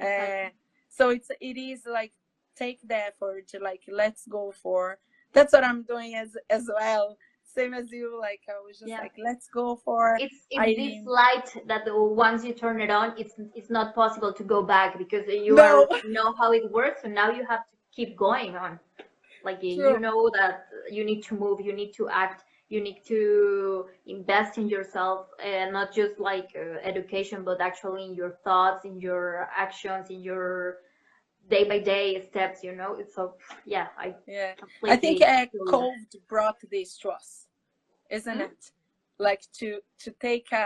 Uh. 0.00 0.50
So 0.96 1.08
it's 1.10 1.30
it 1.40 1.56
is 1.56 1.80
like 1.98 2.12
take 2.56 2.80
the 2.86 2.96
effort 3.10 3.48
to 3.48 3.58
like 3.58 3.82
let's 3.88 4.26
go 4.26 4.52
for. 4.62 4.98
That's 5.32 5.52
what 5.54 5.64
I'm 5.64 5.82
doing 5.94 6.14
as 6.22 6.30
as 6.50 6.64
well. 6.80 7.16
same 7.60 7.74
as 7.74 7.90
you. 7.92 8.06
Like 8.28 8.40
I 8.48 8.58
was 8.66 8.78
just 8.78 8.88
Yeah. 8.92 9.00
like, 9.04 9.16
let's 9.28 9.46
go 9.60 9.66
for. 9.84 10.16
it's 10.24 10.40
it's 10.50 10.60
I- 10.66 10.74
this 10.82 10.96
light 11.20 11.48
that 11.70 11.82
the- 11.86 12.02
once 12.24 12.40
you 12.46 12.54
turn 12.64 12.80
it 12.86 12.90
on 12.98 13.06
it's 13.22 13.34
it's 13.58 13.70
not 13.78 13.86
possible 14.02 14.32
to 14.40 14.44
go 14.54 14.58
back 14.74 14.90
because 15.02 15.24
you 15.46 15.54
No. 15.54 15.86
are, 15.90 16.02
know 16.18 16.28
how 16.40 16.48
it 16.58 16.64
works 16.78 16.98
so 17.02 17.08
now 17.22 17.28
you 17.38 17.44
have 17.52 17.64
to 17.70 17.74
keep 17.96 18.10
going 18.26 18.52
on 18.64 18.72
like 19.48 19.58
you 19.62 19.98
know 20.06 20.20
that 20.38 20.54
you 20.96 21.02
need 21.10 21.20
to 21.28 21.34
move 21.42 21.56
you 21.68 21.72
need 21.80 21.92
to 22.00 22.04
act 22.24 22.38
you 22.72 22.80
need 22.80 23.00
to 23.14 23.86
invest 24.06 24.52
in 24.56 24.66
yourself 24.74 25.26
and 25.44 25.72
not 25.78 25.88
just 26.00 26.14
like 26.30 26.50
uh, 26.56 26.78
education 26.92 27.38
but 27.44 27.60
actually 27.60 28.02
in 28.08 28.14
your 28.14 28.32
thoughts 28.44 28.82
in 28.90 28.94
your 29.08 29.22
actions 29.64 30.04
in 30.08 30.20
your 30.30 30.78
day 31.50 31.64
by 31.72 31.78
day 31.78 32.06
steps 32.30 32.58
you 32.66 32.74
know 32.80 32.90
it's 33.00 33.14
so 33.14 33.24
yeah 33.74 33.88
i 33.98 34.08
yeah. 34.26 34.52
I 34.94 34.96
think 34.96 35.20
uh. 35.22 35.46
COVID 35.74 36.12
brought 36.32 36.60
this 36.70 36.90
to 37.02 37.08
us, 37.18 37.28
isn't 38.16 38.38
Mhm. 38.38 38.48
it? 38.48 38.60
Like 39.28 39.42
to 39.58 39.68
to 40.04 40.08
take 40.26 40.48
a 40.52 40.64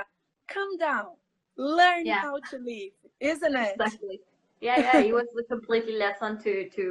calm 0.52 0.70
down, 0.88 1.10
learn 1.56 2.04
Yeah. 2.06 2.20
how 2.26 2.36
to 2.50 2.56
live, 2.70 2.92
isn't 3.32 3.56
it? 3.66 3.74
Exactly. 3.80 4.18
Yeah, 4.66 4.78
yeah. 4.86 4.98
It 5.08 5.14
was 5.18 5.26
a 5.42 5.46
completely 5.54 5.96
lesson 6.04 6.32
to 6.44 6.52
to, 6.76 6.84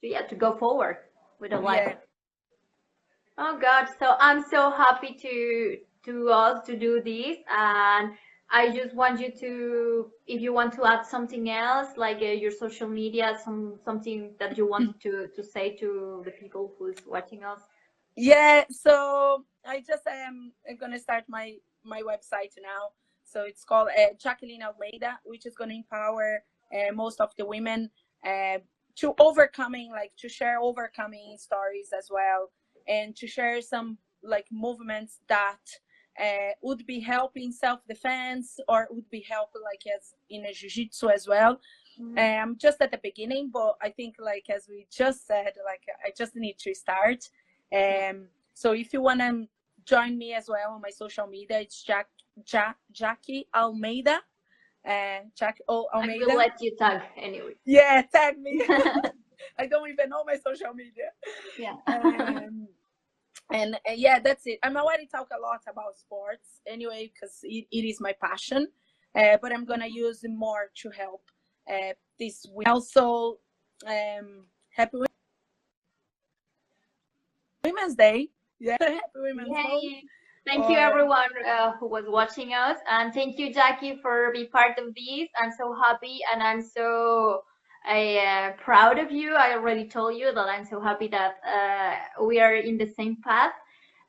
to 0.00 0.06
yeah 0.14 0.24
to 0.30 0.34
go 0.44 0.50
forward 0.62 0.96
with 1.40 1.52
a 1.52 1.60
life. 1.70 1.86
Yeah. 1.86 2.03
Oh 3.36 3.58
God, 3.58 3.88
so 3.98 4.14
I'm 4.20 4.42
so 4.42 4.70
happy 4.70 5.14
to 5.14 5.78
to 6.04 6.28
us 6.28 6.64
to 6.66 6.76
do 6.76 7.02
this, 7.02 7.38
and 7.50 8.12
I 8.50 8.70
just 8.70 8.94
want 8.94 9.20
you 9.20 9.32
to, 9.40 10.10
if 10.26 10.40
you 10.40 10.52
want 10.52 10.72
to 10.74 10.84
add 10.84 11.04
something 11.04 11.50
else, 11.50 11.96
like 11.96 12.18
uh, 12.18 12.26
your 12.26 12.52
social 12.52 12.88
media, 12.88 13.36
some 13.44 13.80
something 13.84 14.34
that 14.38 14.56
you 14.56 14.68
want 14.68 15.00
to 15.00 15.28
to 15.34 15.42
say 15.42 15.74
to 15.76 16.22
the 16.24 16.30
people 16.30 16.72
who's 16.78 16.98
watching 17.06 17.42
us. 17.42 17.60
Yeah, 18.16 18.64
so 18.70 19.44
I 19.66 19.80
just 19.80 20.06
am 20.06 20.52
I'm 20.68 20.76
gonna 20.76 21.00
start 21.00 21.24
my 21.28 21.56
my 21.84 22.02
website 22.02 22.54
now. 22.62 22.90
So 23.24 23.42
it's 23.42 23.64
called 23.64 23.88
uh, 23.98 24.14
Jacqueline 24.16 24.62
Almeida, 24.62 25.18
which 25.24 25.44
is 25.44 25.56
gonna 25.56 25.74
empower 25.74 26.44
uh, 26.72 26.92
most 26.92 27.20
of 27.20 27.30
the 27.36 27.44
women 27.44 27.90
uh, 28.24 28.58
to 28.96 29.14
overcoming, 29.18 29.90
like 29.90 30.12
to 30.18 30.28
share 30.28 30.60
overcoming 30.60 31.36
stories 31.36 31.88
as 31.96 32.08
well, 32.10 32.52
and 32.86 33.14
to 33.16 33.26
share 33.26 33.60
some 33.60 33.98
like 34.22 34.46
movements 34.50 35.20
that 35.28 35.58
uh, 36.20 36.52
would 36.62 36.86
be 36.86 37.00
helping 37.00 37.50
self-defense 37.52 38.60
or 38.68 38.86
would 38.90 39.10
be 39.10 39.24
helping 39.28 39.62
like 39.62 39.82
as 39.94 40.14
in 40.30 40.46
a 40.46 40.52
jiu-jitsu 40.52 41.08
as 41.08 41.26
well. 41.28 41.60
Um 42.18 42.56
just 42.58 42.80
at 42.80 42.90
the 42.90 42.98
beginning 42.98 43.50
but 43.52 43.76
i 43.80 43.88
think 43.88 44.16
like 44.18 44.46
as 44.50 44.66
we 44.68 44.84
just 44.90 45.28
said 45.28 45.52
like 45.64 45.84
i 46.04 46.10
just 46.16 46.34
need 46.34 46.58
to 46.58 46.74
start. 46.74 47.20
Um 47.72 48.26
so 48.52 48.72
if 48.72 48.92
you 48.92 49.00
want 49.00 49.20
to 49.20 49.46
join 49.84 50.18
me 50.18 50.34
as 50.34 50.48
well 50.48 50.72
on 50.72 50.80
my 50.80 50.90
social 50.90 51.28
media 51.28 51.60
it's 51.60 51.84
jack 51.84 52.08
jack 52.44 52.76
jaque 52.92 53.46
almeida. 53.54 54.18
Uh 54.88 55.20
jack 55.38 55.56
oh 55.68 55.86
almeida 55.94 56.24
I 56.24 56.26
will 56.26 56.36
let 56.36 56.60
you 56.60 56.74
tag 56.76 57.02
anyway. 57.16 57.54
yeah 57.64 58.02
tag 58.12 58.40
me 58.40 58.52
i 59.58 59.66
don't 59.66 59.88
even 59.90 60.08
know 60.08 60.24
my 60.24 60.36
social 60.36 60.72
media 60.74 61.10
yeah. 61.58 61.74
um, 61.86 62.68
and 63.52 63.74
uh, 63.74 63.78
yeah 63.94 64.18
that's 64.18 64.46
it 64.46 64.58
i'm 64.62 64.76
already 64.76 65.06
talk 65.06 65.28
a 65.36 65.40
lot 65.40 65.60
about 65.68 65.96
sports 65.96 66.60
anyway 66.66 67.10
because 67.12 67.38
it, 67.42 67.66
it 67.70 67.84
is 67.84 68.00
my 68.00 68.14
passion 68.20 68.66
uh, 69.16 69.36
but 69.40 69.52
i'm 69.52 69.64
gonna 69.64 69.86
use 69.86 70.24
it 70.24 70.30
more 70.30 70.70
to 70.74 70.90
help 70.90 71.22
uh, 71.70 71.92
this 72.18 72.46
week. 72.54 72.68
also 72.68 73.38
um 73.86 74.44
happy 74.70 74.96
Wo- 74.98 75.06
women's 77.64 77.94
day 77.94 78.28
yeah 78.60 78.76
happy 78.80 79.00
women's 79.16 79.50
day. 79.54 80.02
Thank 80.46 80.68
you 80.68 80.76
everyone 80.76 81.30
uh, 81.48 81.72
who 81.80 81.88
was 81.88 82.04
watching 82.06 82.52
us 82.52 82.76
and 82.86 83.14
thank 83.14 83.38
you 83.38 83.50
Jaque 83.50 84.02
for 84.02 84.30
being 84.30 84.50
part 84.50 84.78
of 84.78 84.94
this. 84.94 85.28
I'm 85.40 85.50
so 85.50 85.74
happy 85.74 86.18
and 86.30 86.42
I'm 86.42 86.60
so 86.60 87.44
uh, 87.86 88.52
proud 88.52 88.98
of 88.98 89.10
you. 89.10 89.34
I 89.34 89.52
already 89.52 89.86
told 89.88 90.16
you 90.16 90.32
that 90.32 90.48
I'm 90.48 90.64
so 90.64 90.80
happy 90.80 91.08
that 91.08 91.36
uh, 91.46 92.24
we 92.24 92.40
are 92.40 92.54
in 92.56 92.78
the 92.78 92.86
same 92.86 93.16
path 93.22 93.52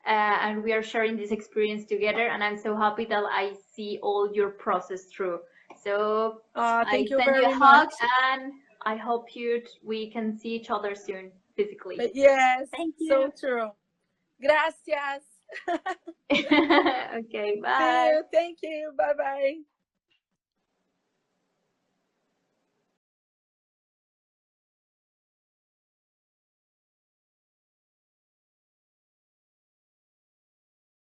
uh, 0.06 0.10
and 0.10 0.64
we 0.64 0.74
are 0.74 0.84
sharing 0.84 1.18
this 1.18 1.32
experience 1.32 1.86
together 1.86 2.28
and 2.28 2.44
I'm 2.44 2.58
so 2.58 2.76
happy 2.76 3.06
that 3.06 3.24
I 3.30 3.54
see 3.74 4.00
all 4.02 4.32
your 4.34 4.50
process 4.50 5.06
through. 5.06 5.40
So 5.84 6.42
uh, 6.56 6.86
thank 6.86 7.10
I 7.10 7.12
you 7.12 7.18
send 7.18 7.32
very 7.32 7.44
you 7.44 7.52
a 7.52 7.56
much 7.56 7.94
hug 8.00 8.10
and 8.24 8.54
I 8.86 8.96
hope 8.96 9.36
you 9.36 9.62
we 9.84 10.10
can 10.12 10.38
see 10.38 10.50
each 10.50 10.70
other 10.70 10.96
soon 10.96 11.32
physically. 11.56 11.98
But 11.98 12.16
yes 12.16 12.70
Thank 12.72 12.96
you. 13.00 13.10
so 13.10 13.22
you. 13.24 13.32
true 13.40 13.70
gracias 14.42 15.24
okay, 16.32 17.56
See 17.56 17.62
bye. 17.62 18.12
you. 18.12 18.24
thank 18.32 18.60
you 18.62 18.92
bye 18.98 19.14
bye 19.18 19.75